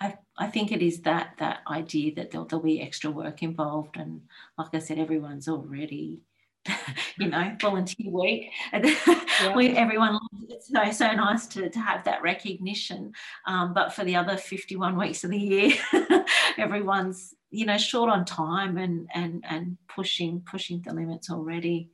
I, 0.01 0.17
I 0.37 0.49
think 0.49 0.73
it 0.73 0.83
is 0.83 1.03
that 1.03 1.35
that 1.39 1.61
idea 1.69 2.15
that 2.17 2.31
there'll, 2.31 2.47
there'll 2.47 2.65
be 2.65 2.81
extra 2.81 3.11
work 3.11 3.43
involved 3.43 3.97
and 3.97 4.23
like 4.59 4.75
I 4.75 4.79
said 4.79 4.99
everyone's 4.99 5.49
already 5.49 6.23
you 7.19 7.29
know, 7.29 7.57
volunteer 7.61 8.11
week. 8.11 8.51
Yeah. 8.73 9.57
we, 9.57 9.71
everyone, 9.71 10.19
it's 10.49 10.69
so, 10.69 10.91
so 10.93 11.13
nice 11.13 11.47
to, 11.49 11.69
to 11.69 11.79
have 11.79 12.05
that 12.05 12.23
recognition. 12.23 13.13
Um, 13.47 13.75
but 13.75 13.93
for 13.93 14.05
the 14.05 14.17
other 14.17 14.37
51 14.37 14.97
weeks 14.97 15.25
of 15.25 15.31
the 15.31 15.39
year, 15.39 15.73
everyone's, 16.59 17.35
you 17.51 17.67
know, 17.67 17.79
short 17.79 18.11
on 18.11 18.25
time 18.25 18.79
and, 18.79 19.09
and, 19.15 19.45
and 19.49 19.77
pushing, 19.89 20.41
pushing 20.41 20.83
the 20.83 20.95
limits 20.95 21.31
already. 21.31 21.91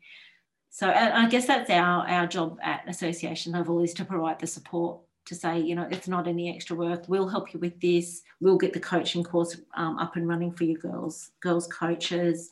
So 0.71 0.91
I 0.91 1.29
guess 1.29 1.47
that's 1.47 1.71
our, 1.71 2.07
our 2.07 2.27
job 2.27 2.59
at 2.63 2.89
association 2.89 3.53
level 3.53 3.83
is 3.83 3.95
to 3.95 4.05
provide 4.05 4.39
the 4.39 4.47
support 4.47 5.01
to 5.29 5.35
say, 5.35 5.61
you 5.61 5.75
know, 5.75 5.89
it's 5.91 6.09
not 6.09 6.27
any 6.27 6.55
extra 6.55 6.75
work. 6.77 7.05
We'll 7.09 7.29
help 7.29 7.55
you 7.55 7.61
with 7.61 7.81
this. 7.81 8.23
We'll 8.41 8.59
get 8.59 8.73
the 8.73 8.81
coaching 8.81 9.25
course 9.25 9.57
um, 9.77 9.99
up 9.99 10.17
and 10.17 10.29
running 10.29 10.53
for 10.53 10.65
your 10.65 10.79
girls, 10.79 11.31
girls 11.41 11.67
coaches 11.69 12.51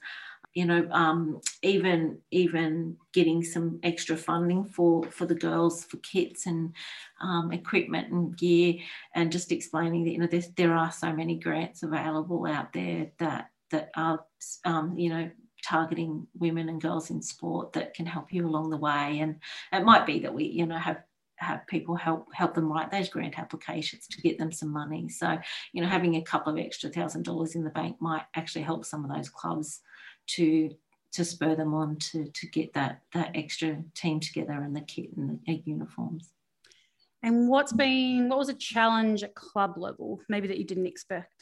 you 0.56 0.64
know, 0.64 0.88
um, 0.90 1.38
even 1.60 2.16
even 2.30 2.96
getting 3.12 3.44
some 3.44 3.78
extra 3.82 4.16
funding 4.16 4.64
for 4.64 5.04
for 5.10 5.26
the 5.26 5.34
girls 5.34 5.84
for 5.84 5.98
kits 5.98 6.46
and 6.46 6.72
um, 7.20 7.52
equipment 7.52 8.10
and 8.10 8.34
gear, 8.38 8.76
and 9.14 9.30
just 9.30 9.52
explaining 9.52 10.04
that 10.04 10.12
you 10.12 10.18
know 10.18 10.40
there 10.56 10.74
are 10.74 10.90
so 10.90 11.12
many 11.12 11.38
grants 11.38 11.82
available 11.82 12.46
out 12.46 12.72
there 12.72 13.10
that 13.18 13.50
that 13.70 13.90
are 13.96 14.24
um, 14.64 14.96
you 14.96 15.10
know 15.10 15.30
targeting 15.62 16.26
women 16.38 16.70
and 16.70 16.80
girls 16.80 17.10
in 17.10 17.20
sport 17.20 17.74
that 17.74 17.92
can 17.92 18.06
help 18.06 18.32
you 18.32 18.46
along 18.46 18.70
the 18.70 18.78
way. 18.78 19.18
And 19.20 19.36
it 19.72 19.84
might 19.84 20.06
be 20.06 20.20
that 20.20 20.32
we 20.32 20.44
you 20.44 20.64
know 20.64 20.78
have 20.78 21.02
have 21.38 21.66
people 21.66 21.94
help 21.94 22.26
help 22.32 22.54
them 22.54 22.70
write 22.72 22.90
those 22.90 23.08
grant 23.08 23.38
applications 23.38 24.06
to 24.08 24.20
get 24.22 24.38
them 24.38 24.50
some 24.52 24.70
money. 24.70 25.08
So, 25.08 25.38
you 25.72 25.82
know, 25.82 25.88
having 25.88 26.16
a 26.16 26.22
couple 26.22 26.52
of 26.52 26.58
extra 26.58 26.90
thousand 26.90 27.24
dollars 27.24 27.54
in 27.54 27.64
the 27.64 27.70
bank 27.70 27.96
might 28.00 28.24
actually 28.34 28.62
help 28.62 28.84
some 28.84 29.04
of 29.04 29.14
those 29.14 29.28
clubs 29.28 29.80
to 30.28 30.70
to 31.12 31.24
spur 31.24 31.54
them 31.54 31.74
on 31.74 31.96
to 31.96 32.30
to 32.30 32.46
get 32.48 32.72
that 32.74 33.00
that 33.12 33.32
extra 33.34 33.82
team 33.94 34.20
together 34.20 34.52
and 34.52 34.74
the 34.74 34.80
kit 34.82 35.10
and 35.16 35.40
the 35.46 35.62
uniforms. 35.64 36.30
And 37.22 37.48
what's 37.48 37.72
been 37.72 38.28
what 38.28 38.38
was 38.38 38.48
a 38.48 38.54
challenge 38.54 39.22
at 39.22 39.34
club 39.34 39.76
level, 39.76 40.20
maybe 40.28 40.48
that 40.48 40.58
you 40.58 40.64
didn't 40.64 40.86
expect? 40.86 41.32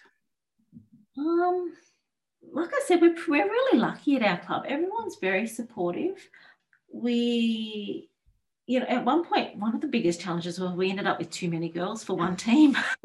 Um, 1.18 1.72
like 2.53 2.70
I 2.72 2.80
said, 2.86 3.01
we're 3.01 3.16
we're 3.28 3.45
really 3.45 3.78
lucky 3.78 4.16
at 4.16 4.22
our 4.22 4.38
club. 4.38 4.64
Everyone's 4.68 5.16
very 5.20 5.47
supportive. 5.47 6.28
We 6.92 8.09
you 8.66 8.80
know, 8.80 8.86
at 8.86 9.04
one 9.04 9.24
point, 9.24 9.56
one 9.56 9.74
of 9.74 9.82
the 9.82 9.86
biggest 9.86 10.20
challenges 10.20 10.58
was 10.58 10.72
we 10.72 10.88
ended 10.88 11.06
up 11.06 11.18
with 11.18 11.30
too 11.30 11.50
many 11.50 11.68
girls 11.68 12.02
for 12.02 12.14
one 12.14 12.34
team. 12.34 12.76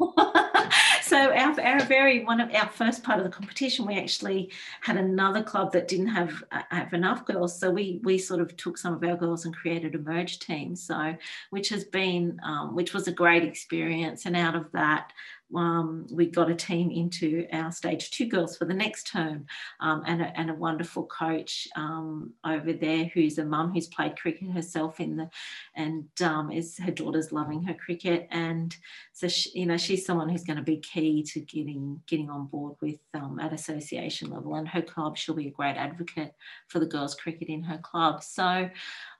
so 1.02 1.32
our, 1.34 1.60
our 1.60 1.80
very 1.84 2.24
one 2.24 2.40
of 2.40 2.54
our 2.54 2.68
first 2.68 3.02
part 3.02 3.18
of 3.18 3.24
the 3.24 3.30
competition, 3.30 3.86
we 3.86 3.98
actually 3.98 4.50
had 4.80 4.96
another 4.96 5.42
club 5.42 5.72
that 5.72 5.86
didn't 5.86 6.06
have 6.06 6.42
uh, 6.50 6.62
have 6.70 6.94
enough 6.94 7.26
girls. 7.26 7.58
So 7.60 7.70
we 7.70 8.00
we 8.04 8.16
sort 8.16 8.40
of 8.40 8.56
took 8.56 8.78
some 8.78 8.94
of 8.94 9.04
our 9.04 9.16
girls 9.16 9.44
and 9.44 9.54
created 9.54 9.94
a 9.94 9.98
merge 9.98 10.38
team. 10.38 10.74
So 10.74 11.14
which 11.50 11.68
has 11.68 11.84
been 11.84 12.40
um, 12.42 12.74
which 12.74 12.94
was 12.94 13.06
a 13.06 13.12
great 13.12 13.44
experience. 13.44 14.24
And 14.24 14.36
out 14.36 14.56
of 14.56 14.72
that, 14.72 15.12
um, 15.54 16.06
we 16.10 16.26
got 16.26 16.50
a 16.50 16.54
team 16.54 16.90
into 16.90 17.46
our 17.52 17.72
stage 17.72 18.10
two 18.10 18.26
girls 18.26 18.56
for 18.56 18.64
the 18.64 18.74
next 18.74 19.06
term 19.08 19.46
um, 19.80 20.02
and, 20.06 20.22
a, 20.22 20.38
and, 20.38 20.50
a, 20.50 20.54
wonderful 20.54 21.06
coach 21.06 21.66
um, 21.76 22.32
over 22.44 22.72
there 22.72 23.10
who's 23.12 23.38
a 23.38 23.44
mum 23.44 23.72
who's 23.72 23.88
played 23.88 24.16
cricket 24.16 24.50
herself 24.50 25.00
in 25.00 25.16
the 25.16 25.28
and 25.74 26.06
um, 26.22 26.50
is 26.50 26.78
her 26.78 26.90
daughter's 26.90 27.32
loving 27.32 27.62
her 27.62 27.74
cricket. 27.74 28.28
And 28.30 28.76
so 29.12 29.28
she, 29.28 29.60
you 29.60 29.66
know 29.66 29.76
she's 29.76 30.06
someone 30.06 30.28
who's 30.28 30.44
going 30.44 30.58
to 30.58 30.62
be 30.62 30.78
key 30.78 31.22
to 31.24 31.40
getting 31.40 32.00
getting 32.06 32.30
on 32.30 32.46
board 32.46 32.76
with 32.80 33.00
um, 33.14 33.38
at 33.40 33.52
association 33.52 34.30
level. 34.30 34.54
And 34.54 34.68
her 34.68 34.82
club 34.82 35.16
she'll 35.16 35.34
be 35.34 35.48
a 35.48 35.52
great 35.52 35.76
advocate 35.76 36.34
for 36.68 36.78
the 36.78 36.86
girls 36.86 37.14
cricket 37.14 37.48
in 37.48 37.62
her 37.62 37.78
club. 37.78 38.22
So 38.22 38.70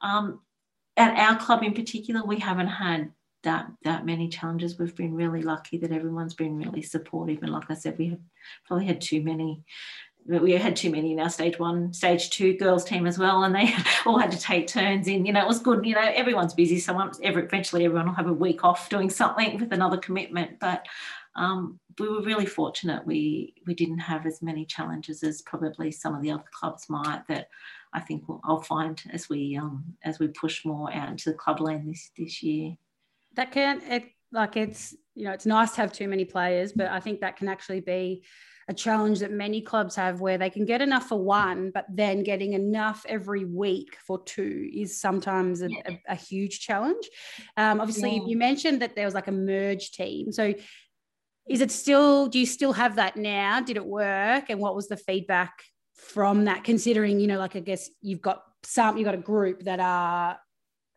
um, 0.00 0.40
at 0.96 1.16
our 1.18 1.38
club 1.38 1.62
in 1.62 1.74
particular 1.74 2.24
we 2.24 2.38
haven't 2.38 2.68
had 2.68 3.12
that 3.42 3.70
that 3.84 4.06
many 4.06 4.28
challenges. 4.28 4.78
We've 4.78 4.94
been 4.94 5.14
really 5.14 5.42
lucky 5.42 5.78
that 5.78 5.92
everyone's 5.92 6.34
been 6.34 6.58
really 6.58 6.82
supportive. 6.82 7.42
And 7.42 7.52
like 7.52 7.70
I 7.70 7.74
said, 7.74 7.98
we 7.98 8.10
have 8.10 8.20
probably 8.66 8.86
had 8.86 9.00
too 9.00 9.22
many. 9.22 9.62
We 10.26 10.52
had 10.52 10.76
too 10.76 10.90
many 10.90 11.12
in 11.12 11.20
our 11.20 11.30
stage 11.30 11.58
one, 11.58 11.94
stage 11.94 12.28
two 12.28 12.54
girls 12.58 12.84
team 12.84 13.06
as 13.06 13.18
well, 13.18 13.44
and 13.44 13.54
they 13.54 13.74
all 14.06 14.18
had 14.18 14.30
to 14.32 14.38
take 14.38 14.66
turns 14.66 15.08
in. 15.08 15.24
You 15.24 15.32
know, 15.32 15.42
it 15.42 15.48
was 15.48 15.60
good. 15.60 15.84
You 15.86 15.94
know, 15.94 16.12
everyone's 16.14 16.52
busy. 16.52 16.78
Someone, 16.78 17.12
every, 17.22 17.44
eventually, 17.44 17.84
everyone 17.86 18.06
will 18.06 18.14
have 18.14 18.28
a 18.28 18.32
week 18.32 18.62
off 18.62 18.90
doing 18.90 19.08
something 19.08 19.58
with 19.58 19.72
another 19.72 19.96
commitment. 19.96 20.60
But 20.60 20.86
um, 21.36 21.80
we 21.98 22.08
were 22.08 22.22
really 22.22 22.46
fortunate. 22.46 23.06
We 23.06 23.54
we 23.66 23.74
didn't 23.74 23.98
have 23.98 24.26
as 24.26 24.42
many 24.42 24.66
challenges 24.66 25.22
as 25.22 25.42
probably 25.42 25.90
some 25.90 26.14
of 26.14 26.20
the 26.20 26.32
other 26.32 26.44
clubs 26.52 26.90
might. 26.90 27.22
That 27.28 27.48
I 27.94 28.00
think 28.00 28.28
we'll, 28.28 28.42
I'll 28.44 28.60
find 28.60 29.02
as 29.12 29.30
we 29.30 29.56
um, 29.56 29.84
as 30.04 30.18
we 30.18 30.28
push 30.28 30.66
more 30.66 30.92
out 30.92 31.08
into 31.08 31.30
the 31.30 31.36
club 31.36 31.60
lane 31.60 31.86
this 31.86 32.10
this 32.16 32.42
year 32.42 32.76
that 33.34 33.52
can 33.52 33.80
it 33.82 34.04
like 34.32 34.56
it's 34.56 34.94
you 35.14 35.24
know 35.24 35.32
it's 35.32 35.46
nice 35.46 35.72
to 35.72 35.80
have 35.80 35.92
too 35.92 36.08
many 36.08 36.24
players 36.24 36.72
but 36.72 36.88
i 36.88 37.00
think 37.00 37.20
that 37.20 37.36
can 37.36 37.48
actually 37.48 37.80
be 37.80 38.24
a 38.68 38.74
challenge 38.74 39.18
that 39.18 39.32
many 39.32 39.60
clubs 39.60 39.96
have 39.96 40.20
where 40.20 40.38
they 40.38 40.48
can 40.48 40.64
get 40.64 40.80
enough 40.80 41.08
for 41.08 41.18
one 41.18 41.72
but 41.74 41.84
then 41.92 42.22
getting 42.22 42.52
enough 42.52 43.04
every 43.08 43.44
week 43.44 43.96
for 44.06 44.22
two 44.22 44.70
is 44.72 45.00
sometimes 45.00 45.60
a, 45.60 45.66
a, 45.66 46.00
a 46.10 46.14
huge 46.14 46.60
challenge. 46.60 47.04
Um, 47.56 47.80
obviously 47.80 48.18
yeah. 48.18 48.26
you 48.26 48.36
mentioned 48.36 48.80
that 48.80 48.94
there 48.94 49.06
was 49.06 49.14
like 49.14 49.26
a 49.26 49.32
merge 49.32 49.90
team. 49.90 50.30
So 50.30 50.54
is 51.48 51.60
it 51.60 51.72
still 51.72 52.28
do 52.28 52.38
you 52.38 52.46
still 52.46 52.72
have 52.72 52.94
that 52.94 53.16
now? 53.16 53.60
Did 53.60 53.76
it 53.76 53.84
work? 53.84 54.50
And 54.50 54.60
what 54.60 54.76
was 54.76 54.86
the 54.86 54.96
feedback 54.96 55.64
from 56.00 56.44
that 56.46 56.64
considering 56.64 57.20
you 57.20 57.26
know 57.26 57.38
like 57.38 57.54
i 57.56 57.60
guess 57.60 57.90
you've 58.00 58.22
got 58.22 58.42
some 58.62 58.96
you've 58.96 59.04
got 59.04 59.14
a 59.14 59.18
group 59.18 59.62
that 59.64 59.80
are 59.80 60.38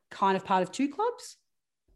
kind 0.10 0.38
of 0.38 0.46
part 0.46 0.64
of 0.64 0.72
two 0.72 0.88
clubs 0.88 1.38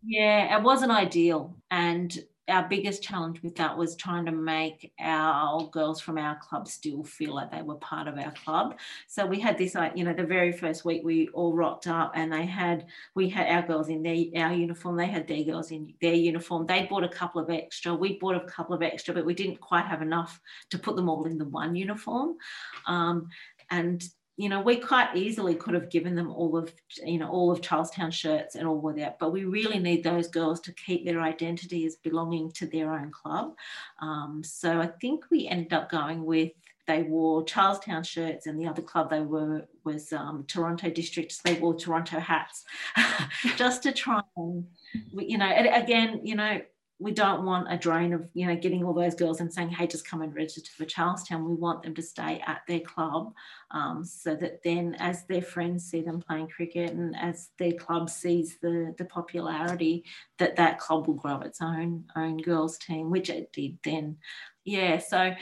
yeah, 0.04 0.58
it 0.58 0.64
wasn't 0.64 0.92
ideal. 0.92 1.56
And 1.72 2.18
our 2.50 2.68
biggest 2.70 3.04
challenge 3.04 3.42
with 3.44 3.56
that 3.58 3.78
was 3.78 3.98
trying 3.98 4.26
to 4.26 4.32
make 4.32 4.94
our 5.02 5.68
girls 5.70 6.00
from 6.00 6.18
our 6.18 6.38
club 6.38 6.66
still 6.66 7.04
feel 7.04 7.36
like 7.36 7.52
they 7.52 7.62
were 7.62 7.76
part 7.76 8.08
of 8.08 8.18
our 8.18 8.32
club. 8.32 8.78
So 9.08 9.26
we 9.26 9.38
had 9.38 9.58
this, 9.58 9.76
like, 9.76 9.98
you 9.98 10.06
know, 10.06 10.14
the 10.14 10.24
very 10.24 10.54
first 10.54 10.86
week 10.86 11.02
we 11.04 11.28
all 11.30 11.54
rocked 11.54 11.88
up 11.88 12.14
and 12.16 12.32
they 12.32 12.46
had, 12.46 12.86
we 13.16 13.28
had 13.28 13.50
our 13.50 13.68
girls 13.68 13.90
in 13.90 14.02
their, 14.02 14.24
our 14.46 14.54
uniform, 14.54 14.96
they 14.96 15.08
had 15.08 15.28
their 15.28 15.44
girls 15.44 15.72
in 15.72 15.94
their 16.02 16.14
uniform. 16.14 16.66
They 16.66 16.86
bought 16.86 17.04
a 17.04 17.10
couple 17.10 17.42
of 17.42 17.50
extra, 17.50 17.94
we 17.94 18.18
bought 18.18 18.36
a 18.36 18.48
couple 18.48 18.76
of 18.76 18.82
extra, 18.82 19.14
but 19.14 19.26
we 19.26 19.34
didn't 19.34 19.60
quite 19.60 19.86
have 19.86 20.02
enough 20.02 20.40
to 20.70 20.80
put 20.80 20.96
them 20.96 21.10
all 21.10 21.26
in 21.26 21.38
the 21.38 21.46
one 21.46 21.76
uniform. 21.76 22.38
Um, 22.86 23.28
and 23.70 24.02
you 24.38 24.50
know, 24.50 24.62
we 24.62 24.78
quite 24.78 25.16
easily 25.16 25.56
could 25.56 25.74
have 25.74 25.90
given 25.90 26.16
them 26.16 26.32
all 26.32 26.56
of, 26.56 26.72
you 27.04 27.18
know, 27.18 27.28
all 27.28 27.52
of 27.52 27.62
Charlestown 27.62 28.12
shirts 28.12 28.54
and 28.54 28.68
all 28.68 28.88
of 28.88 28.96
that, 28.96 29.18
but 29.18 29.32
we 29.32 29.46
really 29.46 29.80
need 29.80 30.04
those 30.04 30.28
girls 30.28 30.62
to 30.62 30.74
keep 30.74 31.06
their 31.06 31.22
identity 31.22 31.86
as 31.88 31.96
belonging 31.96 32.52
to 32.52 32.68
their 32.68 32.94
own 32.94 33.12
club. 33.12 33.56
Um, 34.00 34.44
so 34.46 34.80
I 34.80 34.88
think 35.02 35.26
we 35.32 35.48
ended 35.48 35.74
up 35.74 35.90
going 35.90 36.24
with 36.24 36.52
they 36.86 37.04
wore 37.04 37.44
Charlestown 37.44 38.02
shirts, 38.02 38.48
and 38.48 38.58
the 38.58 38.66
other 38.66 38.82
club 38.82 39.10
they 39.10 39.20
were 39.20 39.68
was 39.84 40.14
um, 40.14 40.46
Toronto 40.48 40.90
District. 40.90 41.32
So 41.34 41.42
they 41.44 41.60
wore 41.60 41.76
Toronto 41.76 42.18
hats, 42.18 42.64
just 43.58 43.84
to 43.84 43.92
try 43.92 44.22
and, 44.38 44.66
you 45.12 45.38
know, 45.38 45.52
again, 45.74 46.22
you 46.24 46.36
know, 46.36 46.62
we 47.00 47.12
don't 47.12 47.46
want 47.46 47.72
a 47.72 47.78
drain 47.78 48.14
of 48.14 48.28
you 48.34 48.48
know 48.48 48.56
getting 48.56 48.84
all 48.84 48.94
those 48.94 49.14
girls 49.14 49.40
and 49.40 49.54
saying 49.54 49.70
hey 49.70 49.86
just 49.86 50.08
come 50.08 50.22
and 50.22 50.36
register 50.36 50.72
for 50.76 50.86
charlestown. 50.86 51.48
We 51.48 51.56
want 51.56 51.84
them 51.84 51.94
to 51.96 52.02
stay 52.02 52.42
at 52.46 52.62
their 52.68 52.80
club 52.80 53.34
um, 53.72 54.04
so 54.04 54.36
that 54.36 54.64
then 54.64 54.96
as 55.00 55.26
their 55.26 55.42
friends 55.42 55.86
see 55.86 56.02
them 56.02 56.22
playing 56.22 56.48
cricket 56.50 56.94
and 56.94 57.16
as 57.16 57.50
their 57.60 57.74
club 57.74 58.10
sees 58.10 58.58
the 58.62 58.96
the 58.98 59.06
popularity 59.06 60.06
that 60.40 60.56
that 60.56 60.80
club 60.80 61.08
will 61.08 61.16
grow 61.16 61.40
its 61.42 61.62
own 61.62 62.06
own 62.16 62.38
girls 62.38 62.78
team 62.78 63.10
which 63.10 63.30
it 63.30 63.52
did 63.54 63.78
then. 63.84 64.18
Yeah 64.64 64.98
so 64.98 65.34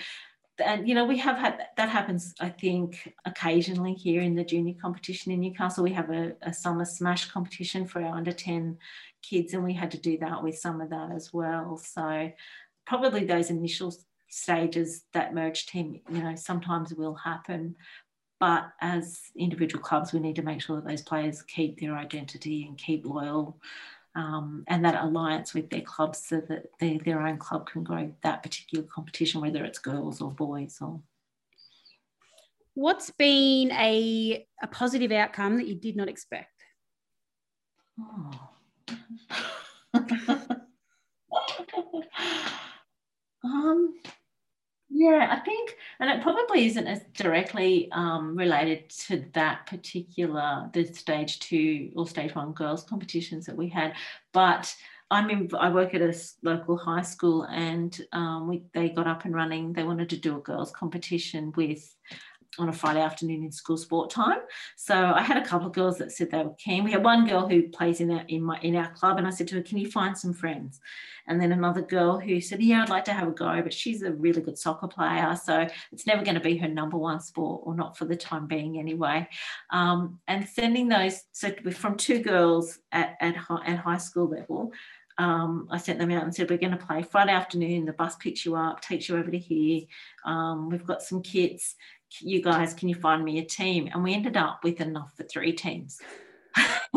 and 0.63 0.87
you 0.87 0.95
know 0.95 1.05
we 1.05 1.17
have 1.17 1.37
had 1.37 1.67
that 1.75 1.89
happens 1.89 2.33
i 2.39 2.47
think 2.47 3.13
occasionally 3.25 3.93
here 3.93 4.21
in 4.21 4.35
the 4.35 4.43
junior 4.43 4.73
competition 4.81 5.31
in 5.31 5.41
newcastle. 5.41 5.83
We 5.83 5.91
have 5.93 6.09
a, 6.09 6.33
a 6.41 6.53
summer 6.53 6.85
smash 6.85 7.29
competition 7.29 7.85
for 7.85 8.01
our 8.01 8.15
under 8.15 8.31
10 8.31 8.77
kids 9.29 9.53
and 9.53 9.63
we 9.63 9.73
had 9.73 9.91
to 9.91 9.99
do 9.99 10.17
that 10.17 10.43
with 10.43 10.57
some 10.57 10.81
of 10.81 10.89
that 10.89 11.11
as 11.11 11.33
well 11.33 11.77
so 11.77 12.31
probably 12.85 13.25
those 13.25 13.49
initial 13.49 13.93
stages 14.29 15.03
that 15.13 15.33
merge 15.33 15.65
team 15.65 16.01
you 16.09 16.21
know 16.21 16.35
sometimes 16.35 16.93
will 16.93 17.15
happen 17.15 17.75
but 18.39 18.65
as 18.81 19.21
individual 19.37 19.83
clubs 19.83 20.11
we 20.11 20.19
need 20.19 20.35
to 20.35 20.43
make 20.43 20.61
sure 20.61 20.75
that 20.75 20.87
those 20.87 21.01
players 21.01 21.41
keep 21.43 21.79
their 21.79 21.95
identity 21.95 22.65
and 22.65 22.77
keep 22.77 23.05
loyal 23.05 23.57
um, 24.15 24.63
and 24.67 24.83
that 24.85 25.03
alliance 25.03 25.53
with 25.53 25.69
their 25.69 25.81
clubs 25.81 26.23
so 26.25 26.41
that 26.47 26.67
they, 26.79 26.97
their 26.97 27.21
own 27.21 27.37
club 27.37 27.69
can 27.69 27.83
grow 27.83 28.11
that 28.23 28.43
particular 28.43 28.85
competition, 28.85 29.41
whether 29.41 29.63
it's 29.65 29.79
girls 29.79 30.21
or 30.21 30.31
boys 30.31 30.77
or. 30.81 31.01
What's 32.73 33.11
been 33.11 33.71
a, 33.71 34.45
a 34.61 34.67
positive 34.67 35.11
outcome 35.11 35.57
that 35.57 35.67
you 35.67 35.75
did 35.75 35.95
not 35.95 36.09
expect? 36.09 36.51
Oh. 37.99 38.49
um, 43.43 43.93
yeah, 44.89 45.27
I 45.31 45.39
think, 45.43 45.75
and 45.99 46.09
it 46.09 46.21
probably 46.21 46.65
isn't 46.67 46.87
as 46.87 47.01
directly 47.13 47.89
um, 47.91 48.35
related 48.35 48.89
to 49.07 49.25
that 49.33 49.65
particular 49.65 50.69
the 50.73 50.85
stage 50.85 51.39
two 51.39 51.91
or 51.95 52.07
stage 52.07 52.33
one 52.35 52.53
girls 52.53 52.83
competitions 52.83 53.45
that 53.45 53.57
we 53.57 53.67
had, 53.69 53.93
but 54.33 54.73
I'm 55.11 55.29
in, 55.29 55.49
I 55.59 55.69
work 55.69 55.93
at 55.93 56.01
a 56.01 56.15
local 56.41 56.77
high 56.77 57.03
school, 57.03 57.43
and 57.43 57.95
um, 58.11 58.47
we, 58.47 58.63
they 58.73 58.89
got 58.89 59.05
up 59.07 59.25
and 59.25 59.35
running. 59.35 59.73
They 59.73 59.83
wanted 59.83 60.09
to 60.09 60.17
do 60.17 60.37
a 60.37 60.41
girls 60.41 60.71
competition 60.71 61.53
with 61.55 61.95
on 62.57 62.69
a 62.69 62.73
Friday 62.73 63.01
afternoon 63.01 63.43
in 63.43 63.51
school 63.51 63.77
sport 63.77 64.09
time. 64.09 64.39
So 64.75 64.95
I 64.95 65.21
had 65.21 65.37
a 65.37 65.45
couple 65.45 65.67
of 65.67 65.73
girls 65.73 65.97
that 65.97 66.11
said 66.11 66.31
they 66.31 66.43
were 66.43 66.53
keen. 66.57 66.83
We 66.83 66.91
had 66.91 67.03
one 67.03 67.27
girl 67.27 67.47
who 67.47 67.69
plays 67.69 67.99
in 68.01 68.11
our 68.11 68.23
in 68.27 68.41
my 68.41 68.59
in 68.61 68.75
our 68.75 68.91
club, 68.93 69.17
and 69.17 69.27
I 69.27 69.29
said 69.29 69.47
to 69.49 69.55
her, 69.55 69.61
"Can 69.61 69.77
you 69.77 69.89
find 69.89 70.17
some 70.17 70.33
friends?" 70.33 70.79
And 71.27 71.41
then 71.41 71.51
another 71.51 71.81
girl 71.81 72.19
who 72.19 72.39
said, 72.39 72.61
"Yeah, 72.61 72.83
I'd 72.83 72.89
like 72.89 73.05
to 73.05 73.13
have 73.13 73.27
a 73.27 73.31
go, 73.31 73.61
but 73.61 73.73
she's 73.73 74.03
a 74.03 74.11
really 74.11 74.41
good 74.41 74.57
soccer 74.57 74.87
player, 74.87 75.35
so 75.35 75.67
it's 75.91 76.07
never 76.07 76.23
going 76.23 76.35
to 76.35 76.41
be 76.41 76.57
her 76.57 76.67
number 76.67 76.97
one 76.97 77.19
sport, 77.19 77.61
or 77.65 77.75
not 77.75 77.97
for 77.97 78.05
the 78.05 78.15
time 78.15 78.47
being 78.47 78.79
anyway." 78.79 79.27
Um, 79.71 80.19
and 80.27 80.47
sending 80.47 80.87
those 80.87 81.23
so 81.31 81.51
from 81.71 81.97
two 81.97 82.19
girls 82.19 82.79
at 82.91 83.17
at 83.21 83.35
high, 83.35 83.63
at 83.65 83.79
high 83.79 83.97
school 83.97 84.27
level. 84.27 84.71
Um, 85.17 85.67
I 85.71 85.77
sent 85.77 85.99
them 85.99 86.11
out 86.11 86.23
and 86.23 86.35
said, 86.35 86.49
We're 86.49 86.57
going 86.57 86.77
to 86.77 86.85
play 86.85 87.01
Friday 87.01 87.31
afternoon. 87.31 87.85
The 87.85 87.93
bus 87.93 88.15
picks 88.17 88.45
you 88.45 88.55
up, 88.55 88.81
takes 88.81 89.07
you 89.07 89.17
over 89.17 89.31
to 89.31 89.37
here. 89.37 89.83
Um, 90.25 90.69
we've 90.69 90.85
got 90.85 91.01
some 91.01 91.21
kits 91.21 91.75
you 92.21 92.41
guys, 92.41 92.73
can 92.73 92.89
you 92.89 92.95
find 92.95 93.23
me 93.23 93.39
a 93.39 93.45
team? 93.45 93.89
And 93.93 94.03
we 94.03 94.13
ended 94.13 94.37
up 94.37 94.63
with 94.63 94.81
enough 94.81 95.11
for 95.15 95.23
three 95.23 95.53
teams. 95.53 95.99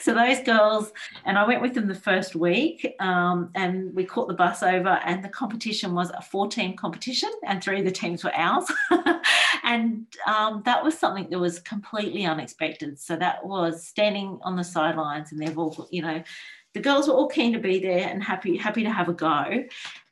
so 0.00 0.14
those 0.14 0.40
girls, 0.40 0.92
and 1.24 1.38
I 1.38 1.46
went 1.46 1.62
with 1.62 1.74
them 1.74 1.86
the 1.86 1.94
first 1.94 2.34
week, 2.34 2.94
um, 3.00 3.50
and 3.54 3.94
we 3.94 4.04
caught 4.04 4.28
the 4.28 4.34
bus 4.34 4.62
over, 4.62 5.00
and 5.04 5.22
the 5.22 5.28
competition 5.28 5.94
was 5.94 6.10
a 6.10 6.22
four-team 6.22 6.76
competition, 6.76 7.30
and 7.46 7.62
three 7.62 7.78
of 7.78 7.84
the 7.84 7.92
teams 7.92 8.24
were 8.24 8.34
ours, 8.34 8.70
and 9.64 10.06
um, 10.26 10.62
that 10.64 10.82
was 10.82 10.98
something 10.98 11.28
that 11.30 11.38
was 11.38 11.60
completely 11.60 12.24
unexpected. 12.24 12.98
So 12.98 13.16
that 13.16 13.44
was 13.44 13.86
standing 13.86 14.38
on 14.42 14.56
the 14.56 14.64
sidelines, 14.64 15.32
and 15.32 15.40
they've 15.40 15.58
all, 15.58 15.88
you 15.90 16.02
know, 16.02 16.22
the 16.74 16.80
girls 16.80 17.08
were 17.08 17.14
all 17.14 17.28
keen 17.28 17.52
to 17.52 17.58
be 17.58 17.78
there 17.78 18.08
and 18.08 18.22
happy 18.22 18.56
happy 18.56 18.82
to 18.82 18.90
have 18.90 19.08
a 19.08 19.14
go, 19.14 19.64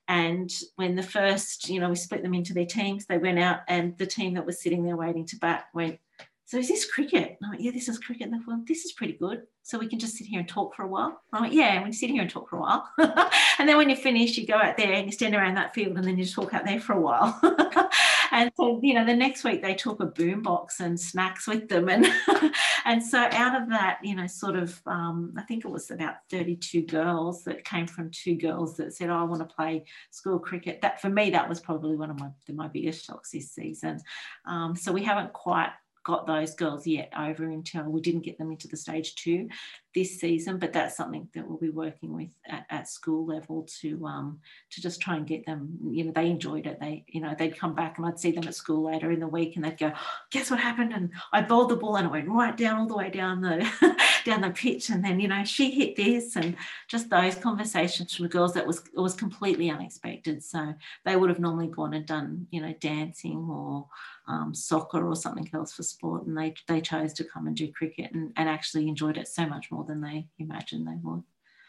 and 0.08 0.52
when 0.76 0.94
the 0.94 1.02
first, 1.02 1.68
you 1.68 1.80
know, 1.80 1.88
we 1.88 1.96
split 1.96 2.22
them 2.22 2.34
into 2.34 2.54
their 2.54 2.66
teams, 2.66 3.06
they 3.06 3.18
went 3.18 3.38
out 3.38 3.60
and 3.68 3.96
the 3.98 4.06
team 4.06 4.34
that 4.34 4.46
was 4.46 4.62
sitting 4.62 4.84
there 4.84 4.96
waiting 4.96 5.26
to 5.26 5.36
bat 5.36 5.66
went, 5.74 5.98
so 6.46 6.58
is 6.58 6.68
this 6.68 6.88
cricket? 6.88 7.36
And 7.40 7.46
I 7.46 7.50
went, 7.50 7.60
yeah, 7.60 7.72
this 7.72 7.88
is 7.88 7.98
cricket. 7.98 8.28
And 8.28 8.34
they 8.34 8.44
went, 8.46 8.68
this 8.68 8.84
is 8.84 8.92
pretty 8.92 9.14
good. 9.14 9.42
So 9.64 9.80
we 9.80 9.88
can 9.88 9.98
just 9.98 10.16
sit 10.16 10.28
here 10.28 10.38
and 10.38 10.48
talk 10.48 10.76
for 10.76 10.84
a 10.84 10.86
while. 10.86 11.20
And 11.32 11.38
I 11.38 11.40
went, 11.40 11.54
yeah, 11.54 11.82
we 11.82 11.92
sit 11.92 12.08
here 12.08 12.22
and 12.22 12.30
talk 12.30 12.48
for 12.48 12.56
a 12.56 12.60
while. 12.60 12.88
and 13.58 13.68
then 13.68 13.76
when 13.76 13.90
you 13.90 13.96
finish, 13.96 14.38
you 14.38 14.46
go 14.46 14.54
out 14.54 14.76
there 14.76 14.92
and 14.92 15.06
you 15.06 15.12
stand 15.12 15.34
around 15.34 15.56
that 15.56 15.74
field 15.74 15.96
and 15.96 16.04
then 16.04 16.16
you 16.16 16.22
just 16.22 16.36
talk 16.36 16.54
out 16.54 16.64
there 16.64 16.78
for 16.78 16.92
a 16.92 17.00
while. 17.00 17.36
and 18.36 18.50
so, 18.54 18.78
you 18.82 18.92
know, 18.92 19.06
the 19.06 19.16
next 19.16 19.44
week 19.44 19.62
they 19.62 19.74
took 19.74 19.98
a 20.00 20.04
boom 20.06 20.42
box 20.42 20.80
and 20.80 21.00
snacks 21.00 21.46
with 21.46 21.70
them. 21.70 21.88
And 21.88 22.06
and 22.84 23.02
so 23.02 23.18
out 23.18 23.60
of 23.60 23.70
that, 23.70 23.98
you 24.02 24.14
know, 24.14 24.26
sort 24.26 24.56
of, 24.56 24.78
um, 24.86 25.32
I 25.38 25.42
think 25.42 25.64
it 25.64 25.70
was 25.70 25.90
about 25.90 26.16
32 26.30 26.82
girls 26.82 27.44
that 27.44 27.64
came 27.64 27.86
from 27.86 28.10
two 28.10 28.34
girls 28.34 28.76
that 28.76 28.92
said, 28.92 29.08
oh, 29.08 29.16
I 29.16 29.22
want 29.22 29.40
to 29.40 29.54
play 29.54 29.86
school 30.10 30.38
cricket. 30.38 30.82
That 30.82 31.00
for 31.00 31.08
me, 31.08 31.30
that 31.30 31.48
was 31.48 31.60
probably 31.60 31.96
one 31.96 32.10
of 32.10 32.20
my, 32.20 32.28
my 32.52 32.68
biggest 32.68 33.06
shocks 33.06 33.30
this 33.30 33.52
season. 33.52 34.00
Um, 34.44 34.76
so 34.76 34.92
we 34.92 35.02
haven't 35.02 35.32
quite 35.32 35.70
got 36.06 36.24
those 36.24 36.54
girls 36.54 36.86
yet 36.86 37.12
over 37.18 37.44
until 37.46 37.82
we 37.82 38.00
didn't 38.00 38.20
get 38.20 38.38
them 38.38 38.52
into 38.52 38.68
the 38.68 38.76
stage 38.76 39.16
two 39.16 39.48
this 39.92 40.20
season, 40.20 40.56
but 40.56 40.72
that's 40.72 40.96
something 40.96 41.28
that 41.34 41.44
we'll 41.44 41.58
be 41.58 41.70
working 41.70 42.14
with 42.14 42.28
at, 42.46 42.64
at 42.70 42.88
school 42.88 43.26
level 43.26 43.66
to 43.80 44.06
um, 44.06 44.38
to 44.70 44.80
just 44.80 45.00
try 45.00 45.16
and 45.16 45.26
get 45.26 45.44
them. 45.46 45.76
You 45.90 46.04
know, 46.04 46.12
they 46.12 46.30
enjoyed 46.30 46.68
it. 46.68 46.78
They, 46.78 47.04
you 47.08 47.20
know, 47.20 47.34
they'd 47.36 47.58
come 47.58 47.74
back 47.74 47.98
and 47.98 48.06
I'd 48.06 48.20
see 48.20 48.30
them 48.30 48.46
at 48.46 48.54
school 48.54 48.84
later 48.84 49.10
in 49.10 49.18
the 49.18 49.26
week, 49.26 49.56
and 49.56 49.64
they'd 49.64 49.78
go, 49.78 49.92
"Guess 50.30 50.48
what 50.48 50.60
happened?" 50.60 50.92
And 50.92 51.10
I 51.32 51.42
bowled 51.42 51.70
the 51.70 51.76
ball 51.76 51.96
and 51.96 52.06
it 52.06 52.12
went 52.12 52.28
right 52.28 52.56
down 52.56 52.78
all 52.78 52.86
the 52.86 52.96
way 52.96 53.10
down 53.10 53.40
the 53.40 53.68
down 54.26 54.42
the 54.42 54.50
pitch, 54.50 54.90
and 54.90 55.02
then 55.02 55.18
you 55.18 55.28
know 55.28 55.44
she 55.44 55.70
hit 55.70 55.96
this, 55.96 56.36
and 56.36 56.56
just 56.88 57.08
those 57.08 57.34
conversations 57.36 58.14
from 58.14 58.24
the 58.24 58.28
girls 58.28 58.52
that 58.54 58.66
was 58.66 58.80
it 58.94 59.00
was 59.00 59.14
completely 59.14 59.70
unexpected. 59.70 60.42
So 60.42 60.74
they 61.04 61.16
would 61.16 61.30
have 61.30 61.38
normally 61.38 61.68
gone 61.68 61.94
and 61.94 62.04
done 62.04 62.46
you 62.50 62.60
know 62.60 62.74
dancing 62.80 63.48
or 63.50 63.88
um, 64.28 64.54
soccer 64.54 65.06
or 65.08 65.16
something 65.16 65.48
else 65.54 65.72
for 65.72 65.82
sport, 65.82 66.26
and 66.26 66.36
they 66.36 66.54
they 66.68 66.80
chose 66.82 67.14
to 67.14 67.24
come 67.24 67.46
and 67.46 67.56
do 67.56 67.72
cricket 67.72 68.12
and, 68.12 68.32
and 68.36 68.48
actually 68.48 68.88
enjoyed 68.88 69.16
it 69.16 69.28
so 69.28 69.46
much 69.46 69.70
more 69.70 69.84
than 69.84 70.02
they 70.02 70.26
imagined 70.38 70.86
they 70.86 70.98
would. 71.02 71.22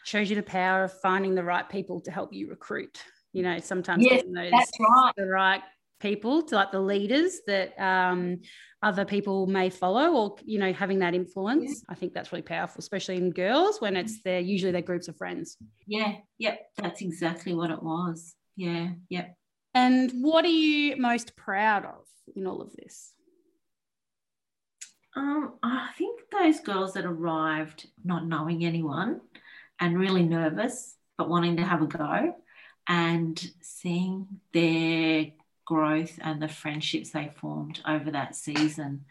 Shows 0.04 0.28
you 0.28 0.36
the 0.36 0.42
power 0.42 0.84
of 0.84 0.92
finding 0.92 1.34
the 1.34 1.44
right 1.44 1.68
people 1.68 2.00
to 2.02 2.10
help 2.10 2.32
you 2.32 2.48
recruit. 2.50 3.02
You 3.32 3.42
know, 3.42 3.58
sometimes 3.58 4.04
yes, 4.04 4.24
those, 4.24 4.50
that's 4.50 4.72
right. 4.80 5.12
the 5.16 5.26
right 5.26 5.62
people 6.00 6.42
to 6.42 6.54
like 6.54 6.72
the 6.72 6.80
leaders 6.80 7.40
that 7.46 7.78
um, 7.80 8.40
other 8.82 9.04
people 9.04 9.46
may 9.46 9.70
follow 9.70 10.12
or 10.12 10.36
you 10.44 10.58
know 10.58 10.72
having 10.72 11.00
that 11.00 11.14
influence. 11.14 11.70
Yeah. 11.70 11.92
i 11.92 11.94
think 11.94 12.14
that's 12.14 12.32
really 12.32 12.42
powerful 12.42 12.78
especially 12.78 13.16
in 13.16 13.30
girls 13.30 13.80
when 13.80 13.96
it's 13.96 14.22
they're 14.22 14.40
usually 14.40 14.72
their 14.72 14.82
groups 14.82 15.08
of 15.08 15.16
friends. 15.16 15.56
Yeah. 15.86 16.14
Yep. 16.38 16.60
That's 16.76 17.00
exactly 17.02 17.54
what 17.54 17.70
it 17.70 17.82
was. 17.82 18.34
Yeah. 18.56 18.90
Yep. 19.08 19.36
And 19.74 20.12
what 20.22 20.44
are 20.44 20.48
you 20.48 20.96
most 20.96 21.36
proud 21.36 21.84
of 21.84 22.04
in 22.34 22.46
all 22.46 22.60
of 22.60 22.72
this? 22.74 23.12
Um, 25.14 25.54
I 25.62 25.90
think 25.96 26.20
those 26.30 26.60
girls 26.60 26.94
that 26.94 27.04
arrived 27.04 27.88
not 28.04 28.26
knowing 28.26 28.64
anyone 28.64 29.20
and 29.80 29.98
really 29.98 30.22
nervous, 30.22 30.96
but 31.16 31.28
wanting 31.28 31.56
to 31.56 31.64
have 31.64 31.82
a 31.82 31.86
go, 31.86 32.34
and 32.88 33.50
seeing 33.60 34.26
their 34.52 35.26
growth 35.68 36.18
and 36.22 36.40
the 36.40 36.48
friendships 36.48 37.10
they 37.10 37.30
formed 37.36 37.80
over 37.86 38.10
that 38.10 38.34
season. 38.34 39.04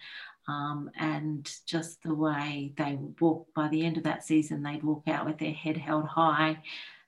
Um, 0.48 0.90
and 0.98 1.48
just 1.68 2.02
the 2.02 2.16
way 2.16 2.74
they 2.78 2.98
walk 3.20 3.48
by 3.54 3.68
the 3.68 3.86
end 3.86 3.98
of 3.98 4.04
that 4.04 4.24
season, 4.24 4.64
they'd 4.64 4.84
walk 4.84 5.08
out 5.08 5.26
with 5.28 5.38
their 5.38 5.54
head 5.54 5.78
held 5.78 6.08
high. 6.08 6.58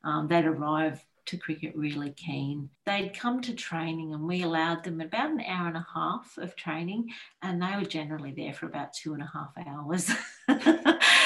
Um, 0.04 0.28
they'd 0.28 0.46
arrive 0.46 1.04
to 1.26 1.38
cricket 1.38 1.76
really 1.76 2.12
keen. 2.12 2.70
They'd 2.86 3.18
come 3.18 3.42
to 3.42 3.54
training 3.54 4.14
and 4.14 4.28
we 4.28 4.44
allowed 4.44 4.84
them 4.84 5.02
about 5.02 5.32
an 5.32 5.42
hour 5.42 5.68
and 5.68 5.78
a 5.78 5.88
half 5.96 6.38
of 6.38 6.56
training, 6.56 7.10
and 7.42 7.60
they 7.62 7.76
were 7.76 7.86
generally 7.86 8.34
there 8.36 8.54
for 8.54 8.68
about 8.68 8.94
two 8.94 9.14
and 9.14 9.24
a 9.24 9.32
half 9.34 9.52
hours. 9.68 10.12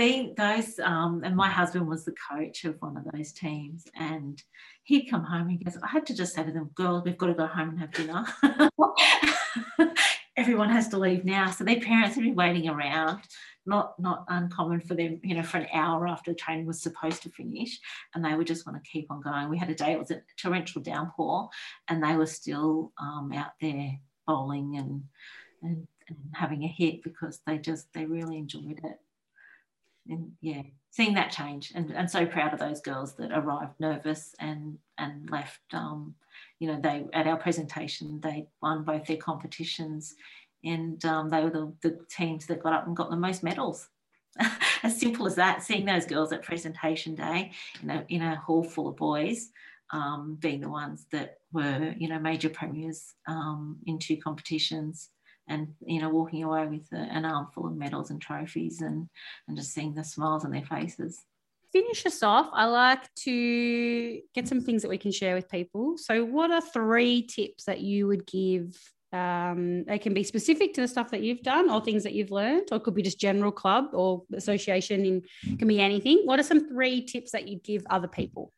See 0.00 0.32
those, 0.34 0.78
um, 0.78 1.20
and 1.24 1.36
my 1.36 1.50
husband 1.50 1.86
was 1.86 2.06
the 2.06 2.14
coach 2.30 2.64
of 2.64 2.80
one 2.80 2.96
of 2.96 3.04
those 3.12 3.32
teams, 3.32 3.84
and 3.94 4.42
he'd 4.84 5.10
come 5.10 5.22
home 5.22 5.42
and 5.42 5.50
he 5.50 5.58
goes, 5.58 5.76
I 5.82 5.88
had 5.88 6.06
to 6.06 6.14
just 6.16 6.34
say 6.34 6.42
to 6.42 6.50
them, 6.50 6.70
girls, 6.74 7.04
we've 7.04 7.18
got 7.18 7.26
to 7.26 7.34
go 7.34 7.46
home 7.46 7.68
and 7.68 7.78
have 7.80 7.92
dinner. 7.92 8.24
Everyone 10.38 10.70
has 10.70 10.88
to 10.88 10.98
leave 10.98 11.26
now. 11.26 11.50
So 11.50 11.64
their 11.64 11.80
parents 11.80 12.16
would 12.16 12.22
be 12.22 12.32
waiting 12.32 12.70
around 12.70 13.20
not 13.66 14.00
not 14.00 14.24
uncommon 14.28 14.80
for 14.80 14.94
them, 14.94 15.20
you 15.22 15.34
know, 15.34 15.42
for 15.42 15.58
an 15.58 15.68
hour 15.70 16.08
after 16.08 16.30
the 16.30 16.34
training 16.34 16.64
was 16.64 16.80
supposed 16.80 17.22
to 17.24 17.28
finish, 17.28 17.78
and 18.14 18.24
they 18.24 18.34
would 18.34 18.46
just 18.46 18.66
want 18.66 18.82
to 18.82 18.90
keep 18.90 19.10
on 19.10 19.20
going. 19.20 19.50
We 19.50 19.58
had 19.58 19.68
a 19.68 19.74
day 19.74 19.92
it 19.92 19.98
was 19.98 20.10
a 20.10 20.22
torrential 20.38 20.80
downpour, 20.80 21.50
and 21.88 22.02
they 22.02 22.16
were 22.16 22.24
still 22.24 22.94
um, 22.96 23.32
out 23.34 23.52
there 23.60 23.98
bowling 24.26 24.78
and, 24.78 25.04
and 25.62 25.86
and 26.08 26.16
having 26.32 26.64
a 26.64 26.68
hit 26.68 27.02
because 27.02 27.40
they 27.46 27.58
just 27.58 27.92
they 27.92 28.06
really 28.06 28.38
enjoyed 28.38 28.80
it. 28.82 28.98
And 30.08 30.32
yeah, 30.40 30.62
seeing 30.90 31.14
that 31.14 31.30
change, 31.30 31.72
and 31.74 31.90
and 31.92 32.10
so 32.10 32.26
proud 32.26 32.52
of 32.52 32.58
those 32.58 32.80
girls 32.80 33.14
that 33.16 33.32
arrived 33.32 33.78
nervous 33.78 34.34
and 34.40 34.78
and 34.98 35.28
left. 35.30 35.60
Um, 35.72 36.14
you 36.58 36.68
know, 36.68 36.80
they 36.80 37.06
at 37.12 37.26
our 37.26 37.36
presentation 37.36 38.20
they 38.20 38.48
won 38.60 38.84
both 38.84 39.06
their 39.06 39.16
competitions 39.16 40.14
and 40.64 41.02
um, 41.04 41.30
they 41.30 41.42
were 41.42 41.50
the, 41.50 41.72
the 41.82 41.98
teams 42.10 42.46
that 42.46 42.62
got 42.62 42.72
up 42.72 42.86
and 42.86 42.96
got 42.96 43.10
the 43.10 43.16
most 43.16 43.42
medals. 43.42 43.88
as 44.82 44.98
simple 44.98 45.26
as 45.26 45.34
that, 45.34 45.62
seeing 45.62 45.84
those 45.84 46.06
girls 46.06 46.32
at 46.32 46.42
presentation 46.42 47.14
day 47.14 47.50
in 47.82 47.90
a, 47.90 48.04
in 48.08 48.22
a 48.22 48.36
hall 48.36 48.62
full 48.62 48.88
of 48.88 48.96
boys 48.96 49.50
um, 49.92 50.36
being 50.40 50.60
the 50.60 50.68
ones 50.68 51.06
that 51.10 51.38
were, 51.52 51.94
you 51.98 52.08
know, 52.08 52.18
major 52.18 52.48
premiers 52.48 53.14
um, 53.26 53.78
in 53.86 53.98
two 53.98 54.16
competitions 54.16 55.08
and, 55.50 55.68
you 55.84 56.00
know, 56.00 56.08
walking 56.08 56.44
away 56.44 56.66
with 56.66 56.86
a, 56.92 56.96
an 56.96 57.24
armful 57.24 57.66
of 57.66 57.76
medals 57.76 58.10
and 58.10 58.20
trophies 58.20 58.80
and, 58.80 59.08
and 59.48 59.56
just 59.56 59.74
seeing 59.74 59.92
the 59.92 60.04
smiles 60.04 60.44
on 60.44 60.52
their 60.52 60.64
faces. 60.64 61.24
Finish 61.72 62.06
us 62.06 62.22
off. 62.22 62.48
I 62.52 62.64
like 62.64 63.12
to 63.26 64.20
get 64.34 64.48
some 64.48 64.60
things 64.60 64.82
that 64.82 64.88
we 64.88 64.98
can 64.98 65.12
share 65.12 65.34
with 65.34 65.48
people. 65.48 65.98
So, 65.98 66.24
what 66.24 66.50
are 66.50 66.60
three 66.60 67.22
tips 67.22 67.64
that 67.64 67.80
you 67.80 68.06
would 68.08 68.26
give 68.26 68.76
um, 69.12 69.84
they 69.84 69.98
can 69.98 70.14
be 70.14 70.22
specific 70.22 70.72
to 70.74 70.80
the 70.82 70.88
stuff 70.88 71.10
that 71.10 71.22
you've 71.22 71.42
done 71.42 71.68
or 71.68 71.80
things 71.80 72.04
that 72.04 72.12
you've 72.12 72.30
learned, 72.30 72.68
or 72.70 72.78
could 72.78 72.94
be 72.94 73.02
just 73.02 73.18
general 73.18 73.50
club 73.50 73.86
or 73.92 74.22
association 74.34 75.04
in 75.04 75.58
can 75.58 75.66
be 75.66 75.80
anything. 75.80 76.22
What 76.24 76.38
are 76.38 76.44
some 76.44 76.68
three 76.68 77.04
tips 77.04 77.32
that 77.32 77.48
you'd 77.48 77.64
give 77.64 77.84
other 77.90 78.06
people? 78.06 78.52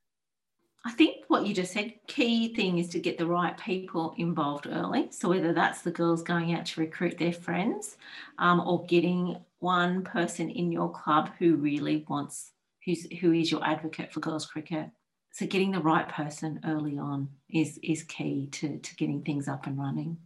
I 0.84 0.90
think 0.90 1.24
what 1.28 1.46
you 1.46 1.54
just 1.54 1.72
said, 1.72 1.92
key 2.08 2.54
thing 2.54 2.78
is 2.78 2.88
to 2.88 2.98
get 2.98 3.16
the 3.16 3.26
right 3.26 3.56
people 3.56 4.14
involved 4.18 4.66
early. 4.66 5.08
So 5.10 5.28
whether 5.28 5.52
that's 5.52 5.82
the 5.82 5.92
girls 5.92 6.22
going 6.22 6.54
out 6.54 6.66
to 6.66 6.80
recruit 6.80 7.18
their 7.18 7.32
friends, 7.32 7.96
um, 8.38 8.60
or 8.60 8.84
getting 8.86 9.36
one 9.60 10.02
person 10.02 10.50
in 10.50 10.72
your 10.72 10.90
club 10.90 11.30
who 11.38 11.54
really 11.54 12.04
wants, 12.08 12.50
who's 12.84 13.06
who 13.20 13.32
is 13.32 13.50
your 13.50 13.64
advocate 13.64 14.12
for 14.12 14.18
girls 14.18 14.44
cricket. 14.44 14.90
So 15.32 15.46
getting 15.46 15.70
the 15.70 15.80
right 15.80 16.08
person 16.08 16.60
early 16.64 16.98
on 16.98 17.28
is 17.48 17.78
is 17.82 18.02
key 18.02 18.48
to 18.52 18.78
to 18.78 18.96
getting 18.96 19.22
things 19.22 19.46
up 19.46 19.68
and 19.68 19.78
running. 19.78 20.18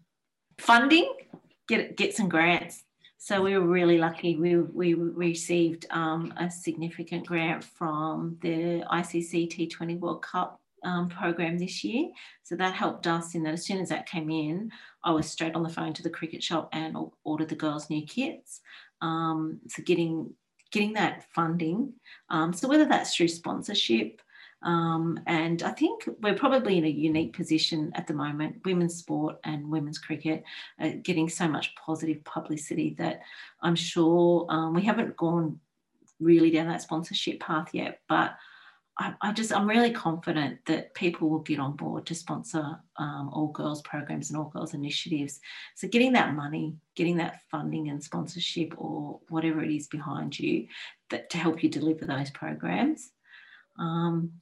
Funding, 0.58 1.12
get 1.68 1.96
get 1.98 2.14
some 2.14 2.30
grants. 2.30 2.82
So 3.18 3.42
we 3.42 3.56
were 3.56 3.66
really 3.66 3.98
lucky. 3.98 4.36
We, 4.36 4.56
we 4.56 4.94
received 4.94 5.86
um, 5.90 6.32
a 6.36 6.50
significant 6.50 7.26
grant 7.26 7.64
from 7.64 8.38
the 8.42 8.84
ICC 8.92 9.70
T20 9.70 9.98
World 9.98 10.22
Cup 10.22 10.60
um, 10.84 11.08
program 11.08 11.58
this 11.58 11.82
year. 11.82 12.10
So 12.42 12.56
that 12.56 12.74
helped 12.74 13.06
us 13.06 13.34
in 13.34 13.42
that 13.44 13.54
as 13.54 13.64
soon 13.64 13.78
as 13.78 13.88
that 13.88 14.08
came 14.08 14.30
in, 14.30 14.70
I 15.02 15.12
was 15.12 15.30
straight 15.30 15.54
on 15.54 15.62
the 15.62 15.68
phone 15.68 15.92
to 15.94 16.02
the 16.02 16.10
cricket 16.10 16.42
shop 16.42 16.68
and 16.72 16.96
ordered 17.24 17.48
the 17.48 17.56
girls 17.56 17.90
new 17.90 18.06
kits. 18.06 18.60
Um, 19.00 19.60
so 19.68 19.82
getting 19.82 20.34
getting 20.72 20.94
that 20.94 21.24
funding. 21.32 21.92
Um, 22.28 22.52
so 22.52 22.68
whether 22.68 22.84
that's 22.84 23.14
through 23.14 23.28
sponsorship, 23.28 24.20
um, 24.66 25.20
and 25.28 25.62
I 25.62 25.70
think 25.70 26.08
we're 26.20 26.34
probably 26.34 26.76
in 26.76 26.84
a 26.84 26.88
unique 26.88 27.36
position 27.36 27.92
at 27.94 28.08
the 28.08 28.14
moment. 28.14 28.62
Women's 28.64 28.96
sport 28.96 29.38
and 29.44 29.70
women's 29.70 29.98
cricket 29.98 30.42
are 30.80 30.90
getting 30.90 31.28
so 31.28 31.46
much 31.46 31.72
positive 31.76 32.24
publicity 32.24 32.96
that 32.98 33.20
I'm 33.62 33.76
sure 33.76 34.44
um, 34.48 34.74
we 34.74 34.82
haven't 34.82 35.16
gone 35.16 35.60
really 36.18 36.50
down 36.50 36.66
that 36.66 36.82
sponsorship 36.82 37.38
path 37.38 37.68
yet. 37.74 38.00
But 38.08 38.34
I, 38.98 39.14
I, 39.20 39.32
just, 39.32 39.54
I'm 39.54 39.68
really 39.68 39.92
confident 39.92 40.58
that 40.66 40.92
people 40.94 41.30
will 41.30 41.40
get 41.40 41.60
on 41.60 41.76
board 41.76 42.04
to 42.06 42.16
sponsor 42.16 42.80
um, 42.96 43.30
all 43.32 43.52
girls 43.52 43.82
programs 43.82 44.30
and 44.30 44.36
all 44.36 44.50
girls 44.50 44.74
initiatives. 44.74 45.38
So 45.76 45.86
getting 45.86 46.12
that 46.14 46.34
money, 46.34 46.74
getting 46.96 47.18
that 47.18 47.42
funding 47.52 47.88
and 47.88 48.02
sponsorship 48.02 48.74
or 48.76 49.20
whatever 49.28 49.62
it 49.62 49.70
is 49.70 49.86
behind 49.86 50.36
you 50.36 50.66
that 51.10 51.30
to 51.30 51.38
help 51.38 51.62
you 51.62 51.68
deliver 51.68 52.04
those 52.04 52.30
programs 52.30 53.12
um, 53.78 54.32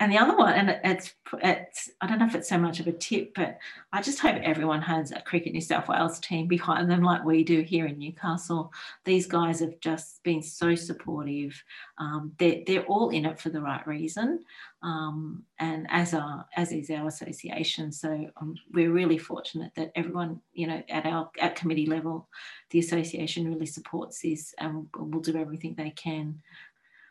and 0.00 0.10
the 0.10 0.18
other 0.18 0.36
one, 0.36 0.54
and 0.54 0.80
it's, 0.82 1.12
it's, 1.34 1.88
I 2.00 2.08
don't 2.08 2.18
know 2.18 2.26
if 2.26 2.34
it's 2.34 2.48
so 2.48 2.58
much 2.58 2.80
of 2.80 2.88
a 2.88 2.92
tip, 2.92 3.32
but 3.34 3.58
I 3.92 4.02
just 4.02 4.18
hope 4.18 4.34
everyone 4.42 4.82
has 4.82 5.12
a 5.12 5.20
Cricket 5.20 5.52
New 5.52 5.60
South 5.60 5.88
Wales 5.88 6.18
team 6.18 6.48
behind 6.48 6.90
them 6.90 7.02
like 7.02 7.24
we 7.24 7.44
do 7.44 7.60
here 7.60 7.86
in 7.86 7.98
Newcastle. 7.98 8.72
These 9.04 9.28
guys 9.28 9.60
have 9.60 9.78
just 9.78 10.20
been 10.24 10.42
so 10.42 10.74
supportive. 10.74 11.62
Um, 11.98 12.32
they're, 12.38 12.62
they're 12.66 12.86
all 12.86 13.10
in 13.10 13.24
it 13.24 13.38
for 13.38 13.50
the 13.50 13.60
right 13.60 13.86
reason. 13.86 14.40
Um, 14.82 15.44
and 15.60 15.86
as, 15.90 16.12
our, 16.12 16.44
as 16.56 16.72
is 16.72 16.90
our 16.90 17.06
association. 17.06 17.92
So 17.92 18.28
um, 18.38 18.56
we're 18.72 18.90
really 18.90 19.16
fortunate 19.18 19.72
that 19.76 19.92
everyone, 19.94 20.40
you 20.54 20.66
know, 20.66 20.82
at 20.88 21.06
our 21.06 21.30
at 21.40 21.54
committee 21.54 21.86
level, 21.86 22.28
the 22.70 22.80
association 22.80 23.48
really 23.48 23.66
supports 23.66 24.20
this 24.20 24.54
and 24.58 24.88
will 24.96 25.20
do 25.20 25.36
everything 25.36 25.74
they 25.76 25.90
can 25.90 26.42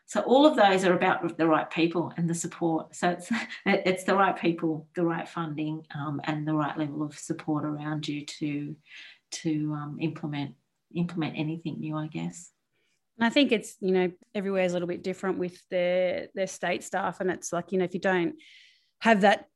so 0.06 0.20
all 0.20 0.46
of 0.46 0.56
those 0.56 0.84
are 0.84 0.94
about 0.94 1.36
the 1.38 1.46
right 1.46 1.68
people 1.70 2.12
and 2.16 2.28
the 2.28 2.34
support. 2.34 2.94
So 2.94 3.10
it's 3.10 3.30
it's 3.66 4.04
the 4.04 4.14
right 4.14 4.36
people, 4.36 4.86
the 4.94 5.04
right 5.04 5.28
funding, 5.28 5.86
um, 5.94 6.20
and 6.24 6.46
the 6.46 6.54
right 6.54 6.76
level 6.76 7.02
of 7.02 7.18
support 7.18 7.64
around 7.64 8.06
you 8.06 8.24
to 8.26 8.76
to 9.32 9.72
um, 9.72 9.98
implement 10.00 10.54
implement 10.94 11.36
anything 11.36 11.80
new, 11.80 11.96
I 11.96 12.06
guess. 12.08 12.50
And 13.18 13.26
I 13.26 13.30
think 13.30 13.52
it's 13.52 13.76
you 13.80 13.92
know 13.92 14.10
everywhere 14.34 14.64
is 14.64 14.72
a 14.72 14.74
little 14.74 14.88
bit 14.88 15.02
different 15.02 15.38
with 15.38 15.58
their 15.70 16.28
their 16.34 16.46
state 16.46 16.84
staff, 16.84 17.20
and 17.20 17.30
it's 17.30 17.52
like 17.52 17.72
you 17.72 17.78
know 17.78 17.84
if 17.84 17.94
you 17.94 18.00
don't 18.00 18.34
have 19.00 19.22
that 19.22 19.46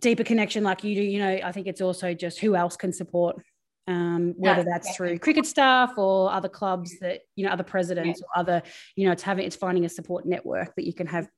deeper 0.00 0.24
connection 0.24 0.64
like 0.64 0.84
you 0.84 0.94
do, 0.94 1.02
you 1.02 1.18
know 1.18 1.40
I 1.42 1.52
think 1.52 1.66
it's 1.66 1.80
also 1.80 2.12
just 2.12 2.40
who 2.40 2.54
else 2.56 2.76
can 2.76 2.92
support 2.92 3.42
um, 3.86 4.34
whether 4.36 4.64
that's 4.64 4.96
through 4.96 5.18
cricket 5.18 5.46
staff 5.46 5.98
or 5.98 6.32
other 6.32 6.48
clubs 6.48 6.98
that 7.00 7.20
you 7.36 7.44
know 7.44 7.52
other 7.52 7.64
presidents 7.64 8.20
yeah. 8.20 8.26
or 8.26 8.40
other 8.40 8.62
you 8.96 9.06
know 9.06 9.12
it's 9.12 9.22
having 9.22 9.46
it's 9.46 9.56
finding 9.56 9.84
a 9.84 9.88
support 9.88 10.26
network 10.26 10.74
that 10.76 10.86
you 10.86 10.92
can 10.92 11.06
have. 11.06 11.28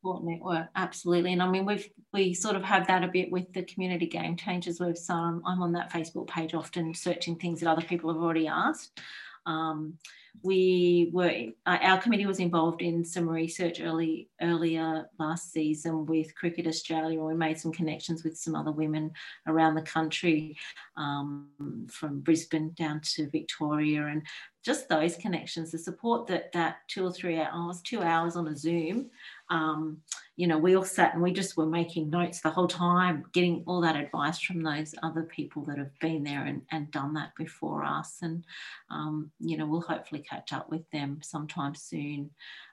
Support 0.00 0.24
network 0.24 0.68
absolutely. 0.76 1.32
And 1.32 1.42
i 1.42 1.48
mean 1.48 1.64
we've 1.64 1.88
we 2.12 2.34
sort 2.34 2.54
of 2.54 2.62
have 2.62 2.86
that 2.86 3.02
a 3.02 3.08
bit 3.08 3.32
with 3.32 3.52
the 3.52 3.62
community 3.64 4.06
game 4.06 4.36
changers 4.36 4.78
we've 4.78 4.96
some 4.96 5.42
i'm 5.44 5.62
on 5.62 5.72
that 5.72 5.92
facebook 5.92 6.28
page 6.28 6.54
often 6.54 6.94
searching 6.94 7.36
things 7.36 7.60
that 7.60 7.68
other 7.68 7.82
people 7.82 8.12
have 8.12 8.22
already 8.22 8.46
asked 8.46 9.00
um, 9.46 9.98
we 10.42 11.10
were 11.12 11.32
uh, 11.66 11.78
our 11.82 12.00
committee 12.00 12.26
was 12.26 12.40
involved 12.40 12.82
in 12.82 13.04
some 13.04 13.28
research 13.28 13.80
early 13.80 14.28
earlier 14.40 15.08
last 15.18 15.52
season 15.52 16.06
with 16.06 16.34
Cricket 16.34 16.66
Australia, 16.66 17.18
and 17.18 17.26
we 17.26 17.34
made 17.34 17.58
some 17.58 17.72
connections 17.72 18.22
with 18.22 18.36
some 18.36 18.54
other 18.54 18.72
women 18.72 19.10
around 19.46 19.74
the 19.74 19.82
country, 19.82 20.56
um, 20.96 21.48
from 21.90 22.20
Brisbane 22.20 22.72
down 22.76 23.00
to 23.14 23.30
Victoria, 23.30 24.06
and 24.06 24.22
just 24.64 24.88
those 24.88 25.16
connections, 25.16 25.72
the 25.72 25.78
support 25.78 26.26
that 26.26 26.52
that 26.52 26.76
two 26.88 27.04
or 27.06 27.12
three 27.12 27.40
hours, 27.40 27.80
two 27.82 28.02
hours 28.02 28.36
on 28.36 28.48
a 28.48 28.56
Zoom 28.56 29.10
um, 29.50 29.98
you 30.36 30.46
know, 30.46 30.58
we 30.58 30.76
all 30.76 30.84
sat 30.84 31.14
and 31.14 31.22
we 31.22 31.32
just 31.32 31.56
were 31.56 31.66
making 31.66 32.10
notes 32.10 32.40
the 32.40 32.50
whole 32.50 32.68
time, 32.68 33.24
getting 33.32 33.62
all 33.66 33.80
that 33.80 33.96
advice 33.96 34.40
from 34.40 34.62
those 34.62 34.94
other 35.02 35.22
people 35.22 35.62
that 35.64 35.78
have 35.78 35.96
been 36.00 36.24
there 36.24 36.44
and, 36.44 36.62
and 36.72 36.90
done 36.90 37.14
that 37.14 37.34
before 37.36 37.84
us. 37.84 38.18
And, 38.22 38.44
um, 38.90 39.30
you 39.40 39.56
know, 39.56 39.66
we'll 39.66 39.80
hopefully 39.80 40.20
catch 40.28 40.52
up 40.52 40.70
with 40.70 40.88
them 40.90 41.20
sometime 41.22 41.74
soon 41.74 42.30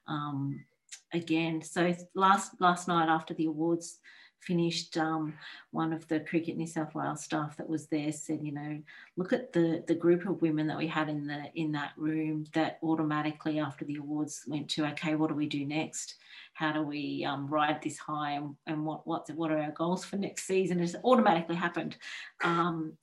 um, 0.07 0.63
again. 1.13 1.61
So 1.61 1.95
last 2.15 2.51
last 2.59 2.87
night 2.87 3.07
after 3.07 3.33
the 3.33 3.45
awards 3.45 3.99
finished, 4.45 4.97
um, 4.97 5.33
one 5.71 5.93
of 5.93 6.07
the 6.07 6.19
Cricket 6.21 6.57
New 6.57 6.67
South 6.67 6.93
Wales 6.93 7.23
staff 7.23 7.57
that 7.57 7.69
was 7.69 7.87
there 7.87 8.11
said, 8.11 8.41
you 8.41 8.51
know, 8.51 8.81
look 9.17 9.33
at 9.33 9.53
the 9.53 9.83
the 9.87 9.95
group 9.95 10.25
of 10.25 10.41
women 10.41 10.67
that 10.67 10.77
we 10.77 10.87
had 10.87 11.09
in 11.09 11.25
the 11.25 11.45
in 11.55 11.71
that 11.73 11.93
room 11.97 12.45
that 12.53 12.79
automatically 12.83 13.59
after 13.59 13.85
the 13.85 13.97
awards 13.97 14.43
went 14.47 14.69
to, 14.71 14.85
okay, 14.87 15.15
what 15.15 15.29
do 15.29 15.35
we 15.35 15.47
do 15.47 15.65
next? 15.65 16.15
how 16.53 16.71
do 16.71 16.83
we 16.83 17.25
um, 17.25 17.47
ride 17.47 17.81
this 17.81 17.97
high 17.97 18.31
and, 18.31 18.55
and 18.67 18.85
what, 18.85 19.05
what, 19.07 19.27
what 19.35 19.51
are 19.51 19.57
our 19.57 19.71
goals 19.71 20.05
for 20.05 20.17
next 20.17 20.45
season? 20.45 20.79
It's 20.79 20.95
automatically 21.03 21.55
happened. 21.55 21.97
Um, 22.43 22.93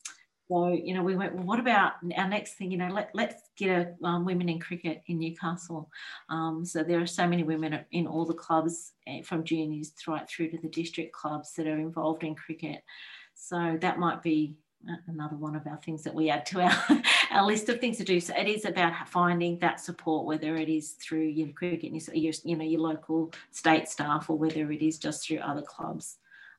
so, 0.51 0.69
you 0.73 0.95
know, 0.95 1.03
we 1.03 1.15
went, 1.15 1.35
well, 1.35 1.45
what 1.45 1.61
about 1.61 1.93
our 2.17 2.29
next 2.29 2.55
thing? 2.55 2.73
You 2.73 2.79
know, 2.79 2.89
let, 2.89 3.11
let's 3.15 3.51
get 3.57 3.71
a 3.71 4.07
um, 4.07 4.25
women 4.25 4.49
in 4.49 4.59
cricket 4.59 5.01
in 5.07 5.21
Newcastle. 5.21 5.89
Um, 6.29 6.65
so 6.65 6.83
there 6.83 7.01
are 7.01 7.07
so 7.07 7.25
many 7.29 7.45
women 7.45 7.79
in 7.93 8.09
all 8.09 8.25
the 8.25 8.35
clubs 8.35 8.95
eh, 9.07 9.23
from 9.23 9.45
juniors 9.45 9.93
right 10.09 10.29
through 10.29 10.51
to 10.51 10.59
the 10.59 10.69
district 10.69 11.13
clubs 11.13 11.53
that 11.55 11.69
are 11.69 11.79
involved 11.79 12.25
in 12.25 12.35
cricket. 12.35 12.83
So 13.35 13.79
that 13.81 14.01
might 14.01 14.25
be 14.25 14.57
another 15.07 15.37
one 15.37 15.55
of 15.55 15.67
our 15.69 15.79
things 15.85 16.03
that 16.03 16.15
we 16.15 16.31
add 16.31 16.47
to 16.47 16.63
our, 16.63 17.03
our 17.31 17.47
list 17.47 17.69
of 17.69 17.79
things 17.79 17.99
to 17.99 18.05
do. 18.05 18.19
So 18.19 18.35
it 18.37 18.49
is 18.49 18.65
about 18.65 19.09
finding 19.09 19.57
that 19.61 19.79
support, 19.79 20.27
whether 20.27 20.57
it 20.57 20.69
is 20.69 20.93
through 20.93 21.27
your 21.27 21.51
cricket, 21.53 21.93
your, 22.13 22.33
you 22.45 22.57
know, 22.57 22.65
your 22.65 22.81
local 22.81 23.33
state 23.53 23.89
staff, 23.89 24.29
or 24.29 24.37
whether 24.37 24.73
it 24.73 24.83
is 24.83 24.99
just 24.99 25.29
through 25.29 25.39
other 25.39 25.63
clubs. 25.63 26.17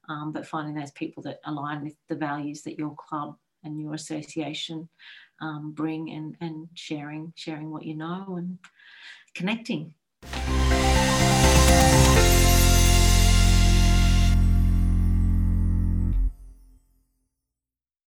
Um, 0.07 0.31
but 0.31 0.47
finding 0.47 0.75
those 0.75 0.91
people 0.91 1.23
that 1.23 1.41
align 1.45 1.83
with 1.83 1.95
the 2.07 2.15
values 2.15 2.61
that 2.63 2.77
your 2.77 2.95
club 2.95 3.35
and 3.63 3.79
your 3.79 3.93
association 3.93 4.89
um, 5.41 5.71
bring, 5.71 6.11
and 6.11 6.35
and 6.41 6.67
sharing 6.75 7.33
sharing 7.35 7.71
what 7.71 7.83
you 7.83 7.95
know 7.95 8.35
and 8.37 8.59
connecting. 9.33 9.93